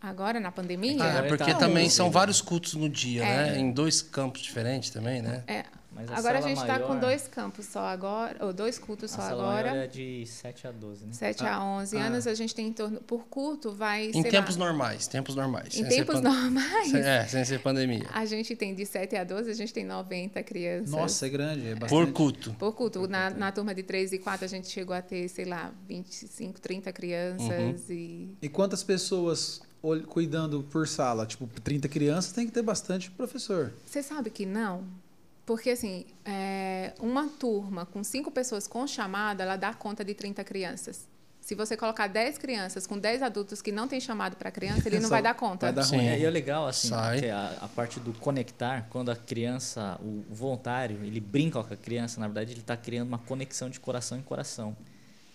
[0.00, 0.96] Agora, na pandemia?
[1.04, 3.50] Ah, Agora porque tá também são vários cultos no dia, É.
[3.52, 3.58] né?
[3.58, 5.44] Em dois campos diferentes também, né?
[5.46, 5.64] É.
[6.00, 9.12] Mas a Agora a gente está com maior- dois campos só agora, ou dois cultos
[9.12, 9.70] A só sala agora.
[9.70, 11.12] maior é de 7 a 12, né?
[11.12, 12.04] 7 a 11 ah.
[12.06, 13.00] anos, a gente tem em torno.
[13.00, 14.06] Por culto, vai.
[14.06, 15.76] Em sei tempos lá, normais, tempos normais.
[15.76, 18.06] Em tempos pan- normais, Sem- É, sem ser pandemia.
[18.12, 20.90] a gente tem de 7 a 12, a gente tem 90 crianças.
[20.90, 21.90] Nossa, é grande, é bastante.
[21.90, 22.52] Por culto.
[22.58, 23.06] Por culto.
[23.08, 26.60] Na, na turma de 3 e 4, a gente chegou a ter, sei lá, 25,
[26.60, 27.48] 30 crianças.
[27.48, 27.76] Uhum.
[27.94, 29.60] E E quantas pessoas
[30.08, 31.26] cuidando por sala?
[31.26, 33.72] Tipo, 30 crianças tem que ter bastante professor.
[33.86, 34.84] você sabe que não?
[35.50, 40.44] Porque, assim, é, uma turma com cinco pessoas com chamada, ela dá conta de 30
[40.44, 41.08] crianças.
[41.40, 45.00] Se você colocar 10 crianças com 10 adultos que não tem chamado para criança, ele
[45.02, 45.66] não vai dar conta.
[45.66, 46.06] vai dar ruim.
[46.06, 51.04] É, e é legal, assim, a, a parte do conectar, quando a criança, o voluntário,
[51.04, 54.22] ele brinca com a criança, na verdade, ele está criando uma conexão de coração em
[54.22, 54.76] coração.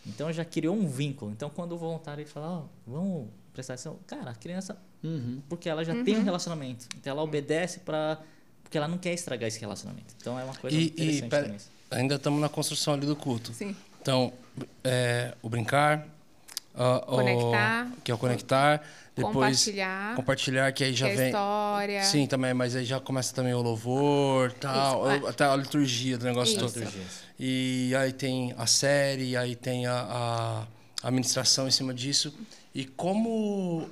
[0.07, 1.29] Então, já criou um vínculo.
[1.29, 5.41] Então, quando o voluntário ele fala, ó, vamos prestar atenção, cara, a criança, Uhum.
[5.49, 6.87] porque ela já tem um relacionamento.
[6.97, 8.17] Então, ela obedece para...
[8.65, 10.13] Porque ela não quer estragar esse relacionamento.
[10.19, 11.59] Então, é uma coisa E, e interessante pera, também.
[11.91, 13.53] ainda estamos na construção ali do culto.
[13.53, 13.73] Sim.
[14.01, 14.33] Então,
[14.83, 16.05] é, o brincar,
[16.75, 17.91] ah, o- Conectar.
[18.03, 18.83] que é o conectar,
[19.15, 20.15] depois Compartilhar.
[20.15, 21.25] compartilhar, que aí já que é vem.
[21.27, 22.03] história.
[22.03, 25.29] Sim, também, mas aí já começa também o louvor, tal, Isso, é.
[25.29, 26.73] até a liturgia do negócio Isso.
[26.81, 26.91] todo.
[27.39, 30.65] E aí tem a série, aí tem a,
[31.01, 32.33] a administração em cima disso.
[32.73, 33.89] E como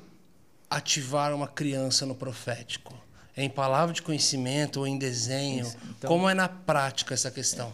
[0.70, 2.94] ativar uma criança no profético?
[3.36, 5.66] Em palavra de conhecimento ou em desenho?
[5.90, 7.74] Então- como é na prática essa questão?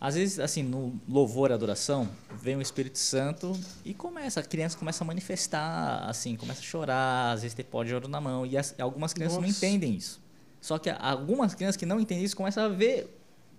[0.00, 2.08] Às vezes, assim, no louvor e adoração,
[2.40, 7.32] vem o Espírito Santo e começa, a criança começa a manifestar, assim, começa a chorar,
[7.32, 9.66] às vezes tem pó de ouro na mão, e as- algumas crianças não Nossa.
[9.66, 10.20] entendem isso.
[10.60, 13.17] Só que algumas crianças que não entendem isso começam a ver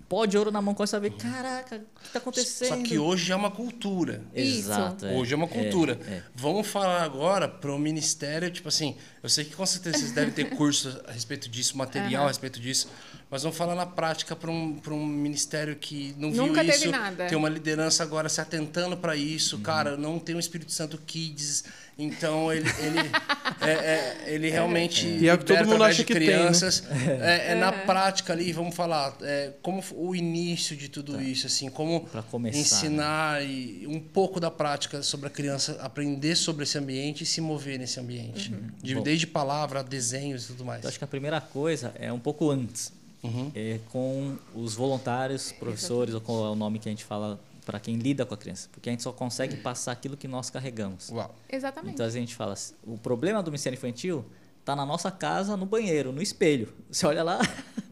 [0.10, 2.70] pó de ouro na mão, começam a ver, caraca, o que está acontecendo?
[2.70, 4.24] Só que hoje é uma cultura.
[4.34, 5.06] Exato.
[5.06, 6.00] Hoje é uma cultura.
[6.08, 6.24] é.
[6.36, 10.34] Vamos falar agora para o ministério, tipo assim, eu sei que com certeza vocês devem
[10.34, 12.90] ter curso a respeito disso, material a respeito disso,
[13.32, 16.78] mas vamos falar na prática para um, pra um ministério que não viu Nunca teve
[16.78, 17.28] isso, nada.
[17.28, 19.62] tem uma liderança agora se atentando para isso, Uhum.
[19.62, 21.64] cara, não tem o Espírito Santo Kids,
[21.98, 23.00] então ele ele,
[23.62, 26.34] é, é, ele realmente E é o que todo mundo acha de que tem, né?
[26.38, 26.84] crianças.
[27.22, 31.70] É, é na prática ali, vamos falar, é, como o início de tudo isso, assim,
[31.70, 32.62] como começar, né?
[32.62, 37.42] ensinar e um pouco da prática sobre a criança aprender sobre esse ambiente e se
[37.42, 39.02] mover nesse ambiente, De- Bom.
[39.04, 40.80] desde palavra, desenhos e tudo mais.
[40.80, 43.52] Então, acho que a primeira coisa é um pouco antes, Uhum.
[43.54, 47.80] é com os voluntários, professores, ou qual é o nome que a gente fala para
[47.80, 51.10] quem lida com a criança, porque a gente só consegue passar aquilo que nós carregamos.
[51.12, 51.36] Uau.
[51.48, 51.94] Exatamente.
[51.94, 54.26] Então a gente fala, assim, o problema do ministério infantil
[54.66, 56.74] tá na nossa casa, no banheiro, no espelho.
[56.90, 57.40] Você olha lá.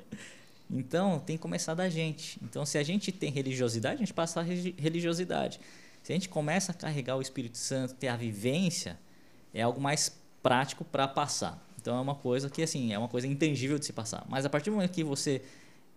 [0.71, 2.39] então tem que começar da gente.
[2.41, 5.59] Então se a gente tem religiosidade, a gente passa a religiosidade.
[6.01, 8.97] Se a gente começa a carregar o Espírito Santo, ter a vivência,
[9.53, 11.66] é algo mais prático para passar.
[11.88, 14.26] Então é uma coisa que assim, é uma coisa intangível de se passar.
[14.27, 15.41] Mas a partir do momento que você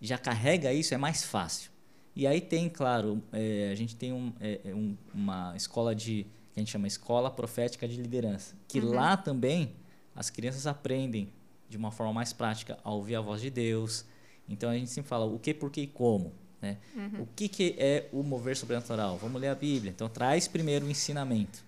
[0.01, 1.69] já carrega isso, é mais fácil.
[2.15, 6.25] E aí tem, claro, é, a gente tem um, é, é um- uma escola de
[6.53, 9.73] que a gente chama escola profética de liderança, que lá também
[10.15, 11.29] as crianças aprendem
[11.69, 14.05] de uma forma mais prática a ouvir a voz de Deus.
[14.49, 16.33] Então a gente sempre fala o que, por que e como.
[16.63, 16.77] Né?
[17.21, 19.19] O que, que é o mover sobrenatural?
[19.19, 19.91] Vamos ler a Bíblia.
[19.91, 21.65] Então traz primeiro o ensinamento.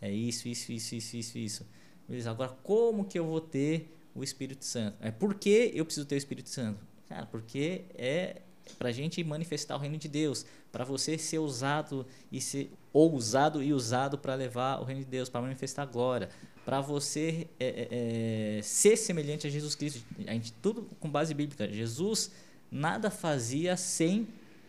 [0.00, 1.66] É isso, isso, isso, isso, isso, isso.
[2.08, 4.96] Beleza, agora como que eu vou ter o Espírito Santo?
[5.00, 6.80] É por que eu preciso ter o Espírito Santo?
[7.08, 8.42] Cara, porque é
[8.78, 13.14] para a gente manifestar o reino de Deus, para você ser usado e ser ou
[13.14, 16.28] usado e usado para levar o reino de Deus, para manifestar a glória,
[16.64, 20.02] para você é, é, é, ser semelhante a Jesus Cristo.
[20.26, 21.70] A gente tudo com base bíblica.
[21.70, 22.30] Jesus
[22.70, 24.26] nada fazia sem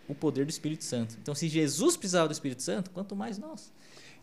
[0.08, 1.18] o poder do Espírito Santo.
[1.22, 3.72] Então, se Jesus precisava do Espírito Santo, quanto mais nós.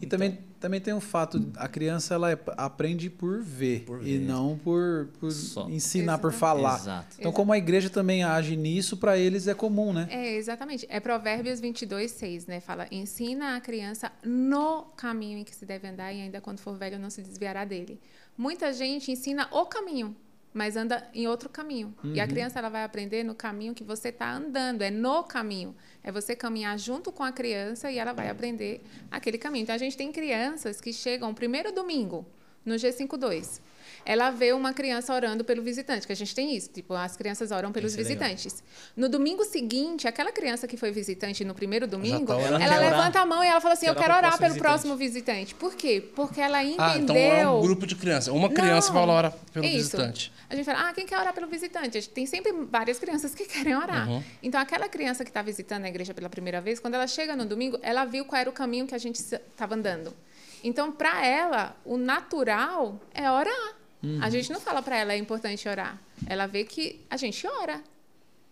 [0.05, 4.27] E também, também tem um fato, a criança ela aprende por ver, Por e ver.
[4.27, 5.31] não por, por
[5.71, 6.79] ensinar, por falar.
[6.79, 7.17] Exato.
[7.19, 10.07] Então, como a igreja também age nisso, para eles é comum, né?
[10.11, 10.87] É, exatamente.
[10.89, 12.61] É Provérbios 22, 6, né?
[12.61, 16.77] Fala, ensina a criança no caminho em que se deve andar e ainda quando for
[16.77, 17.99] velho não se desviará dele.
[18.37, 20.15] Muita gente ensina o caminho,
[20.55, 21.93] mas anda em outro caminho.
[22.05, 25.75] E a criança ela vai aprender no caminho que você está andando, é no caminho.
[26.03, 29.65] É você caminhar junto com a criança e ela vai aprender aquele caminho.
[29.65, 32.25] Então, a gente tem crianças que chegam primeiro domingo
[32.65, 33.61] no G52.
[34.07, 37.51] Ela vê uma criança orando pelo visitante, que a gente tem isso, tipo, as crianças
[37.51, 38.63] oram pelos Isso é visitantes.
[38.97, 42.63] No domingo seguinte, aquela criança que foi visitante no primeiro domingo, tá orando.
[42.63, 44.85] ela, Ela levanta a mão e ela fala assim: Quer Eu quero orar pelo próximo
[44.85, 45.55] próximo visitante.
[45.55, 46.03] Por quê?
[46.15, 46.85] Porque ela entendeu.
[46.85, 48.33] Ah, então é um grupo de crianças.
[48.33, 49.77] Uma criança Não, vai orar pelo isso.
[49.77, 50.33] visitante.
[50.49, 51.97] A gente fala, ah, quem quer orar pelo visitante?
[51.99, 54.09] A gente tem sempre várias crianças que querem orar.
[54.09, 54.23] Uhum.
[54.43, 57.45] Então, aquela criança que está visitando a igreja pela primeira vez, quando ela chega no
[57.45, 60.15] domingo, ela viu qual era o caminho que a gente estava andando.
[60.63, 63.84] Então, para ela, o natural é orar.
[64.21, 66.01] A gente não fala para ela é importante orar.
[66.27, 67.83] Ela vê que a gente ora.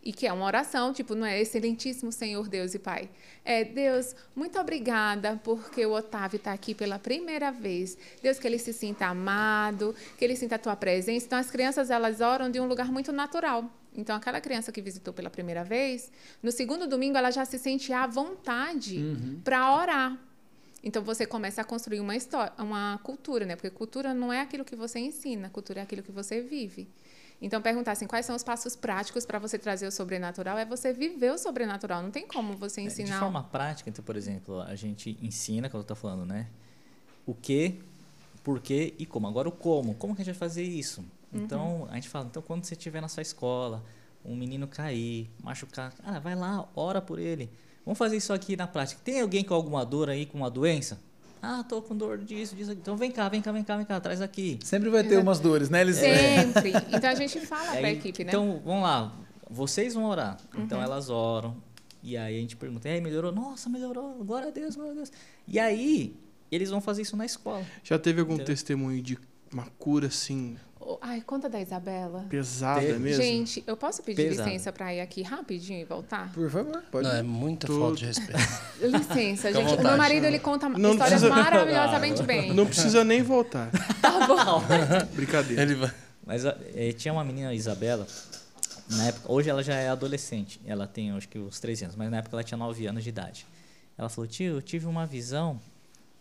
[0.04, 3.08] E que é uma oração, tipo, não é excelentíssimo Senhor Deus e Pai.
[3.44, 7.96] É, Deus, muito obrigada porque o Otávio está aqui pela primeira vez.
[8.20, 11.26] Deus, que ele se sinta amado, que ele sinta a tua presença.
[11.26, 13.70] Então, as crianças, elas oram de um lugar muito natural.
[13.94, 16.10] Então, aquela criança que visitou pela primeira vez,
[16.42, 18.98] no segundo domingo, ela já se sente à vontade
[19.44, 20.18] para orar.
[20.82, 23.54] Então você começa a construir uma história, uma cultura, né?
[23.54, 26.88] Porque cultura não é aquilo que você ensina, cultura é aquilo que você vive.
[27.40, 30.58] Então perguntar assim, quais são os passos práticos para você trazer o sobrenatural?
[30.58, 32.02] É você viver o sobrenatural.
[32.02, 33.14] Não tem como você É, ensinar.
[33.14, 36.48] De forma prática, então, por exemplo, a gente ensina, como eu estou falando, né?
[37.26, 37.80] O que,
[38.44, 39.26] por quê e como.
[39.26, 39.94] Agora o como.
[39.94, 41.04] Como que a gente vai fazer isso?
[41.32, 43.82] Então, a gente fala, então quando você estiver na sua escola,
[44.24, 47.50] um menino cair, machucar, cara, vai lá, ora por ele.
[47.84, 49.00] Vamos fazer isso aqui na prática.
[49.04, 51.00] Tem alguém com alguma dor aí, com uma doença?
[51.40, 52.70] Ah, tô com dor disso, disso.
[52.70, 54.60] Então vem cá, vem cá, vem cá, vem cá, traz aqui.
[54.62, 55.96] Sempre vai ter umas dores, né, Elis?
[55.96, 56.72] Sempre.
[56.92, 58.30] Então a gente fala para a Aí, equipe, né?
[58.30, 59.12] Então, vamos lá.
[59.50, 60.38] Vocês vão orar.
[60.56, 61.56] Então, elas oram.
[62.00, 63.32] E aí a gente pergunta, e aí, melhorou?
[63.32, 64.24] Nossa, melhorou.
[64.24, 65.12] Glória a Deus, glória a Deus.
[65.46, 66.16] E aí,
[66.50, 67.64] eles vão fazer isso na escola.
[67.82, 68.46] Já teve algum Entendeu?
[68.54, 69.18] testemunho de
[69.52, 70.56] uma cura assim,
[71.00, 72.26] Ai, conta da Isabela.
[72.28, 72.98] pesada Teve.
[72.98, 73.22] mesmo?
[73.22, 74.48] Gente, eu posso pedir Pesado.
[74.48, 76.32] licença para ir aqui rapidinho e voltar?
[76.32, 77.08] Por favor, pode.
[77.08, 77.80] Não, é muita Tudo.
[77.80, 78.40] falta de respeito.
[78.80, 79.64] Licença, gente.
[79.64, 79.88] O vontade.
[79.88, 82.52] meu marido ele conta Não histórias precisa- maravilhosamente bem.
[82.52, 83.70] Não precisa nem voltar.
[84.02, 84.62] Tá bom.
[85.14, 85.62] Brincadeira.
[85.62, 85.92] Ele vai.
[86.26, 88.06] Mas eh, tinha uma menina, Isabela,
[88.90, 90.60] na época, hoje ela já é adolescente.
[90.66, 91.96] Ela tem, acho que, uns 13 anos.
[91.96, 93.46] Mas na época ela tinha 9 anos de idade.
[93.96, 95.60] Ela falou, tio, eu tive uma visão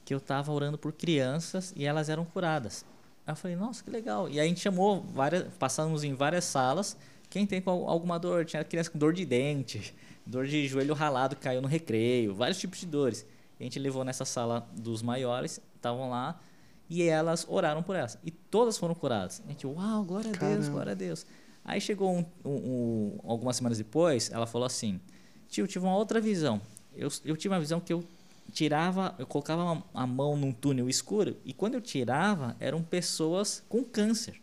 [0.05, 2.85] que eu estava orando por crianças e elas eram curadas.
[3.31, 4.27] Aí eu falei, nossa, que legal.
[4.27, 6.97] E aí a gente chamou, várias, passamos em várias salas.
[7.29, 8.43] Quem tem alguma dor?
[8.43, 9.95] Tinha criança com dor de dente,
[10.27, 13.25] dor de joelho ralado que caiu no recreio, vários tipos de dores.
[13.57, 16.41] A gente levou nessa sala dos maiores, estavam lá,
[16.89, 18.17] e elas oraram por elas.
[18.21, 19.41] E todas foram curadas.
[19.45, 20.69] A gente, uau, glória a Deus, Caramba.
[20.69, 21.25] glória a Deus.
[21.63, 24.99] Aí chegou um- um- um- algumas semanas depois, ela falou assim:
[25.47, 26.59] Tio, eu tive uma outra visão.
[26.93, 28.03] Eu, eu tive uma visão que eu
[28.51, 33.83] tirava, eu colocava a mão num túnel escuro e quando eu tirava, eram pessoas com
[33.83, 34.41] câncer.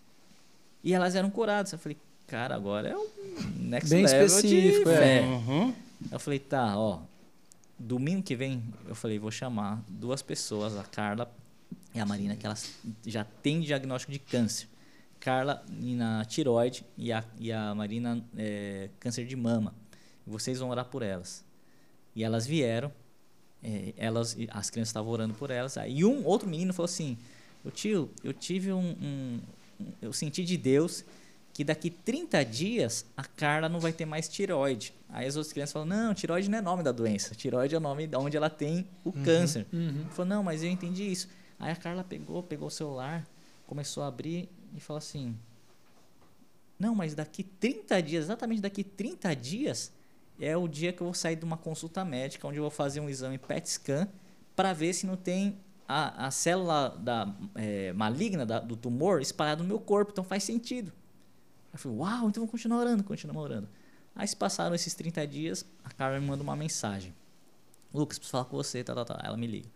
[0.83, 1.73] E elas eram curadas.
[1.73, 1.97] Eu falei,
[2.27, 3.09] cara, agora é um
[3.59, 4.99] next Bem level específico, de é.
[4.99, 5.23] fé.
[5.23, 5.75] Uhum.
[6.11, 7.01] Eu falei, tá, ó.
[7.79, 11.31] Domingo que vem, eu falei, vou chamar duas pessoas, a Carla
[11.95, 12.75] e a Marina, que elas
[13.07, 14.69] já têm diagnóstico de câncer.
[15.21, 19.75] Carla na tiroide e a, e a Marina é, câncer de mama.
[20.27, 21.45] Vocês vão orar por elas.
[22.15, 22.93] E elas vieram, é,
[23.97, 25.77] elas, e as crianças estavam orando por elas.
[25.77, 27.17] Aí um outro menino falou assim:
[27.65, 29.41] "Ô tio, eu tive um, um-
[30.03, 31.05] eu senti de Deus
[31.53, 34.95] que daqui 30 dias a Carla não vai ter mais tiroide.
[35.09, 37.35] Aí as outras crianças falam: "Não, tiroide não é nome da doença.
[37.35, 39.67] Tiroide é o nome de onde ela tem o câncer".
[39.73, 41.29] Ele falou: "Não, mas eu entendi isso".
[41.59, 43.27] Aí a Carla pegou, pegou o celular,
[43.67, 45.35] começou a abrir e falou assim:
[46.79, 49.91] "Não, mas daqui 30 dias, exatamente daqui 30 dias,
[50.41, 53.01] é o dia que eu vou sair de uma consulta médica, onde eu vou fazer
[53.01, 54.09] um exame PET scan
[54.55, 59.63] para ver se não tem a, a célula da, eh, maligna da- do tumor espalhada
[59.63, 60.13] no meu corpo.
[60.13, 60.93] Então faz sentido.
[61.73, 63.69] Eu falei, uau, então vou continuar orando, continuar orando.
[64.15, 67.15] Aí se passaram esses 30 dias, a Carla me manda uma mensagem.
[67.95, 69.21] Lucas, preciso falar com você, tá, tá, tá.
[69.25, 69.69] Ela me liga.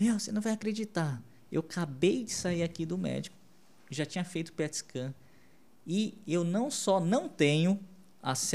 [0.00, 1.22] Meu, você não vai acreditar.
[1.52, 3.36] Eu acabei de sair aqui do médico,
[3.90, 5.14] já tinha feito PET scan,
[5.86, 7.78] e eu não só não tenho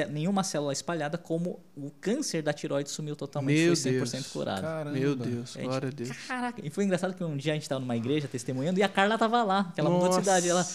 [0.09, 4.27] nenhuma célula espalhada, como o câncer da tiroide sumiu totalmente, Meu foi 100% Deus.
[4.27, 4.61] curado.
[4.61, 4.97] Caramba.
[4.97, 6.09] Meu Deus, Gente, glória a Deus.
[6.27, 8.89] Caraca, e foi engraçado que um dia a gente estava numa igreja testemunhando e a
[8.89, 10.47] Carla tava lá, que ela mudou de cidade.
[10.47, 10.65] Ela,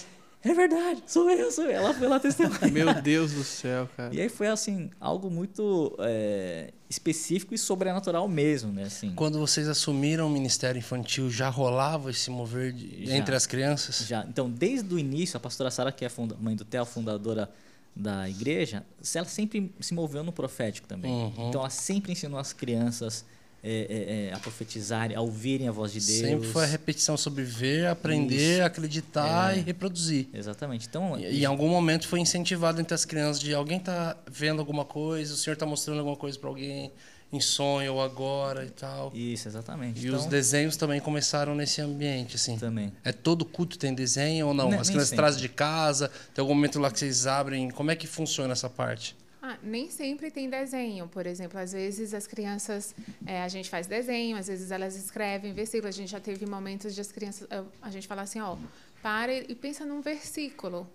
[0.42, 1.70] é verdade, sou eu, sou eu.
[1.72, 2.68] Ela foi lá testemunhar.
[2.72, 4.12] Meu Deus do céu, cara.
[4.14, 8.84] E aí foi assim, algo muito é, específico e sobrenatural mesmo, né?
[8.84, 14.06] Assim, Quando vocês assumiram o Ministério Infantil, já rolava esse mover de- entre as crianças?
[14.06, 16.84] já, então, desde o início, a pastora Sara, que é a funda- mãe do Theo,
[16.86, 17.48] fundadora
[17.94, 18.84] da igreja,
[19.14, 21.10] ela sempre se moveu no profético também.
[21.10, 21.48] Uhum.
[21.48, 23.24] Então, ela sempre ensinou as crianças
[23.62, 26.30] é, é, é, a profetizarem, a ouvirem a voz de Deus.
[26.30, 28.62] Sempre foi a repetição sobre ver, aprender, Isso.
[28.64, 29.58] acreditar É.
[29.58, 30.28] e reproduzir.
[30.32, 30.86] Exatamente.
[30.88, 34.84] Então, E, em algum momento foi incentivado entre as crianças de alguém tá vendo alguma
[34.86, 36.90] coisa, o senhor tá mostrando alguma coisa para alguém
[37.32, 39.12] em sonho ou agora e tal.
[39.14, 40.00] Isso, exatamente.
[40.04, 42.58] E então, os desenhos também começaram nesse ambiente, assim.
[42.58, 42.92] Também.
[43.04, 44.68] É todo culto tem desenho ou não?
[44.70, 47.70] Ne- As crianças trazem de casa, tem algum momento lá que vocês abrem.
[47.70, 49.16] Como é que funciona essa parte?
[49.42, 51.08] Ah, nem sempre tem desenho.
[51.08, 52.94] Por exemplo, às vezes as crianças,
[53.26, 55.94] é, a gente faz desenho, às vezes elas escrevem versículos.
[55.94, 57.48] A gente já teve momentos de as crianças,
[57.80, 58.56] a gente fala assim, ó,
[59.02, 60.86] para e pensa num versículo.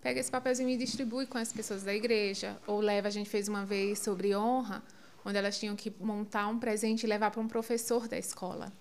[0.00, 2.56] Pega esse papelzinho e distribui com as pessoas da igreja.
[2.66, 4.82] Ou leva, a gente fez uma vez sobre honra,
[5.24, 8.72] onde elas tinham que montar um presente e levar para um professor da escola.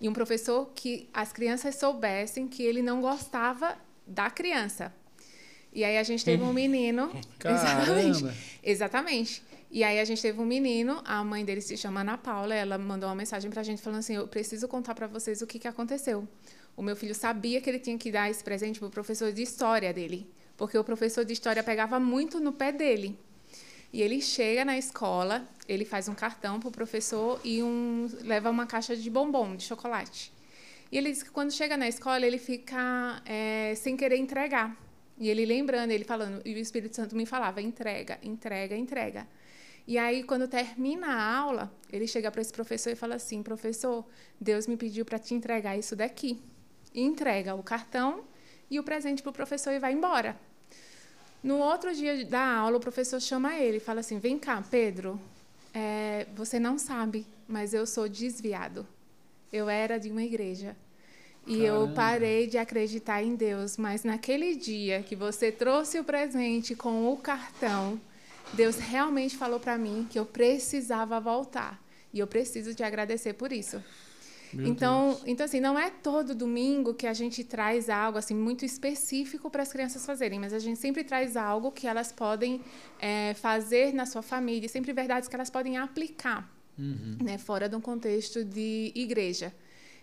[0.00, 4.94] E um professor que as crianças soubessem que ele não gostava da criança.
[5.72, 7.10] E aí a gente teve um menino.
[7.38, 7.62] Caramba.
[7.62, 8.38] Exatamente.
[8.62, 9.42] Exatamente.
[9.70, 12.78] E aí a gente teve um menino, a mãe dele se chama Ana Paula, ela
[12.78, 15.68] mandou uma mensagem pra gente falando assim: "Eu preciso contar pra vocês o que que
[15.68, 16.26] aconteceu".
[16.74, 19.92] O meu filho sabia que ele tinha que dar esse presente pro professor de história
[19.92, 23.18] dele, porque o professor de história pegava muito no pé dele.
[23.92, 28.66] E ele chega na escola, ele faz um cartão pro professor e um leva uma
[28.66, 30.32] caixa de bombom, de chocolate.
[30.90, 34.76] E ele diz que quando chega na escola, ele fica é, sem querer entregar.
[35.18, 39.26] E ele lembrando, ele falando, e o Espírito Santo me falava: entrega, entrega, entrega.
[39.86, 44.06] E aí, quando termina a aula, ele chega para esse professor e fala assim: professor,
[44.40, 46.40] Deus me pediu para te entregar isso daqui.
[46.94, 48.24] E entrega o cartão
[48.70, 50.38] e o presente para o professor e vai embora.
[51.42, 55.20] No outro dia da aula, o professor chama ele e fala assim: vem cá, Pedro,
[55.72, 58.86] é, você não sabe, mas eu sou desviado.
[59.52, 60.76] Eu era de uma igreja.
[61.46, 61.94] E eu Caramba.
[61.94, 67.16] parei de acreditar em Deus, mas naquele dia que você trouxe o presente com o
[67.16, 67.98] cartão,
[68.52, 71.82] Deus realmente falou para mim que eu precisava voltar.
[72.12, 73.82] E eu preciso te agradecer por isso.
[74.54, 79.50] Então, então, assim, não é todo domingo que a gente traz algo assim muito específico
[79.50, 82.60] para as crianças fazerem, mas a gente sempre traz algo que elas podem
[83.00, 86.48] eh, fazer na sua família, sempre verdades que elas podem aplicar,
[87.20, 89.52] né, fora de um contexto de igreja.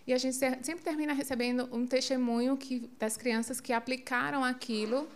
[0.06, 5.08] E a gente se- sempre termina recebendo um testemunho que, das crianças que aplicaram aquilo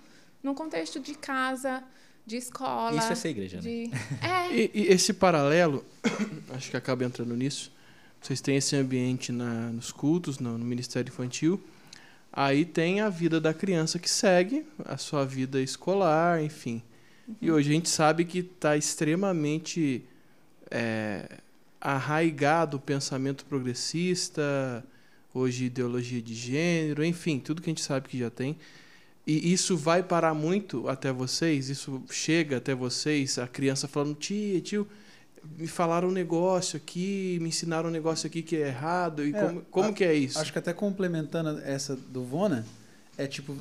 [0.42, 1.84] num contexto de casa,
[2.26, 2.96] de escola.
[2.96, 3.62] Isso é ser igreja, né?
[3.62, 3.90] de...
[4.24, 5.84] É, E, e esse paralelo,
[6.56, 7.70] acho que acaba entrando nisso.
[8.20, 11.60] Vocês têm esse ambiente na, nos cultos, no, no Ministério Infantil.
[12.32, 16.82] Aí tem a vida da criança que segue, a sua vida escolar, enfim.
[17.40, 20.04] E hoje a gente sabe que está extremamente
[20.70, 21.38] é,
[21.80, 24.84] arraigado o pensamento progressista,
[25.32, 28.56] hoje ideologia de gênero, enfim, tudo que a gente sabe que já tem.
[29.26, 31.68] E isso vai parar muito até vocês?
[31.68, 33.38] Isso chega até vocês?
[33.38, 34.86] A criança falando, tia, tio,
[35.58, 39.24] me falaram um negócio aqui, me ensinaram um negócio aqui que é errado.
[39.26, 40.38] E É, como, como a- que é isso?
[40.38, 42.64] Acho que até complementando essa do Vona,
[43.18, 43.54] é tipo,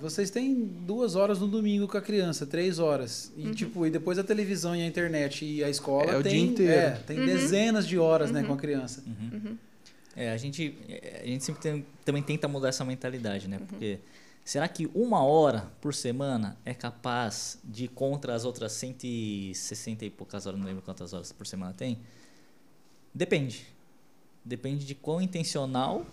[0.00, 0.54] vocês têm
[0.86, 3.32] duas horas no domingo com a criança, três horas.
[3.36, 6.32] E, tipo, e depois a televisão e a internet e a escola É o tem,
[6.32, 6.72] dia inteiro.
[6.72, 9.02] é, tem dezenas de horas né, com a criança.
[10.16, 13.58] É, a gente, é, a gente sempre tem- também tenta mudar essa mentalidade, né?
[13.66, 13.98] Porque
[14.44, 20.10] será que uma hora por semana é capaz de ir contra as outras 160 e
[20.10, 21.98] poucas horas, não lembro quantas horas por semana tem?
[23.14, 23.66] Depende.
[24.44, 26.04] Depende de quão intencional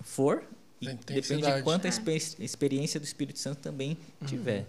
[0.00, 0.44] for
[0.80, 4.66] e depende de quanta expe- experiência do Espírito Santo também tiver.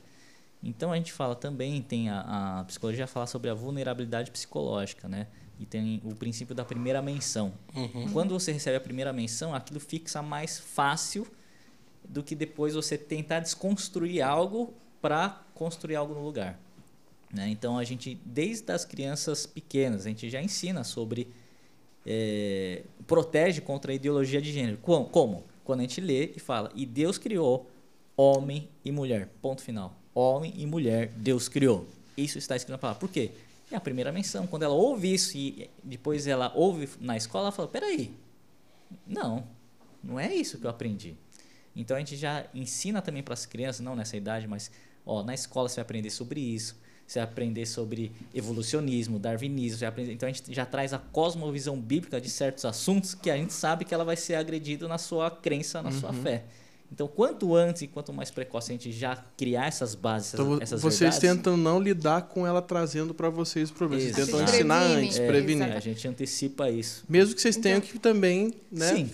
[0.62, 5.28] Então a gente fala também, tem a, a psicologia fala sobre a vulnerabilidade psicológica, né?
[5.58, 7.54] E tem o princípio da primeira menção.
[8.12, 11.26] Quando você recebe a primeira menção, aquilo fixa mais fácil
[12.10, 16.60] do que depois você tentar desconstruir algo para construir algo no lugar.
[17.32, 17.48] Né?
[17.50, 21.28] Então a gente, desde as crianças pequenas, a gente já ensina sobre.
[22.06, 24.78] é, protege contra a ideologia de gênero.
[24.82, 25.06] Como?
[25.06, 25.44] Como?
[25.64, 27.70] Quando a gente lê e fala, e Deus criou
[28.18, 29.30] homem e mulher.
[29.42, 29.96] Ponto final.
[30.16, 31.86] Homem e mulher, Deus criou.
[32.18, 33.00] Isso está escrito na palavra.
[33.00, 33.32] Por quê?
[33.72, 34.48] É a primeira menção.
[34.48, 38.12] Quando ela ouve isso e depois ela ouve na escola, ela fala: peraí,
[39.06, 39.48] não,
[40.04, 41.16] não é isso que eu aprendi.
[41.76, 44.70] Então a gente já ensina também para as crianças, não nessa idade, mas
[45.06, 46.76] ó, na escola você vai aprender sobre isso,
[47.08, 50.98] você vai aprender sobre evolucionismo, darwinismo, você vai aprender, então a gente já traz a
[51.00, 54.98] cosmovisão bíblica de certos assuntos que a gente sabe que ela vai ser agredida na
[54.98, 56.44] sua crença, na sua fé.
[56.92, 60.60] Então, quanto antes e quanto mais precoce a gente já criar essas bases, essas, Então,
[60.60, 64.02] essas vocês verdades, tentam não lidar com ela trazendo para vocês o problema.
[64.02, 65.72] Vocês tentam ensinar antes, É, prevenir.
[65.72, 67.06] a gente antecipa isso.
[67.08, 69.12] Mesmo que vocês tenham Então- que também né, Sim,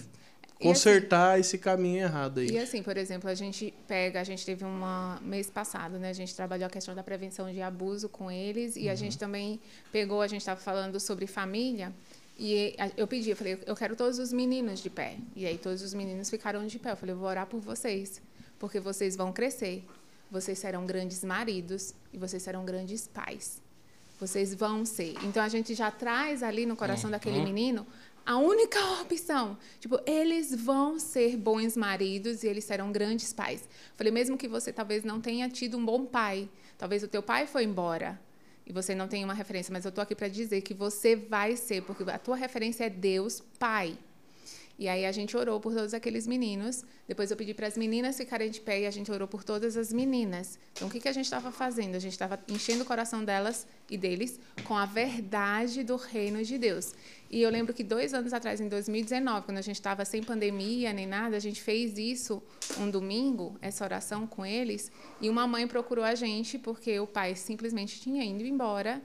[0.59, 2.49] consertar esse caminho errado aí.
[2.49, 4.79] E assim, por exemplo, a gente pega, a gente teve um
[5.21, 6.09] mês passado, né?
[6.09, 9.59] A gente trabalhou a questão da prevenção de abuso com eles e a gente também
[9.91, 11.93] pegou, a gente estava falando sobre família
[12.37, 15.17] e eu pedi, eu falei, eu quero todos os meninos de pé.
[15.35, 16.91] E aí todos os meninos ficaram de pé.
[16.91, 18.21] Eu falei, eu vou orar por vocês,
[18.59, 19.83] porque vocês vão crescer.
[20.29, 23.61] Vocês serão grandes maridos e vocês serão grandes pais.
[24.19, 25.13] Vocês vão ser.
[25.23, 27.85] Então a gente já traz ali no coração daquele menino
[28.25, 29.57] a única opção.
[29.79, 33.67] Tipo, eles vão ser bons maridos e eles serão grandes pais.
[33.95, 37.45] Falei, mesmo que você talvez não tenha tido um bom pai, talvez o teu pai
[37.45, 38.19] foi embora
[38.65, 41.55] e você não tenha uma referência, mas eu tô aqui para dizer que você vai
[41.55, 43.95] ser, porque a tua referência é Deus, Pai.
[44.77, 46.83] E aí a gente orou por todos aqueles meninos.
[47.07, 49.77] Depois eu pedi para as meninas ficarem de pé e a gente orou por todas
[49.77, 50.59] as meninas.
[50.73, 51.95] Então o que, que a gente estava fazendo?
[51.95, 56.57] A gente estava enchendo o coração delas e deles com a verdade do reino de
[56.57, 56.93] Deus.
[57.29, 60.93] E eu lembro que dois anos atrás, em 2019, quando a gente estava sem pandemia
[60.93, 62.41] nem nada, a gente fez isso
[62.79, 67.35] um domingo, essa oração com eles, e uma mãe procurou a gente porque o pai
[67.35, 69.01] simplesmente tinha ido embora.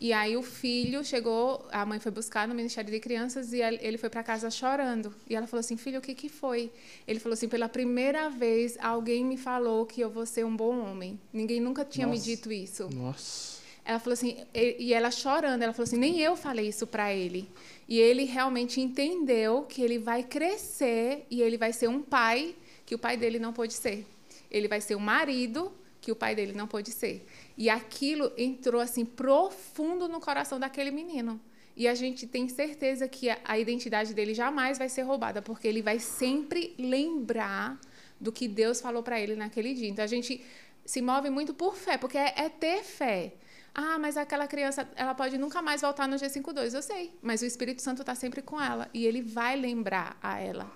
[0.00, 3.96] E aí o filho chegou, a mãe foi buscar no Ministério de Crianças e ele
[3.96, 5.14] foi para casa chorando.
[5.28, 6.70] E ela falou assim: "Filho, o que que foi?"
[7.06, 10.80] Ele falou assim: "Pela primeira vez alguém me falou que eu vou ser um bom
[10.80, 11.18] homem.
[11.32, 12.18] Ninguém nunca tinha Nossa.
[12.18, 13.53] me dito isso." Nossa.
[13.84, 17.50] Ela falou assim, e ela chorando, ela falou assim, nem eu falei isso para ele.
[17.86, 22.54] E ele realmente entendeu que ele vai crescer e ele vai ser um pai
[22.86, 24.06] que o pai dele não pôde ser.
[24.50, 25.70] Ele vai ser um marido
[26.00, 27.26] que o pai dele não pôde ser.
[27.58, 31.40] E aquilo entrou assim profundo no coração daquele menino.
[31.76, 35.66] E a gente tem certeza que a, a identidade dele jamais vai ser roubada, porque
[35.66, 37.78] ele vai sempre lembrar
[38.20, 39.88] do que Deus falou para ele naquele dia.
[39.88, 40.42] Então a gente
[40.84, 43.32] se move muito por fé, porque é, é ter fé.
[43.74, 46.74] Ah, mas aquela criança, ela pode nunca mais voltar no G52.
[46.74, 50.38] Eu sei, mas o Espírito Santo está sempre com ela e ele vai lembrar a
[50.38, 50.70] ela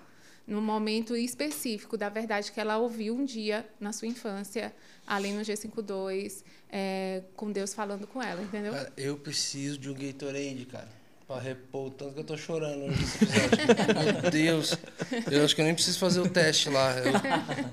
[0.49, 4.73] no momento específico da verdade que ela ouviu um dia na sua infância,
[5.05, 8.73] ali no G52, é, com Deus falando com ela, entendeu?
[8.73, 10.89] Cara, eu preciso de um Gatorade, cara.
[11.27, 14.21] Pra repor o tanto que eu tô chorando nesse episódio.
[14.23, 14.75] Meu Deus.
[15.29, 16.95] Eu acho que eu nem preciso fazer o teste lá.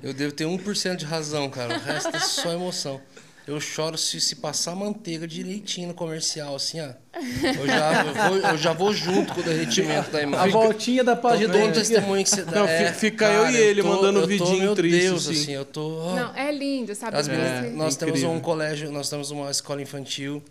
[0.03, 1.75] Eu, eu devo ter 1% de razão, cara.
[1.75, 3.01] O resto é só emoção.
[3.47, 6.89] Eu choro se, se passar manteiga direitinho no comercial, assim, ó.
[7.17, 10.51] Eu já, eu vou, eu já vou junto com o derretimento da A imagem.
[10.51, 12.51] voltinha da Eu página dou um do testemunho que você dá.
[12.51, 15.29] Não, É, fi- fica eu e ele tô- mandando eu tô, vidinho meu triste, Deus,
[15.29, 15.43] assim.
[15.43, 16.15] assim, eu tô...
[16.17, 17.17] Não, é lindo, sabe?
[17.17, 20.43] As meninas- Você- nós temos um colégio, nós temos uma escola infantil.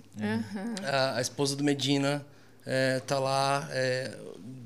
[0.84, 2.26] A, a esposa do Medina
[2.66, 4.12] é, tá lá, é,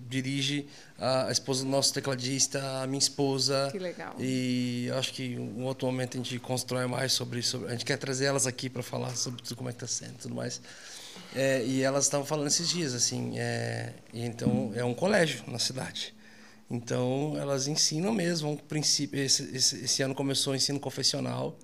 [0.09, 0.67] dirige.
[0.97, 3.69] A, esposa do nosso tecladista, a minha esposa.
[3.71, 4.15] Que legal.
[4.19, 7.65] E eu acho que em um outro momento a gente constrói mais sobre isso.
[7.67, 10.15] A gente quer trazer elas aqui para falar sobre tudo, como é que tá sendo
[10.15, 10.59] e tudo mais.
[11.35, 13.37] É, e elas estavam falando esses dias, assim.
[13.37, 16.13] É, e então, é um colégio na cidade.
[16.69, 19.19] Então, elas ensinam mesmo um princípio.
[19.19, 21.57] Esse, esse, esse ano começou o ensino confessional.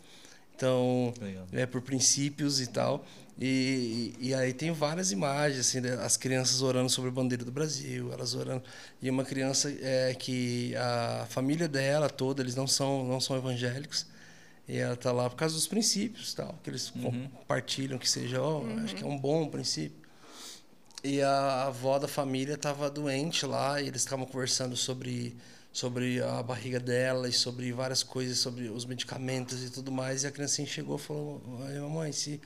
[0.56, 1.46] Então, Legal.
[1.52, 3.06] é por princípios e tal.
[3.38, 8.12] E, e, aí tem várias imagens, assim, as crianças orando sobre a bandeira do Brasil,
[8.14, 8.64] elas orando.
[9.02, 14.06] E uma criança é, que a família dela toda, eles não são, não são evangélicos.
[14.68, 18.64] E ela tá lá por causa dos princípios, tal, que eles compartilham, que seja, ó,
[18.84, 20.06] acho que é um bom princípio.
[21.04, 25.36] E a avó da família estava doente lá e eles estavam conversando sobre
[25.72, 30.24] sobre a barriga dela e sobre várias coisas, sobre os medicamentos e tudo mais.
[30.24, 32.42] E a criancinha chegou e falou: "Ai, mamãe, se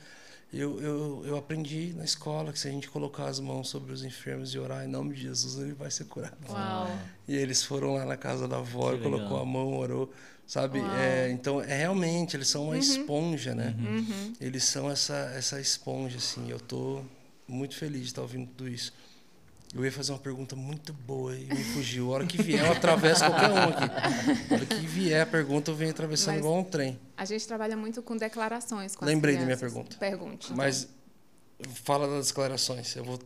[0.52, 4.04] eu, eu, eu aprendi na escola que se a gente colocar as mãos sobre os
[4.04, 6.36] enfermos e orar em nome de Jesus, ele vai ser curado.
[6.48, 6.90] Uau.
[7.28, 9.42] E eles foram lá na casa da avó, Que colocou legal.
[9.42, 10.12] a mão, orou,
[10.46, 10.80] sabe?
[10.98, 13.76] É, então, é realmente, eles são uma esponja, né?
[13.78, 14.32] Uhum.
[14.40, 16.50] Eles são essa, essa esponja, assim.
[16.50, 17.02] Eu tô
[17.46, 18.92] muito feliz de estar ouvindo tudo isso.
[19.72, 22.10] Eu ia fazer uma pergunta muito boa e me fugiu.
[22.10, 23.84] A hora que vier, eu atravesso qualquer um aqui.
[24.50, 26.98] A hora que vier a pergunta, eu venho atravessando Mas- igual um trem.
[27.16, 28.96] A gente trabalha muito com declarações.
[28.96, 29.96] Com Lembrei da minha pergunta.
[29.96, 30.46] Pergunte.
[30.46, 30.56] então.
[30.56, 30.88] Mas
[31.84, 32.96] fala das declarações.
[32.96, 33.20] Eu vou.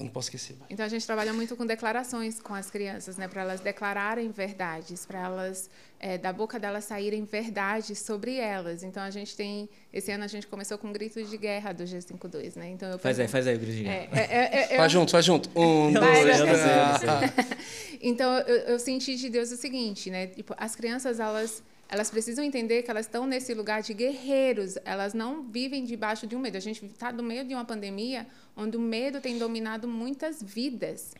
[0.00, 0.56] Eu não posso esquecer.
[0.70, 5.04] Então a gente trabalha muito com declarações com as crianças, né, para elas declararem verdades,
[5.04, 5.68] para elas
[6.00, 8.82] eh, da boca delas saírem verdades sobre elas.
[8.82, 12.56] Então a gente tem esse ano a gente começou com gritos de guerra do G52,
[12.56, 12.70] né?
[12.70, 13.88] Então eu Faz aí, faz aí o gritinho.
[13.90, 15.48] É, é, é, é, Faz junto, faz junto.
[15.54, 16.60] Um, dois, eu não três.
[16.60, 17.56] sei, eu não sei.
[18.02, 20.26] Então, eu, eu senti de Deus o seguinte, né?
[20.28, 24.78] Tipo, as crianças, elas, elas precisam entender que elas estão nesse lugar de guerreiros.
[24.84, 26.56] Elas não vivem debaixo de um medo.
[26.56, 31.12] A gente está no meio de uma pandemia onde o medo tem dominado muitas vidas.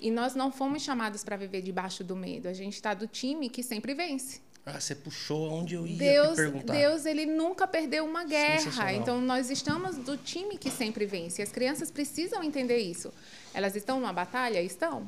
[0.00, 2.48] E nós não fomos chamados para viver debaixo do medo.
[2.48, 4.40] A gente está do time que sempre vence.
[4.66, 6.72] Ah, você puxou onde eu ia Deus, perguntar.
[6.72, 8.92] Deus, ele nunca perdeu uma guerra.
[8.92, 11.40] Então, nós estamos do time que sempre vence.
[11.40, 13.14] As crianças precisam entender isso.
[13.54, 14.60] Elas estão numa batalha?
[14.60, 15.06] Estão.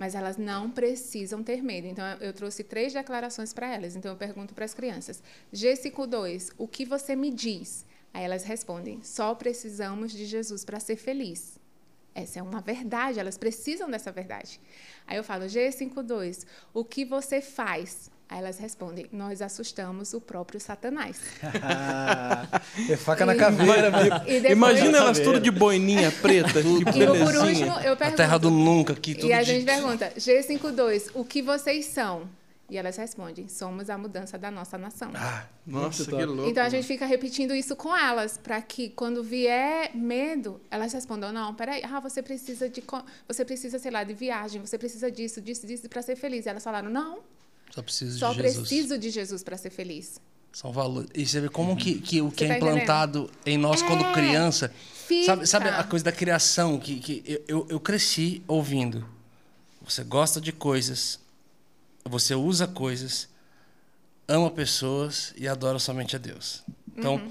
[0.00, 1.86] Mas elas não precisam ter medo.
[1.86, 3.94] Então, eu- trouxe três declarações para elas.
[3.94, 5.22] Então, eu pergunto para as crianças:
[5.52, 7.84] G52, o que você me diz?
[8.14, 11.58] Aí elas respondem: só precisamos de Jesus para ser feliz.
[12.14, 14.58] Essa é uma verdade, elas precisam dessa verdade.
[15.06, 18.10] Aí eu falo, G52, o que você faz?
[18.30, 21.18] Aí elas respondem, nós assustamos o próprio Satanás.
[22.88, 24.00] é faca na E- caveira, meu.
[24.26, 25.24] E depois, Imagina elas Caveira.
[25.24, 27.80] tudo de boininha preta, tipo e por último, belezinha.
[27.82, 28.16] eu A pergunto.
[28.16, 32.28] terra do nunca aqui, tudo E a de- gente pergunta, G52, o que vocês são?
[32.68, 35.10] E elas respondem: somos a mudança da nossa nação.
[35.12, 36.24] Ah, Nossa, que top.
[36.24, 36.48] louco.
[36.48, 41.32] Então a gente fica repetindo isso com elas, para que quando vier medo, elas respondam:
[41.32, 42.80] não, peraí, ah, você precisa de,
[43.26, 46.46] você precisa, sei lá, de viagem, você precisa disso, disso, disso para ser feliz.
[46.46, 47.18] E elas falaram: não,
[47.70, 48.68] só preciso só de Jesus.
[48.68, 50.20] preciso de Jesus para ser feliz.
[50.52, 51.08] São valores.
[51.14, 54.12] E você vê como que, que o que é tá implantado em nós quando É.
[54.12, 54.72] criança.
[55.06, 55.26] Fica.
[55.26, 56.78] Sabe, sabe a coisa da criação?
[56.78, 59.06] Que, que eu- eu, eu cresci ouvindo.
[59.82, 61.20] Você gosta de coisas,
[62.04, 63.28] você usa coisas,
[64.26, 66.62] ama pessoas e adora somente a Deus.
[66.96, 67.22] Então,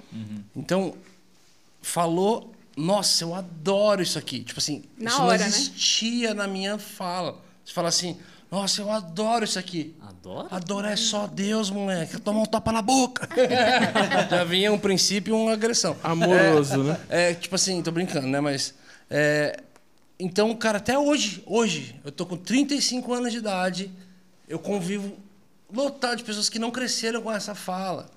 [0.56, 0.96] então
[1.82, 4.44] falou, nossa, eu adoro isso aqui.
[4.44, 5.48] Tipo assim, Na isso hora, não né?
[5.48, 7.42] existia na minha fala.
[7.64, 8.18] Você fala assim,
[8.52, 9.96] nossa, eu adoro isso aqui.
[10.02, 10.48] Adora?
[10.52, 12.20] Adorar é só Deus, moleque.
[12.20, 13.28] Tomar um tapa na boca.
[14.30, 15.96] Já vinha um princípio e uma agressão.
[16.04, 17.00] Amoroso, né?
[17.10, 18.40] É, tipo assim, tô brincando, né?
[18.40, 18.74] Mas.
[19.10, 19.60] é,
[20.20, 23.90] então, cara, até hoje, hoje, eu tô com 35 anos de idade,
[24.50, 25.16] eu convivo
[25.74, 28.10] lotado de pessoas que não cresceram com essa fala.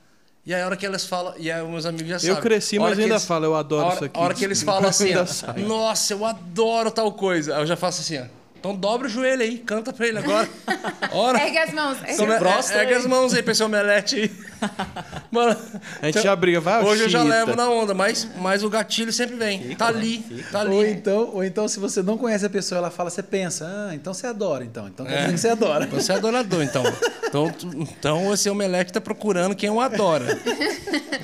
[0.44, 2.34] E aí, a hora que elas falam, e aí, meus amigos já sabem.
[2.34, 4.18] Eu cresci, mas ainda eles- falo, eu adoro hora, isso aqui.
[4.18, 5.24] A hora que eles falam assim, ó,
[5.60, 7.54] nossa, eu adoro tal coisa.
[7.54, 8.41] Aí eu já faço assim, ó.
[8.62, 10.48] Então dobra o joelho aí, canta pra ele agora.
[11.10, 11.43] Ora.
[11.43, 11.98] Ergue as mãos.
[12.06, 12.70] Ergue mãos.
[12.70, 14.30] é, ergue as mãos aí pra esse omelete aí.
[15.32, 15.56] Mano,
[16.01, 17.30] A gente já briga, vai, Hoje eu já Chita.
[17.34, 19.74] levo na onda, mas, mas o gatilho sempre vem.
[19.74, 20.18] tá ali,
[20.52, 20.70] tá ali.
[20.76, 23.94] Ou então, ou então, se você não conhece a pessoa, ela fala, você pensa, ah,
[23.97, 24.86] então você adora, então.
[24.86, 25.16] Então quer É.
[25.22, 25.86] dizer que você adora.
[25.86, 26.82] Você é adorador, então.
[27.32, 30.39] Então, então esse omelete tá procurando quem o adora.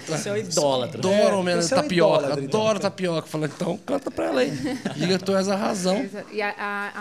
[0.07, 0.99] Você é o idólatra.
[1.01, 2.15] Adoro É, omelete você é um tapioca.
[2.17, 2.61] idólatra, então.
[2.63, 3.29] Adoro tapioca.
[3.29, 4.51] Fala, então canta pra ela aí.
[4.97, 6.09] Diga que tu és a razão.
[6.33, 6.93] E a- a-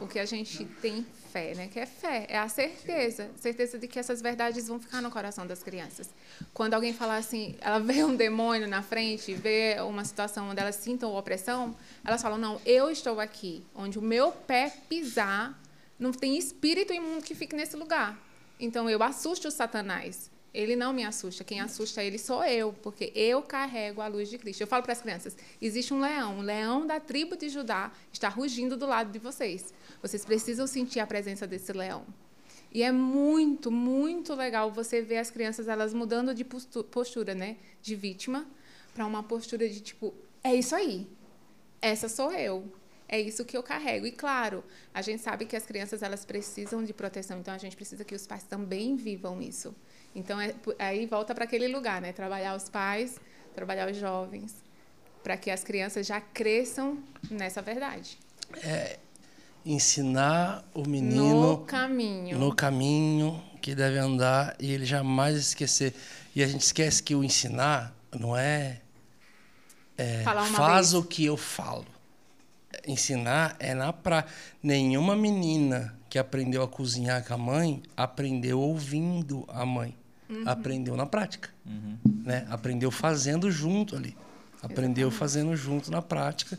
[0.00, 1.68] o que a gente tem fé, né?
[1.68, 3.30] Que é fé, é a certeza.
[3.36, 6.08] Certeza de que essas verdades vão ficar no coração das crianças.
[6.54, 10.76] Quando alguém falar assim, ela vê um demônio na frente, vê uma situação onde elas
[10.76, 15.60] sintam opressão, elas falam, não, eu estou aqui, onde o meu pé pisar,
[15.98, 18.18] não tem espírito imundo que fique nesse lugar.
[18.58, 20.30] Então eu assusto o Satanás.
[20.52, 21.44] Ele não me assusta.
[21.44, 24.62] Quem assusta ele sou eu, porque eu carrego a luz de Cristo.
[24.62, 28.28] Eu falo para as crianças: existe um leão, um leão da tribo de Judá está
[28.28, 29.72] rugindo do lado de vocês.
[30.00, 32.06] Vocês precisam sentir a presença desse leão.
[32.72, 37.56] E é muito, muito legal você ver as crianças elas mudando de postu- postura, né,
[37.80, 38.46] de vítima,
[38.94, 40.12] para uma postura de tipo,
[40.44, 41.06] é isso aí.
[41.80, 42.70] Essa sou eu.
[43.10, 44.06] É isso que eu carrego.
[44.06, 44.62] E claro,
[44.92, 48.14] a gente sabe que as crianças elas precisam de proteção, então a gente precisa que
[48.14, 49.74] os pais também vivam isso.
[50.18, 52.12] Então é, aí volta para aquele lugar, né?
[52.12, 53.20] Trabalhar os pais,
[53.54, 54.54] trabalhar os jovens,
[55.22, 56.98] para que as crianças já cresçam
[57.30, 58.18] nessa verdade.
[59.64, 62.38] Ensinar o menino no caminho.
[62.38, 65.94] no caminho que deve andar e ele jamais esquecer.
[66.34, 68.80] E a gente esquece que o ensinar não é,
[69.96, 70.22] é,
[70.54, 70.94] faz vez.
[70.94, 71.86] o que eu falo.
[72.86, 74.32] Ensinar é na prática.
[74.62, 79.97] Nenhuma menina que aprendeu a cozinhar com a mãe aprendeu ouvindo a mãe.
[80.28, 80.42] Uhum.
[80.46, 81.48] Aprendeu na prática.
[82.24, 82.46] Né?
[82.50, 84.16] Aprendeu fazendo junto ali.
[84.62, 86.58] Aprendeu fazendo junto na prática.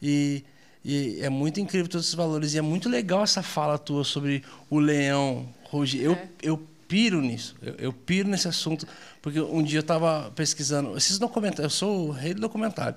[0.00, 0.44] E,
[0.84, 2.54] e é muito incrível todos esses valores.
[2.54, 5.98] E é muito legal essa fala tua sobre o leão, Rogi.
[6.00, 6.28] Eu, É.
[6.42, 7.56] eu piro nisso.
[7.60, 8.86] Eu, eu piro nesse assunto.
[9.20, 10.96] Porque um dia eu estava pesquisando.
[10.96, 11.64] Esses documentários.
[11.64, 12.96] Eu sou o rei do documentário.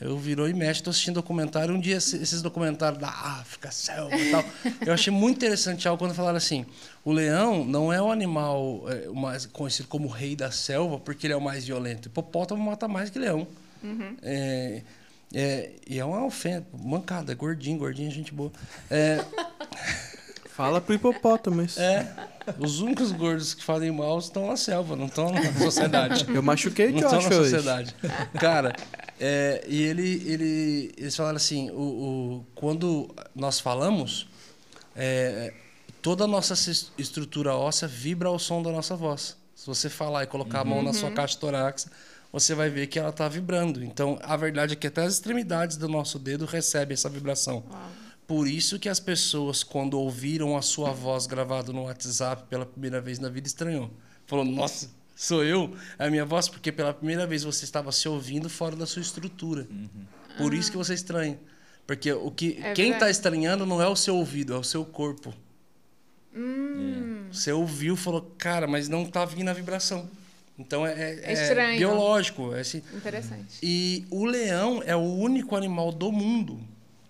[0.00, 1.74] Eu virou e mexe, estou assistindo documentário.
[1.74, 4.44] Um dia, esse- esses documentários da África, selva e tal.
[4.86, 6.64] Eu achei muito interessante algo quando falaram assim:
[7.04, 11.26] o leão não é o animal é, mais conhecido como o rei da selva, porque
[11.26, 12.06] ele é o mais violento.
[12.08, 13.46] Hipopótamo mata mais que leão.
[14.22, 14.82] É,
[15.34, 18.50] é, e é uma ofensa, mancada, gordinho, gordinho, gente boa.
[18.90, 19.22] É,
[20.60, 21.80] Fala pro hipopótamo isso.
[21.80, 22.12] é,
[22.58, 26.26] os únicos gordos que fazem mal estão na selva, não estão na sociedade.
[26.28, 27.50] Eu machuquei o Não estão Josh na hoje.
[27.50, 27.94] sociedade.
[28.38, 28.74] Cara,
[29.18, 34.28] é, e ele, ele, eles falaram assim, o, o- quando nós falamos,
[34.94, 35.52] é,
[36.02, 36.54] toda a nossa
[36.98, 39.36] estrutura óssea vibra ao som da nossa voz.
[39.54, 41.92] Se você falar e colocar a mão na sua caixa torácica,
[42.32, 43.82] você vai ver que ela está vibrando.
[43.84, 47.62] Então, a verdade é que até as extremidades do nosso dedo recebem essa vibração.
[48.30, 53.00] Por isso que as pessoas, quando ouviram a sua voz gravada no WhatsApp pela primeira
[53.00, 53.90] vez na vida, estranhou.
[54.24, 55.74] Falou, nossa, sou eu?
[55.98, 56.48] É a minha voz?
[56.48, 59.66] Porque pela primeira vez você estava se ouvindo fora da sua estrutura.
[60.38, 61.40] Por isso que você estranha.
[61.88, 64.84] Porque o que, É quem está estranhando não é o seu ouvido, é o seu
[64.84, 65.34] corpo.
[66.32, 67.24] Hum.
[67.32, 70.08] Você ouviu, falou, cara, mas não está vindo a vibração.
[70.56, 71.78] Então é, é- É estranho.
[71.78, 72.54] biológico.
[72.54, 73.58] É assim, Interessante.
[73.60, 76.60] e o leão é o único animal do mundo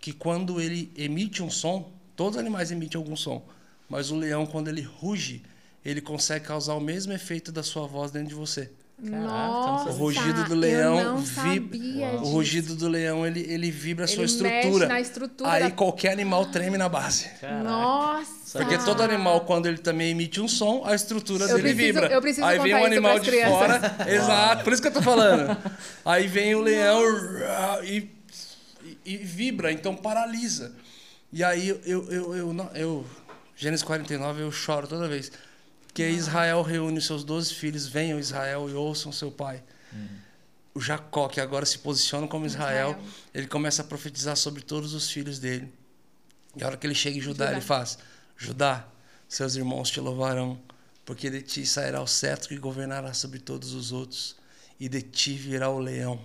[0.01, 3.43] que quando ele emite um som, todos os animais emitem algum som,
[3.89, 5.43] mas o leão quando ele ruge,
[5.85, 8.71] ele consegue causar o mesmo efeito da sua voz dentro de você.
[9.03, 12.17] Nossa, O rugido do leão vibra.
[12.21, 14.71] O rugido do leão, ele, ele vibra a sua Ele estrutura.
[14.73, 17.31] mexe na estrutura Aí da- qualquer animal treme na base.
[17.41, 17.63] Caraca.
[17.65, 18.59] Nossa.
[18.59, 22.07] Porque todo animal, quando ele também emite um som, a estrutura Eu dele preciso- vibra.
[22.13, 23.57] eu preciso Aí vem um animal de crianças.
[23.59, 23.97] fora.
[24.07, 25.57] Exato, por isso que eu tô falando.
[26.05, 27.01] Aí vem o leão
[27.85, 28.07] e,
[29.05, 30.75] e, vibra, então paralisa.
[31.33, 33.07] E aí eu, eu, eu, eu, eu-
[33.57, 35.31] Gênesis 49, eu choro toda vez.
[35.93, 39.63] Que Israel reúne seus 12 filhos, venham Israel e ouçam seu pai.
[40.73, 43.05] O Jacó, que agora se posiciona como Israel, Israel.
[43.35, 45.71] ele começa a profetizar sobre todos os filhos dele.
[46.57, 47.57] E a hora que ele chega em Judá, Judá.
[47.57, 47.99] ele faz:
[48.37, 48.87] Judá,
[49.29, 50.61] seus irmãos te louvarão,
[51.05, 54.37] porque de ti sairá o cetro que governará sobre todos os outros,
[54.79, 56.25] e de ti virá o leão,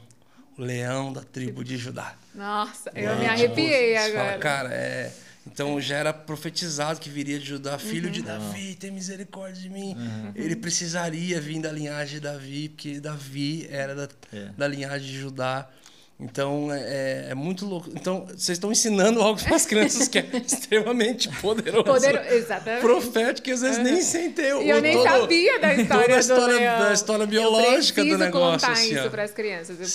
[0.57, 2.15] o leão da tribo de Judá.
[2.34, 4.40] Nossa, eu me arrepiei Você fala, agora.
[4.40, 5.11] cara, é.
[5.48, 8.11] Então já era profetizado que viria de Judá, filho Uhum.
[8.11, 9.95] de Davi, tem misericórdia de mim.
[10.36, 14.45] Ele precisaria vir da linhagem de Davi, porque Davi era da, É.
[14.57, 15.69] da linhagem de Judá.
[16.17, 17.89] Então é, é muito louco.
[17.93, 21.83] Então vocês estão ensinando algo para as crianças que é extremamente poderoso.
[21.83, 22.31] Poder...
[22.31, 22.81] Exatamente.
[22.81, 26.15] Profético, e às vezes nem sentei o E eu nem todo- sabia da história, toda
[26.15, 28.65] a história, da história biológica eu do negócio.
[28.67, 29.77] contar assim, isso para as crianças.
[29.77, 29.87] Eu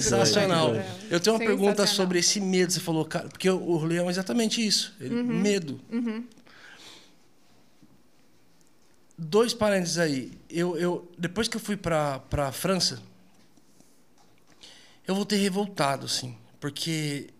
[0.00, 0.72] sensacional.
[1.10, 2.72] Eu tenho uma pergunta sobre esse medo.
[2.72, 4.96] Você falou, cara, porque o, leão é exatamente isso.
[4.98, 5.22] Ele, Uhum.
[5.24, 5.80] Medo.
[9.16, 10.32] Dois parênteses aí.
[10.48, 13.02] Eu, eu, depois que eu fui para a França,
[15.08, 17.30] eu voltei revoltado, assim, porque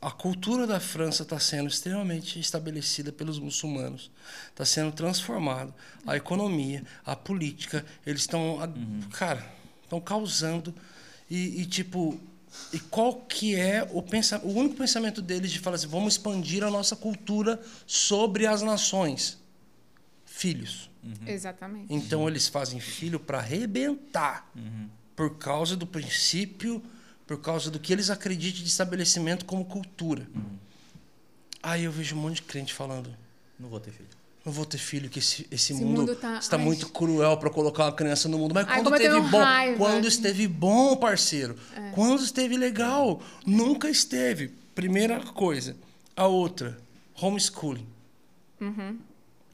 [0.00, 4.10] a cultura da França está sendo extremamente estabelecida pelos muçulmanos,
[4.48, 5.74] está sendo transformado.
[6.06, 8.68] A economia, a política, eles estão, a-
[9.16, 9.44] cara,
[9.82, 10.74] estão causando
[11.28, 12.18] e, e, tipo,
[12.72, 16.62] e qual que é o pensa, o único pensamento deles de falar assim, vamos expandir
[16.64, 19.36] a nossa cultura sobre as nações,
[20.24, 20.88] filhos.
[21.26, 21.92] Exatamente.
[21.92, 24.88] Então eles fazem filho para arrebentar Uhum.
[25.16, 26.82] por causa do princípio,
[27.28, 30.26] por causa do que eles acreditam de estabelecimento como cultura.
[30.34, 30.42] Uhum.
[31.62, 33.10] Aí eu vejo um monte de crente falando:
[33.60, 34.08] Não vou ter filho.
[34.44, 36.64] não vou ter filho, que esse, esse, Esse mundo, mundo tá- está ai.
[36.64, 38.54] muito cruel para colocar uma criança no mundo.
[38.54, 39.74] Mas Ai, quando esteve bom, raiva.
[39.74, 39.76] É.
[39.76, 41.54] quando esteve bom, parceiro,
[41.94, 44.48] quando esteve legal, nunca esteve.
[44.74, 45.76] Primeira coisa.
[46.16, 46.78] A outra,
[47.20, 47.86] homeschooling.
[48.60, 48.98] Uhum.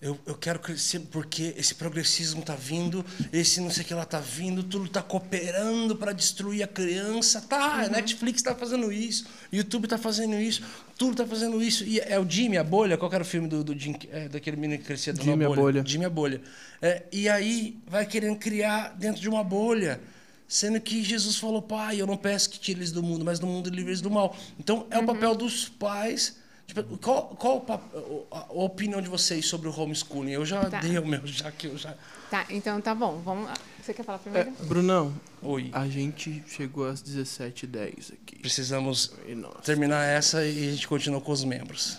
[0.05, 3.03] Eu, eu quero crescer porque esse progressismo tá vindo,
[3.33, 7.41] esse não sei o que lá tá vindo, tudo tá cooperando para destruir a criança.
[7.41, 7.91] Tá, Uhum.
[7.91, 10.63] Netflix tá fazendo isso, YouTube tá fazendo isso,
[10.99, 11.85] tudo tá fazendo isso.
[11.85, 14.59] E é o Jimmy, a bolha, qual era o filme do, do Jim, é, daquele
[14.59, 15.83] menino que crescia dando Jimmy, uma a bolha.
[15.87, 16.43] Jimmy a bolha.
[16.83, 19.99] É, e aí vai querendo criar dentro de uma bolha.
[20.47, 23.47] Sendo que Jesus falou, pai, eu não peço que tire eles do mundo, mas do
[23.47, 24.37] mundo livre eles do mal.
[24.61, 26.37] Então, é o papel dos pais.
[26.75, 27.83] Tipo, qual, qual o pap-
[28.33, 30.33] a, a opinião de vocês sobre o homeschooling?
[30.33, 30.81] Eu já Tá.
[30.81, 31.95] dei o meu, já que eu já.
[32.31, 33.21] Tá, então tá bom.
[33.25, 33.55] Vamos lá.
[33.81, 34.51] Você quer falar É, primeiro?
[34.65, 35.71] Brunão, Oi.
[35.73, 38.39] a gente chegou às 17h10 aqui.
[38.41, 39.59] Precisamos nossa.
[39.61, 41.99] terminar essa e a gente continua com os membros.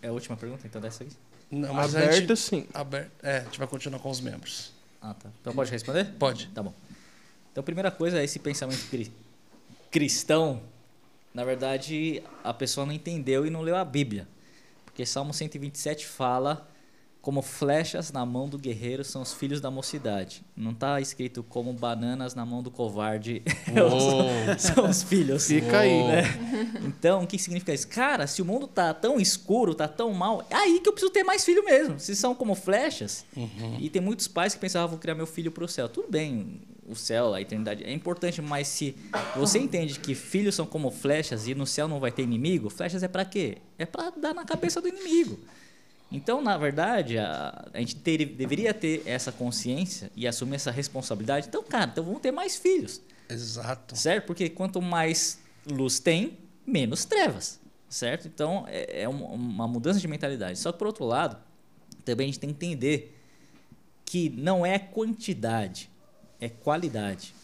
[0.00, 1.12] É a última pergunta, então, dessa aqui?
[1.50, 2.66] Não, mas a Aberta, gente, sim.
[2.72, 4.72] aber- é, a gente vai continuar com os membros.
[5.02, 5.28] Ah, tá.
[5.40, 6.06] Então pode responder?
[6.18, 6.46] Pode.
[6.48, 6.72] Tá bom.
[7.52, 9.12] Então, primeira coisa é esse pensamento cri-
[9.90, 10.62] cristão.
[11.36, 14.26] Na verdade, a pessoa não entendeu e não leu a Bíblia.
[14.86, 16.66] Porque Salmo 127 fala
[17.20, 20.42] como flechas na mão do guerreiro são os filhos da mocidade.
[20.56, 23.42] Não está escrito como bananas na mão do covarde
[24.58, 25.46] são os filhos.
[25.46, 26.04] Fica aí.
[26.04, 26.22] Né?
[26.86, 27.88] Então, o que significa isso?
[27.88, 31.12] Cara, se o mundo tá tão escuro, tá tão mal, é aí que eu preciso
[31.12, 32.00] ter mais filho mesmo.
[32.00, 33.26] Se são como flechas,
[33.78, 35.86] e tem muitos pais que pensavam, "Ah, vou criar meu filho pro céu.
[35.86, 38.94] Tudo bem, o céu, a eternidade é importante, mas se
[39.34, 43.02] você entende que filhos são como flechas e no céu não vai ter inimigo, flechas
[43.02, 43.58] é pra quê?
[43.78, 45.38] É pra dar na cabeça do inimigo.
[46.12, 51.48] Então, na verdade, a, a gente ter- deveria ter essa consciência e assumir essa responsabilidade.
[51.48, 53.00] Então, cara, então vamos ter mais filhos.
[53.28, 53.96] Exato.
[53.96, 54.24] Certo?
[54.26, 57.58] Porque quanto mais luz tem, menos trevas.
[57.88, 58.28] Certo?
[58.28, 60.58] Então, é, é um- uma mudança de mentalidade.
[60.60, 61.36] Só que, por outro lado,
[62.04, 63.12] também a gente tem que entender
[64.04, 65.90] que não é quantidade,
[66.40, 67.34] é qualidade.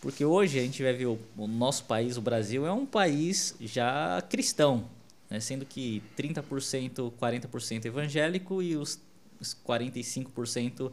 [0.00, 3.54] Porque hoje a gente vai ver o, o nosso país, o Brasil, é um país
[3.60, 4.84] já cristão.
[5.28, 5.40] Né?
[5.40, 9.00] Sendo que 30%, 40% evangélico e os,
[9.40, 10.92] os 45%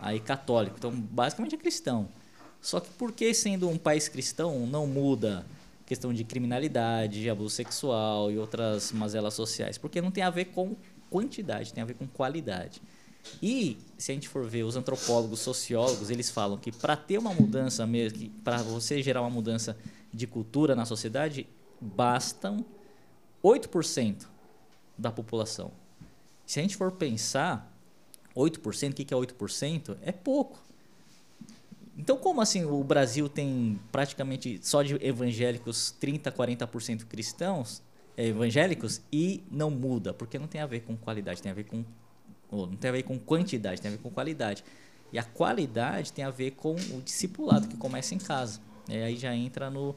[0.00, 0.76] aí católico.
[0.78, 2.08] Então, basicamente é cristão.
[2.60, 5.44] Só que por que sendo um país cristão não muda
[5.84, 9.76] questão de criminalidade, abuso sexual e outras mazelas sociais?
[9.76, 10.74] Porque não tem a ver com
[11.10, 12.80] quantidade, tem a ver com qualidade.
[13.42, 17.32] E se a gente for ver os antropólogos, sociólogos, eles falam que para ter uma
[17.32, 19.76] mudança mesmo, para você gerar uma mudança
[20.12, 21.46] de cultura na sociedade,
[21.80, 22.64] bastam
[23.42, 24.26] 8%
[24.96, 25.72] da população.
[26.46, 27.72] Se a gente for pensar,
[28.36, 29.96] 8%, o que é 8%?
[30.02, 30.62] É pouco.
[31.96, 37.82] Então, como assim o Brasil tem praticamente só de evangélicos 30, 40% cristãos,
[38.16, 40.12] é, evangélicos, e não muda?
[40.12, 41.84] Porque não tem a ver com qualidade, tem a ver com.
[42.50, 44.64] Ou não tem a ver com quantidade, tem a ver com qualidade.
[45.12, 48.60] E a qualidade tem a ver com o discipulado que começa em casa.
[48.88, 49.94] E aí já entra no,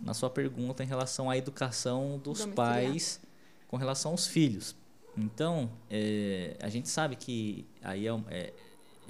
[0.00, 2.54] na sua pergunta em relação à educação dos Domiciliar.
[2.54, 3.20] pais
[3.68, 4.74] com relação aos filhos.
[5.16, 8.52] Então, é, a gente sabe que aí é é-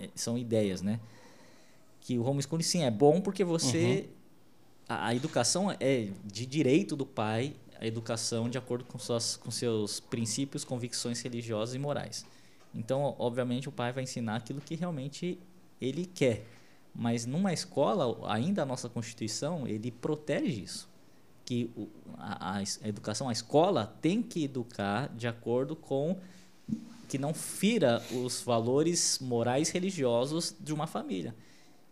[0.01, 1.01] é- são ideias, né?
[2.01, 4.09] Que o homeschooling, sim, é bom porque você...
[4.87, 9.51] A, a educação é de direito do pai, a educação de acordo com, suas, com
[9.51, 12.27] seus princípios, convicções religiosas e morais.
[12.75, 15.39] Então, obviamente, o pai vai ensinar aquilo que realmente
[15.81, 16.45] ele quer.
[16.95, 20.89] Mas numa escola, ainda a nossa Constituição, ele protege isso.
[21.45, 21.71] Que
[22.19, 26.17] a, a educação, a escola tem que educar de acordo com
[27.09, 31.35] que não fira os valores morais religiosos de uma família.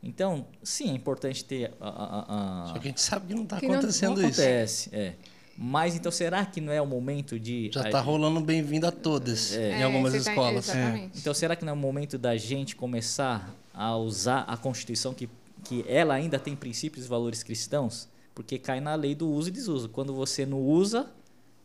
[0.03, 3.47] Então, sim, é importante ter a, a- a- Só que a gente sabe que não
[3.47, 4.41] tá Que não- acontecendo não isso.
[4.41, 5.15] acontece, é.
[5.57, 8.91] Mas então será que não é o momento de Já a- tá rolando bem-vindo a
[8.93, 9.79] todas É.
[9.79, 10.69] em algumas você tá- escolas.
[10.69, 11.19] exatamente.
[11.19, 15.29] Então será que não é o momento da gente começar a usar a Constituição que
[15.65, 18.09] que ela ainda tem princípios e valores cristãos?
[18.35, 19.89] Porque cai na lei do uso e desuso.
[19.89, 21.09] Quando você não usa,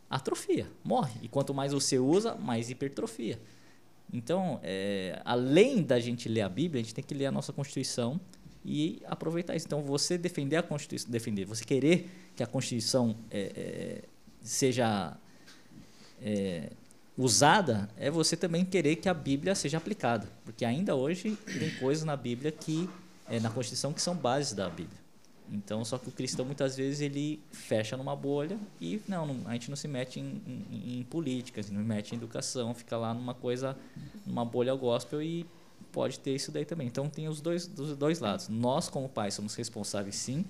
[0.08, 1.14] atrofia, morre.
[1.22, 3.40] E quanto mais você usa, mais hipertrofia.
[4.12, 7.52] Então, é, além da gente ler a Bíblia, a gente tem que ler a nossa
[7.52, 8.20] Constituição
[8.64, 9.66] e aproveitar isso.
[9.66, 14.02] Então, você defender a Constituição, defender, você querer que a Constituição é, é,
[14.42, 15.16] seja
[16.22, 16.70] é,
[17.16, 20.28] usada, é você também querer que a Bíblia seja aplicada.
[20.44, 22.88] Porque ainda hoje tem coisas na Bíblia que,
[23.28, 24.98] é, na Constituição, que são bases da Bíblia.
[25.50, 29.54] Então, só que o cristão muitas vezes ele fecha numa bolha e não, não- a
[29.54, 32.98] gente não se mete em, em, em política, assim, não se mete em educação, fica
[32.98, 33.74] lá numa coisa,
[34.26, 35.46] numa bolha gospel e
[35.92, 36.86] pode ter isso daí também.
[36.86, 38.48] Então tem os dois, dos dois lados.
[38.48, 40.44] Nós como pais somos responsáveis sim,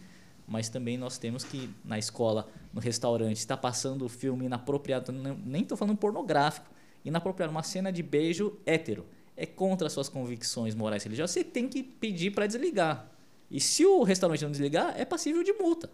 [0.47, 5.63] mas também nós temos que na escola, no restaurante, está passando o filme inapropriado, nem
[5.63, 6.67] estou falando pornográfico,
[7.05, 9.07] inapropriado, uma cena de beijo hétero.
[9.37, 13.09] É contra suas convicções morais e religiosas, você tem que pedir para desligar.
[13.51, 15.89] E se o restaurante não desligar, é passível de multa.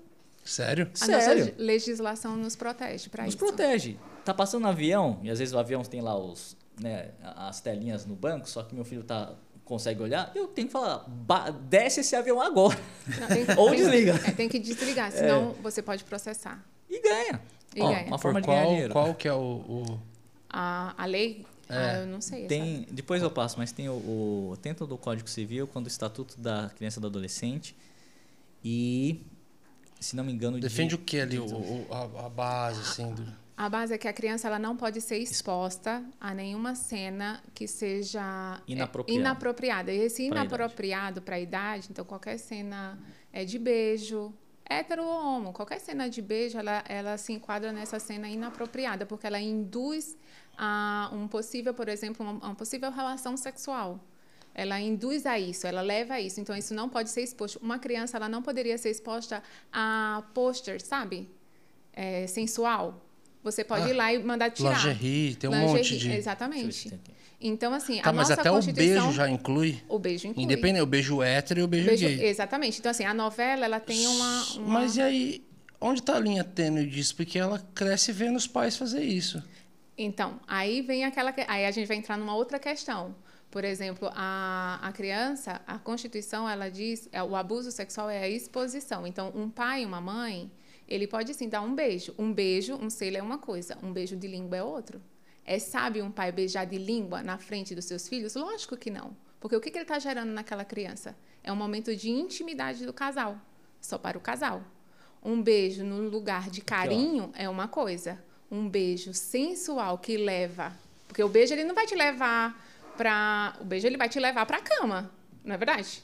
[0.44, 0.90] Sério?
[1.00, 1.46] A Sério?
[1.46, 3.44] nossa legislação nos protege para Nos isso.
[3.44, 3.96] protege.
[4.24, 8.04] Tá passando no avião, e às vezes o avião tem lá os, né, as telinhas
[8.06, 9.32] no banco, só que meu filho tá,
[9.64, 12.78] consegue olhar, eu tenho que falar, "Ba- desce esse avião agora.
[13.20, 14.12] Não, tem- Ou tem- desliga.
[14.26, 16.64] é, tem que desligar, senão você pode processar.
[16.90, 17.40] E ganha.
[17.74, 18.06] E Ó, ganha.
[18.06, 20.00] Uma Por forma de ganhar qual, qual que é o, o-
[20.50, 22.40] A, a lei, ah, eu não sei.
[22.40, 25.88] essa- Tem, depois eu passo, mas tem o, o dentro do Código Civil, quando o
[25.88, 27.74] Estatuto da Criança e do Adolescente
[28.64, 29.22] e,
[30.00, 31.38] se não me engano, Defende de, o que ali?
[31.38, 33.12] O, o- a, a base, assim.
[33.14, 33.43] Do...
[33.56, 37.68] A base é que a criança ela não pode ser exposta a nenhuma cena que
[37.68, 39.20] seja é, Inapropriada.
[39.20, 39.92] inapropriada.
[39.92, 42.98] E esse inapropriado para a idade, então qualquer cena
[43.32, 44.34] é de beijo,
[44.68, 49.26] hétero ou homo, qualquer cena de beijo, ela, ela se enquadra nessa cena inapropriada, porque
[49.26, 50.16] ela induz
[50.58, 54.00] a um possível, por exemplo, uma, uma possível relação sexual.
[54.52, 56.40] Ela induz a isso, ela leva a isso.
[56.40, 57.58] Então, isso não pode ser exposto.
[57.60, 61.28] Uma criança, ela não poderia ser exposta a pôster, sabe?
[61.92, 63.03] É, sensual.
[63.44, 64.72] Você pode Ah, ir lá e mandar tirar.
[64.72, 66.10] Lingerie, tem um Lingerie, monte de...
[66.12, 67.00] Exatamente.
[67.40, 69.02] Então, assim, Tá, a mas nossa até o Constituição...
[69.04, 69.82] beijo já inclui?
[69.88, 70.44] O beijo inclui.
[70.44, 72.24] Independente, o beijo hétero e o beijo, Beijo- gay.
[72.26, 72.78] Exatamente.
[72.80, 74.42] Então, assim, a novela, ela tem uma...
[74.56, 75.44] uma- Mas e aí,
[75.78, 77.14] onde tá a linha tênue disso?
[77.14, 79.42] Porque ela cresce vendo os pais fazer isso.
[79.96, 81.30] Então, aí vem aquela.
[81.32, 83.14] que- Aí a gente vai entrar numa outra questão.
[83.50, 88.28] Por exemplo, a, a criança, a Constituição, ela diz é, o abuso sexual é a
[88.28, 89.06] exposição.
[89.06, 90.50] Então, um pai e uma mãe,
[90.88, 92.14] ele pode sim dar um beijo.
[92.18, 95.00] Um beijo, um selo é uma coisa, um beijo de língua é outro.
[95.44, 98.34] É sabe um pai beijar de língua na frente dos seus filhos?
[98.34, 99.16] Lógico que não.
[99.40, 101.16] Porque o que, que ele está gerando naquela criança?
[101.42, 103.38] É um momento de intimidade do casal,
[103.80, 104.62] só para o casal.
[105.22, 108.22] Um beijo no lugar de carinho é uma coisa.
[108.50, 110.72] Um beijo sensual que leva.
[111.06, 112.58] Porque o beijo ele não vai te levar
[112.96, 113.56] para.
[113.60, 115.10] O beijo ele vai te levar para a cama.
[115.44, 116.02] Não é verdade?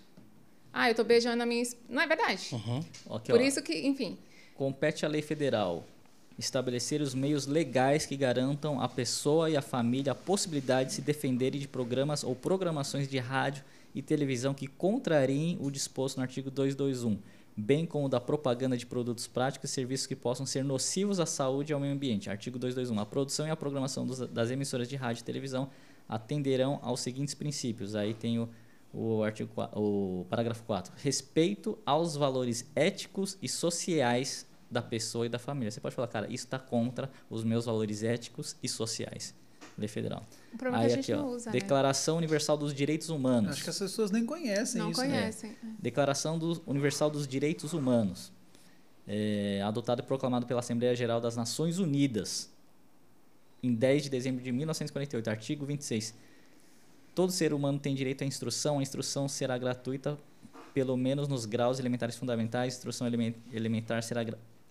[0.73, 1.65] Ah, eu tô beijando a minha.
[1.89, 2.51] Não é verdade?
[3.11, 3.43] Aqui, Por ó.
[3.43, 4.19] isso que, enfim.
[4.61, 5.87] Compete à lei federal
[6.39, 11.01] estabelecer os meios legais que garantam à pessoa e à família a possibilidade de se
[11.01, 13.65] defenderem de programas ou programações de rádio
[13.95, 17.19] e televisão que contrariem o disposto no artigo 221,
[17.57, 21.73] bem como da propaganda de produtos práticos e serviços que possam ser nocivos à saúde
[21.73, 22.29] e ao meio ambiente.
[22.29, 23.01] Artigo 221.
[23.01, 25.71] A produção e a programação dos- das emissoras de rádio e televisão
[26.07, 27.95] atenderão aos seguintes princípios.
[27.95, 28.47] Aí tem o,
[28.93, 30.93] o artigo o parágrafo 4.
[30.99, 35.71] Respeito aos valores éticos e sociais da pessoa e da família.
[35.71, 39.35] Você pode falar, cara, isso está contra os meus valores éticos e sociais.
[39.77, 40.27] Lei federal.
[40.53, 41.53] O problema é Aí que a gente aqui, ó, não usa, né?
[41.59, 43.53] Declaração Universal dos Direitos Humanos.
[43.53, 45.01] Acho que as pessoas nem conhecem Não isso.
[45.01, 45.07] né?
[45.09, 45.57] conhecem.
[45.79, 48.31] Declaração do- Universal dos Direitos Humanos,
[49.07, 52.51] é, adotada e proclamada pela Assembleia Geral das Nações Unidas,
[53.63, 56.15] em 10 de dezembro de 1948, artigo 26.
[57.15, 60.19] Todo ser humano tem direito à instrução, a instrução será gratuita,
[60.75, 64.23] pelo menos nos graus elementares fundamentais, a instrução elemen- elementar será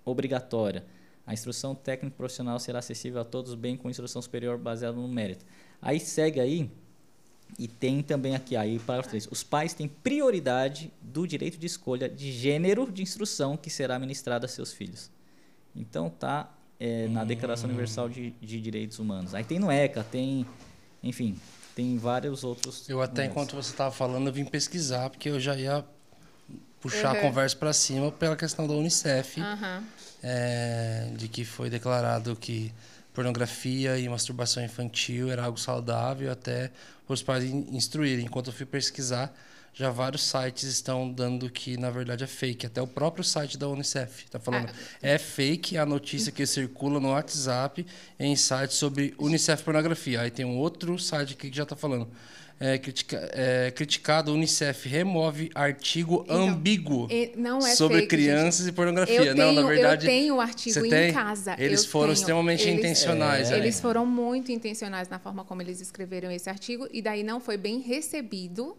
[0.06, 0.86] obrigatória.
[1.26, 5.46] A instrução técnico profissional será acessível a todos, bem como instrução superior baseada no mérito.
[5.82, 6.72] Aí segue aí,
[7.58, 9.28] e tem também aqui, aí, parágrafo 3.
[9.32, 14.46] Os pais têm prioridade do direito de escolha de gênero de instrução que será ministrada
[14.46, 15.10] a seus filhos.
[15.76, 19.34] Então tá é, na Declaração Universal de, de Direitos Humanos.
[19.34, 20.46] Aí tem no ECA, tem,
[21.02, 21.38] enfim,
[21.76, 22.88] tem vários outros.
[22.88, 23.32] Eu até, lugares.
[23.32, 25.86] enquanto você estava falando, eu vim pesquisar, porque eu já ia
[26.82, 27.22] puxar a Uhum.
[27.22, 29.84] conversa para cima pela questão da Unicef, Aham.
[30.24, 32.72] é, de que foi declarado que
[33.14, 36.72] pornografia e masturbação infantil era algo saudável até
[37.08, 38.26] os pais in- instruírem.
[38.26, 39.34] Enquanto eu fui pesquisar,
[39.74, 42.66] já vários sites estão dando que, na verdade, é fake.
[42.66, 44.70] Até o próprio site da Unicef está falando.
[45.02, 47.86] É fake a notícia que circula no WhatsApp
[48.20, 50.22] em sites sobre Unicef pornografia.
[50.22, 52.08] Aí tem um outro site aqui que já está falando.
[52.62, 57.32] É, critica, é, criticado, Unicef remove artigo Então, ambíguo é
[57.74, 59.34] sobre fake, crianças e pornografia.
[59.34, 60.06] Não, na verdade.
[60.06, 61.14] eu tenho o artigo você em tem?
[61.14, 61.56] casa.
[61.58, 62.20] Eles eu foram tenho.
[62.20, 63.50] extremamente Eles- intencionais.
[63.50, 63.58] É.
[63.58, 67.56] Eles foram muito intencionais na forma como eles escreveram esse artigo e daí não foi
[67.56, 68.76] bem recebido,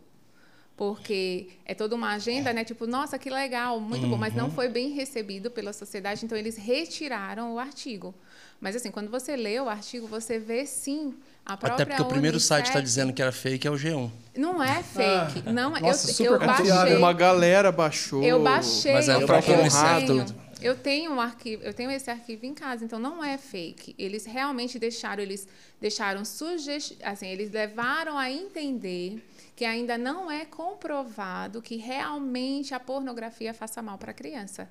[0.77, 2.65] porque é toda uma agenda, né?
[2.65, 4.40] Tipo, nossa, que legal, muito bom, mas Uhum.
[4.40, 8.15] não foi bem recebido pela sociedade, então eles retiraram o artigo.
[8.61, 11.15] Mas assim, quando você lê o artigo, você vê sim
[11.47, 13.74] a própria Até porque o primeiro site está Unicef- dizendo que era fake é o
[13.74, 14.11] G1.
[14.37, 15.81] Não é fake, não é.
[15.81, 16.97] nossa, eu, super eu baixei.
[16.97, 18.23] Uma galera baixou.
[18.23, 20.01] Eu baixei, Mas é eu, tenho, porrada.
[20.12, 20.27] eu tenho,
[20.61, 23.95] eu tenho um arquivo, eu tenho esse arquivo em casa, então não é fake.
[23.99, 25.49] Eles realmente deixaram, eles
[25.81, 29.24] deixaram sugesti assim, eles levaram a entender
[29.57, 34.69] que ainda não é comprovado que realmente a pornografia faça mal para a criança.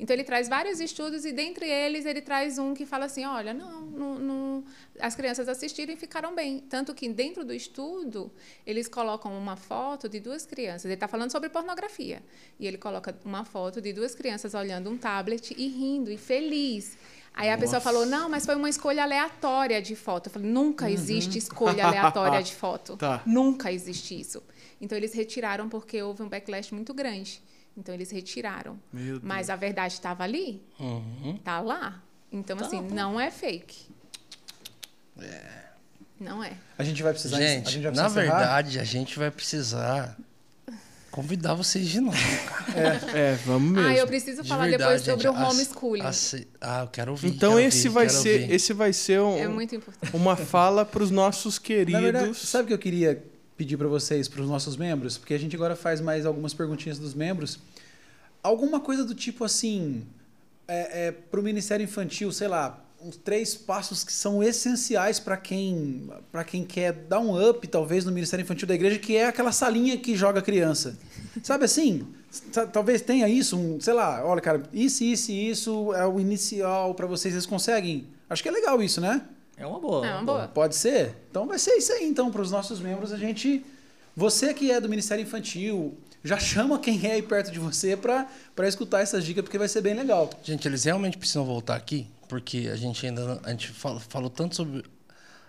[0.00, 3.52] Então ele traz vários estudos e dentre eles ele traz um que fala assim, olha,
[3.52, 4.64] não, não, não-
[5.00, 8.30] as crianças assistiram e ficaram bem, tanto que dentro do estudo
[8.64, 10.84] eles colocam uma foto de duas crianças.
[10.84, 12.22] Ele está falando sobre pornografia
[12.60, 16.96] e ele coloca uma foto de duas crianças olhando um tablet e rindo e feliz.
[17.34, 20.26] Aí a pessoa falou, não, mas foi uma escolha aleatória de foto.
[20.26, 22.96] Eu falei, nunca existe escolha aleatória de foto.
[22.96, 23.22] Tá.
[23.26, 24.42] Nunca existe isso.
[24.80, 27.40] Então eles retiraram porque houve um backlash muito grande.
[27.78, 28.76] Então eles retiraram.
[28.92, 29.22] Meu Deus.
[29.22, 30.60] Mas a verdade estava ali?
[30.80, 31.38] Uhum.
[31.44, 32.02] Tá lá.
[32.30, 33.86] Então, assim, não é fake.
[36.20, 36.52] Não é.
[36.76, 38.38] A gente vai precisar a Gente, gente vai na precisar encerrar.
[38.38, 40.16] verdade, a gente vai precisar
[41.12, 42.16] convidar vocês de novo,
[42.66, 43.00] cara.
[43.16, 43.88] É, vamos mesmo.
[43.88, 46.02] Ah, eu preciso De falar verdade, depois sobre gente, o ass- homeschooling.
[46.04, 47.28] assi- Ah, eu quero ouvir.
[47.28, 48.54] Então quero esse ouvir, vai quero ser, ouvir.
[48.54, 50.14] esse vai ser um- É muito importante.
[50.16, 52.02] uma fala para os nossos Na queridos.
[52.02, 53.22] verdade, sabe o que eu queria
[53.58, 55.18] pedir para vocês, para os nossos membros?
[55.18, 57.58] Porque a gente agora faz mais algumas perguntinhas dos membros.
[58.40, 60.06] Alguma coisa do tipo assim,
[60.68, 66.08] é, para o Ministério Infantil, sei lá, uns três passos que são essenciais para quem,
[66.30, 69.50] para quem quer dar um up, talvez, no Ministério Infantil da igreja, que é aquela
[69.50, 70.96] salinha que joga criança.
[71.42, 72.06] Sabe assim?
[72.72, 77.06] Talvez tenha isso, um, sei lá, olha, cara, isso, isso isso é o inicial para
[77.06, 77.34] vocês.
[77.34, 78.06] Vocês conseguem?
[78.30, 79.22] Acho que é legal isso, né?
[79.58, 80.06] É uma boa.
[80.06, 80.48] É uma boa.
[80.48, 81.14] Pode ser?
[81.30, 83.12] Então vai ser isso aí, então, para os nossos membros.
[83.12, 83.64] A gente.
[84.16, 88.26] Você que é do Ministério Infantil, já chama quem é aí perto de você para
[88.66, 90.28] escutar essas dicas, porque vai ser bem legal.
[90.42, 94.28] Gente, eles realmente precisam voltar aqui, porque a gente ainda não- a gente falou, falou
[94.30, 94.84] tanto sobre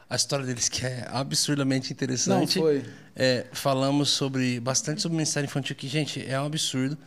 [0.07, 2.59] a história deles que é absurdamente Não interessante.
[2.59, 2.85] foi.
[3.15, 6.97] É, falamos sobre bastante sobre o Ministério Infantil que, gente, é um absurdo.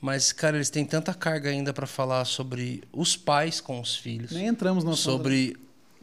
[0.00, 4.32] Mas, cara, eles têm tanta carga ainda para falar sobre os pais com os filhos,
[4.32, 5.22] Nem entramos no assunto.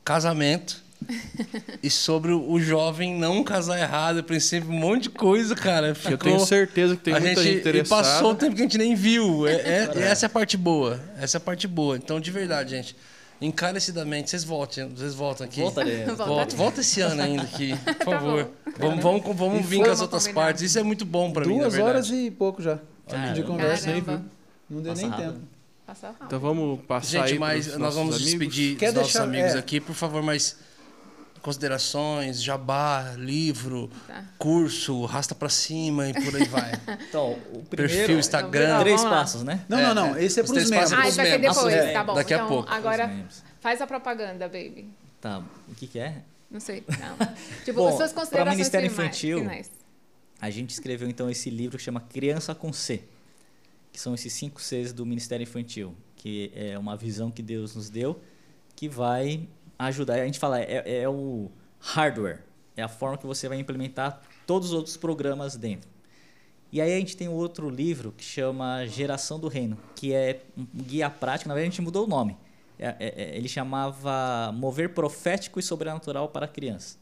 [0.04, 0.82] Casamento
[1.82, 5.88] e sobre o jovem não casar errado, princípio, um monte de coisa, cara.
[5.90, 8.04] Eu Ficou- tenho certeza que tem a muita gente, gente e interessada.
[8.04, 9.48] passou o tempo que a gente nem viu.
[9.48, 9.54] É,
[9.96, 11.00] é- essa é a parte boa.
[11.18, 11.96] Essa é a parte boa.
[11.96, 12.96] Então, de verdade, gente,
[13.42, 15.62] encarecidamente, vocês voltem, vocês voltam aqui.
[15.62, 18.44] Volta, volta esse ano ainda aqui, por Tá favor.
[18.78, 18.98] bom.
[19.00, 20.46] vamos vamos, vamos E vir com as outras combinada.
[20.48, 20.64] partes.
[20.64, 22.82] Isso é muito bom pra mim, na Duas horas e pouco já de
[23.16, 23.44] Caramba.
[23.44, 24.20] conversa aí, viu?
[24.70, 25.32] Não deu Passa nem rápido.
[25.34, 25.40] tempo.
[25.90, 26.16] Passa.
[26.26, 28.32] Então vamos passar Gente, aí mas nós vamos amigos.
[28.32, 29.58] despedir Quer dos nossos deixar- amigos é.
[29.60, 30.56] aqui, por favor, mais
[31.42, 34.24] considerações, jabá, livro, Tá.
[34.38, 36.72] curso, rasta pra cima e por aí vai.
[37.10, 37.94] Então, o primeiro.
[37.98, 38.66] Perfil, Instagram.
[38.66, 39.66] Então, Três passos, né?
[39.70, 40.16] Não, É, não, não.
[40.16, 40.24] é.
[40.24, 40.78] Esse é para os membros.
[40.80, 41.56] passos Ah, os vai ser membros.
[41.56, 42.14] depois, É, tá bom.
[42.14, 42.70] daqui a então, pouco.
[42.72, 43.26] Agora,
[43.62, 44.90] faz a propaganda, baby.
[45.22, 45.42] Tá.
[45.68, 46.22] O que, que é?
[46.52, 46.84] Não sei.
[46.88, 47.28] Não.
[47.64, 49.72] Tipo, Bom, suas considerações Ministério Infantil, finais.
[50.42, 53.02] A gente escreveu então esse livro que chama Criança com C,
[54.00, 57.90] que são esses cinco Cs do Ministério Infantil, que é uma visão que Deus nos
[57.90, 58.22] deu,
[58.74, 59.46] que vai
[59.78, 60.14] ajudar.
[60.14, 61.52] A gente fala, é, é o,
[61.82, 62.46] hardware.
[62.78, 65.90] É a forma que você vai implementar todos os outros programas dentro.
[66.72, 70.66] E aí a gente tem outro livro que chama Geração do Reino, que é um
[70.74, 71.50] guia prático.
[71.50, 72.38] Na verdade, a gente mudou o nome.
[72.78, 76.98] É- é- é- ele chamava Mover Profético e Sobrenatural para Crianças.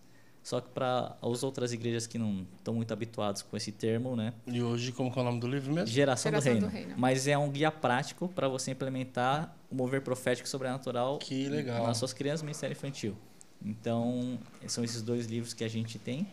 [0.47, 4.33] Só que para as outras igrejas que não estão muito habituados com esse termo, né?
[4.47, 5.87] E hoje, como é o nome do livro mesmo?
[5.87, 6.85] Geração, Geração do, do reino.
[6.87, 6.97] Reino.
[6.97, 11.85] Mas é um guia prático para você implementar o mover profético sobrenatural Que legal.
[11.85, 13.13] nas suas crianças no Ministério Infantil.
[13.61, 16.25] Então, são esses dois livros que a gente tem.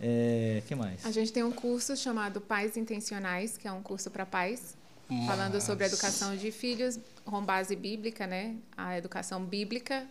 [0.00, 1.06] É, que mais?
[1.06, 4.76] A gente tem um curso chamado Pais Intencionais, que é um curso para pais,
[5.28, 8.56] falando sobre a Mas- educação de filhos com base bíblica, né?
[8.76, 10.08] A educação bíblica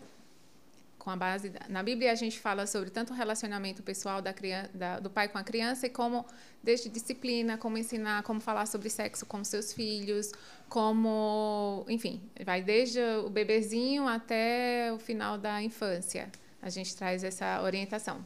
[1.02, 4.32] com a base da- na Bíblia a gente fala sobre tanto o relacionamento pessoal da
[4.32, 4.70] criança,
[5.02, 6.24] do pai com a criança e como
[6.64, 10.32] desde disciplina, como ensinar, como falar sobre sexo com seus filhos,
[10.70, 16.30] como, enfim, vai desde o bebezinho até o final da infância.
[16.62, 18.24] A gente traz essa orientação.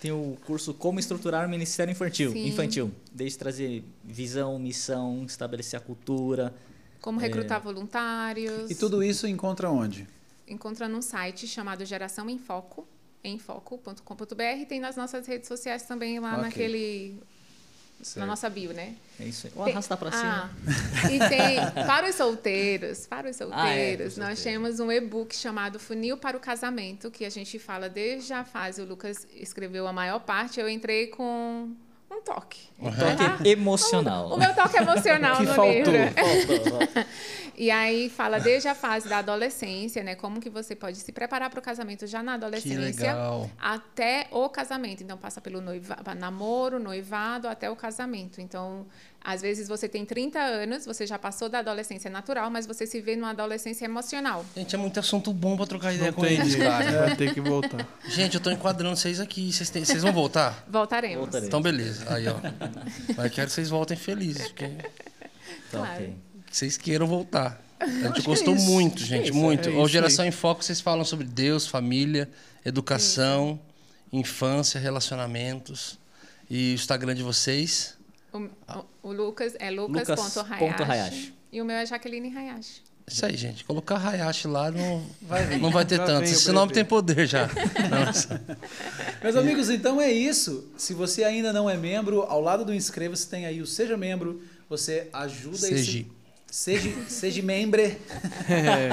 [0.00, 2.32] Tem o curso Como Estruturar o Ministério Infantil.
[2.32, 2.46] Sim.
[2.48, 2.90] Infantil.
[3.12, 6.54] Desde trazer visão, missão, estabelecer a cultura.
[7.02, 8.70] Como recrutar voluntários.
[8.70, 10.06] E tudo isso encontra onde?
[10.46, 12.86] Encontra num site chamado Geração em Foco,
[13.22, 16.42] emfoco.com.br e tem nas nossas redes sociais também lá Ok.
[16.42, 17.16] naquele
[17.98, 18.26] na Certo.
[18.26, 18.96] nossa bio, né?
[19.18, 19.52] É isso aí.
[19.56, 20.50] Ou Tem- arrastar para cima.
[20.52, 24.42] Ah, e tem para os solteiros, para os solteiros, Ah, é, para os nós solteiros.
[24.42, 28.82] temos um e-book chamado Funil para o Casamento, que a gente fala desde a fase,
[28.82, 31.72] o Lucas escreveu a maior parte, eu entrei com
[32.14, 32.68] um toque.
[32.78, 34.28] Um toque emocional.
[34.32, 35.72] O meu toque emocional Que no faltou.
[35.74, 35.92] livro.
[36.14, 37.04] Faltou, faltou.
[37.56, 40.14] E aí fala desde a fase da adolescência, né?
[40.14, 43.14] Como que você pode se preparar para o casamento já na adolescência
[43.60, 45.02] até o casamento.
[45.02, 48.40] Então passa pelo noiva, namoro, noivado até o casamento.
[48.40, 48.86] Então,
[49.24, 53.00] às vezes você tem 30 anos, você já passou da adolescência natural, mas você se
[53.00, 54.44] vê numa adolescência emocional.
[54.54, 57.06] Gente, é muito assunto bom pra trocar ideia Não com tem eles, cara.
[57.06, 57.88] vai ter que voltar.
[58.06, 59.50] Gente, eu tô enquadrando vocês aqui.
[59.50, 60.62] Vocês, têm- vocês vão voltar?
[60.68, 61.20] Voltaremos.
[61.20, 61.48] Voltaremos.
[61.48, 62.04] Então, beleza.
[62.14, 62.34] Aí, ó.
[63.16, 65.94] Mas quero que vocês voltem felizes, porque Tá, Claro.
[66.04, 66.14] ok.
[66.52, 67.60] vocês queiram voltar.
[67.80, 68.64] A gente que é gostou isso.
[68.66, 69.68] muito, gente, isso, muito.
[69.68, 72.30] é isso Geração em Foco, vocês falam sobre Deus, família,
[72.64, 73.58] educação,
[74.12, 75.98] infância, relacionamentos.
[76.48, 77.94] E o Instagram de vocês.
[78.34, 78.38] O,
[78.78, 80.58] o- o Lucas é Lucas lucas.hayashi.
[80.58, 81.34] ponto Hayashi.
[81.52, 82.82] E o meu é Jaqueline Hayashi.
[83.06, 83.64] Isso aí, gente.
[83.64, 85.58] Colocar Hayashi lá não Vai vir.
[85.60, 86.24] não vai ter Já tanto.
[86.24, 87.48] Esse nome tem poder já.
[89.22, 90.68] Meus amigos, então é isso.
[90.76, 94.42] Se você ainda não é membro, ao lado do inscreva-se tem aí o Seja Membro.
[94.68, 95.74] Você ajuda Seja.
[96.00, 96.06] esse...
[96.50, 97.98] Seja, seja membre.
[98.48, 98.88] É,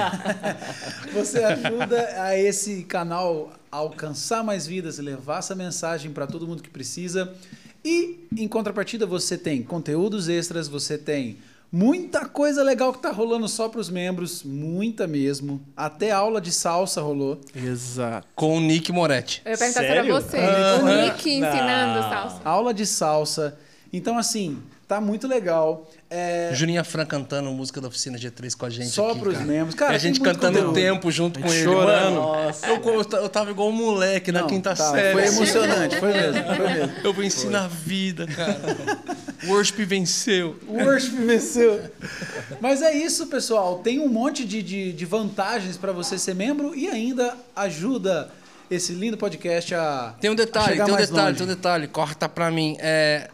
[1.14, 6.44] Você ajuda a esse canal a alcançar mais vidas e levar essa mensagem para todo
[6.46, 7.32] mundo que precisa.
[7.84, 11.38] E em contrapartida, você tem conteúdos extras, você tem
[11.70, 15.60] muita coisa legal que tá rolando só para os membros, muita mesmo.
[15.76, 17.40] Até aula de salsa rolou.
[17.54, 18.26] exato.
[18.34, 19.42] Com o Nick Moretti.
[19.44, 20.12] Eu ia perguntar Sério?
[20.14, 20.36] era você.
[20.36, 22.08] O Nick ensinando Não.
[22.10, 22.40] salsa.
[22.44, 23.58] Aula de salsa.
[23.92, 25.88] Então, assim, tá muito legal.
[26.10, 28.88] É, Juninha Fran cantando música da oficina G3 com a gente.
[28.88, 29.46] só aqui, para os cara.
[29.46, 29.74] membros.
[29.74, 30.74] E Cara, a gente cantando o conteúdo.
[30.74, 31.64] tempo junto com ele.
[31.64, 32.20] chorando.
[32.20, 32.54] Mano,
[33.12, 35.12] eu, eu tava igual um moleque na Não, quinta tá, série.
[35.12, 36.92] Foi emocionante, foi mesmo, foi mesmo.
[37.02, 38.58] Eu venci na vida, cara.
[39.48, 40.56] Worship venceu.
[40.68, 41.80] O worship venceu.
[42.60, 43.78] Mas é isso, pessoal.
[43.78, 48.30] Tem um monte de, de, de vantagens para você ser membro e ainda ajuda
[48.70, 50.14] esse lindo podcast a.
[50.20, 51.34] Tem um detalhe, tem um detalhe, longe.
[51.38, 51.88] tem um detalhe.
[51.88, 52.76] Corta pra mim.
[52.78, 53.28] É,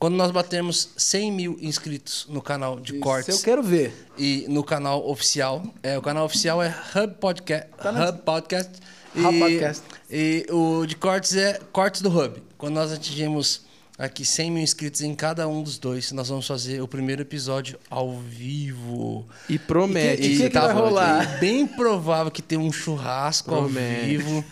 [0.00, 3.92] quando nós batemos 100 mil inscritos no canal de Isso cortes eu quero ver.
[4.16, 7.68] e no canal oficial, é, o canal oficial é Hub Podcast.
[7.76, 8.72] Tá Hub Podcast.
[9.14, 9.82] E, Hub Podcast.
[10.10, 12.42] E o de cortes é Cortes do Hub.
[12.56, 13.66] Quando nós atingimos
[14.00, 17.78] aqui 100 mil inscritos em cada um dos dois, nós vamos fazer o primeiro episódio
[17.90, 19.26] ao vivo.
[19.48, 20.22] E promete.
[20.22, 21.36] E que que vai rolar?
[21.36, 24.06] e bem provável que tenha um churrasco ao Promete.
[24.06, 24.44] vivo.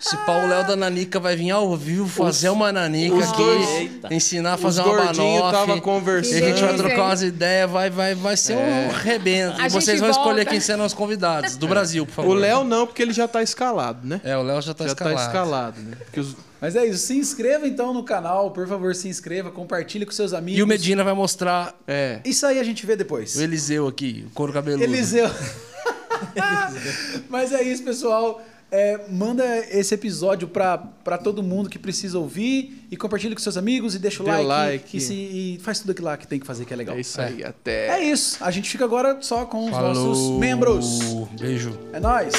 [0.00, 3.36] Se pau o Léo da Nanica vai vir ao vivo fazer uma nanica os aqui,
[3.42, 5.50] dois- ensinar a Os fazer uma banoffee.
[5.52, 6.44] tava E conversando.
[6.44, 9.60] a gente vai trocar umas ideias, vai, vai, vai ser um rebento.
[9.60, 10.50] A E vocês vão escolher volta.
[10.50, 12.34] quem serão os convidados do Brasil, por O favor.
[12.36, 14.20] Léo não, porque ele já tá escalado, né?
[14.24, 15.16] É, o Léo já tá já escalado.
[15.16, 15.96] tá escalado, né?
[16.04, 17.06] Porque os- Mas é isso.
[17.06, 20.58] Se inscreva então no canal, por favor, se inscreva, compartilhe com seus amigos.
[20.58, 22.20] E o Medina vai mostrar É.
[22.24, 23.36] Isso aí a gente vê depois.
[23.36, 24.82] o Eliseu aqui, o couro cabeludo.
[24.82, 25.28] Eliseu.
[27.28, 28.40] Mas é isso, pessoal.
[28.72, 33.58] É, manda esse episódio pra pra todo mundo que precisa ouvir e compartilha com seus
[33.58, 34.96] amigos e deixa o Dê like, o like.
[34.96, 36.96] E, se- e faz tudo aquilo lá que tem que fazer que é legal.
[36.96, 37.44] É isso aí.
[37.44, 37.88] Até.
[37.88, 38.42] É isso.
[38.42, 39.92] A gente fica agora só com os Falou.
[39.94, 40.98] nossos membros.
[41.38, 41.78] Beijo.
[41.92, 42.32] É nóis.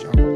[0.00, 0.35] Tchau.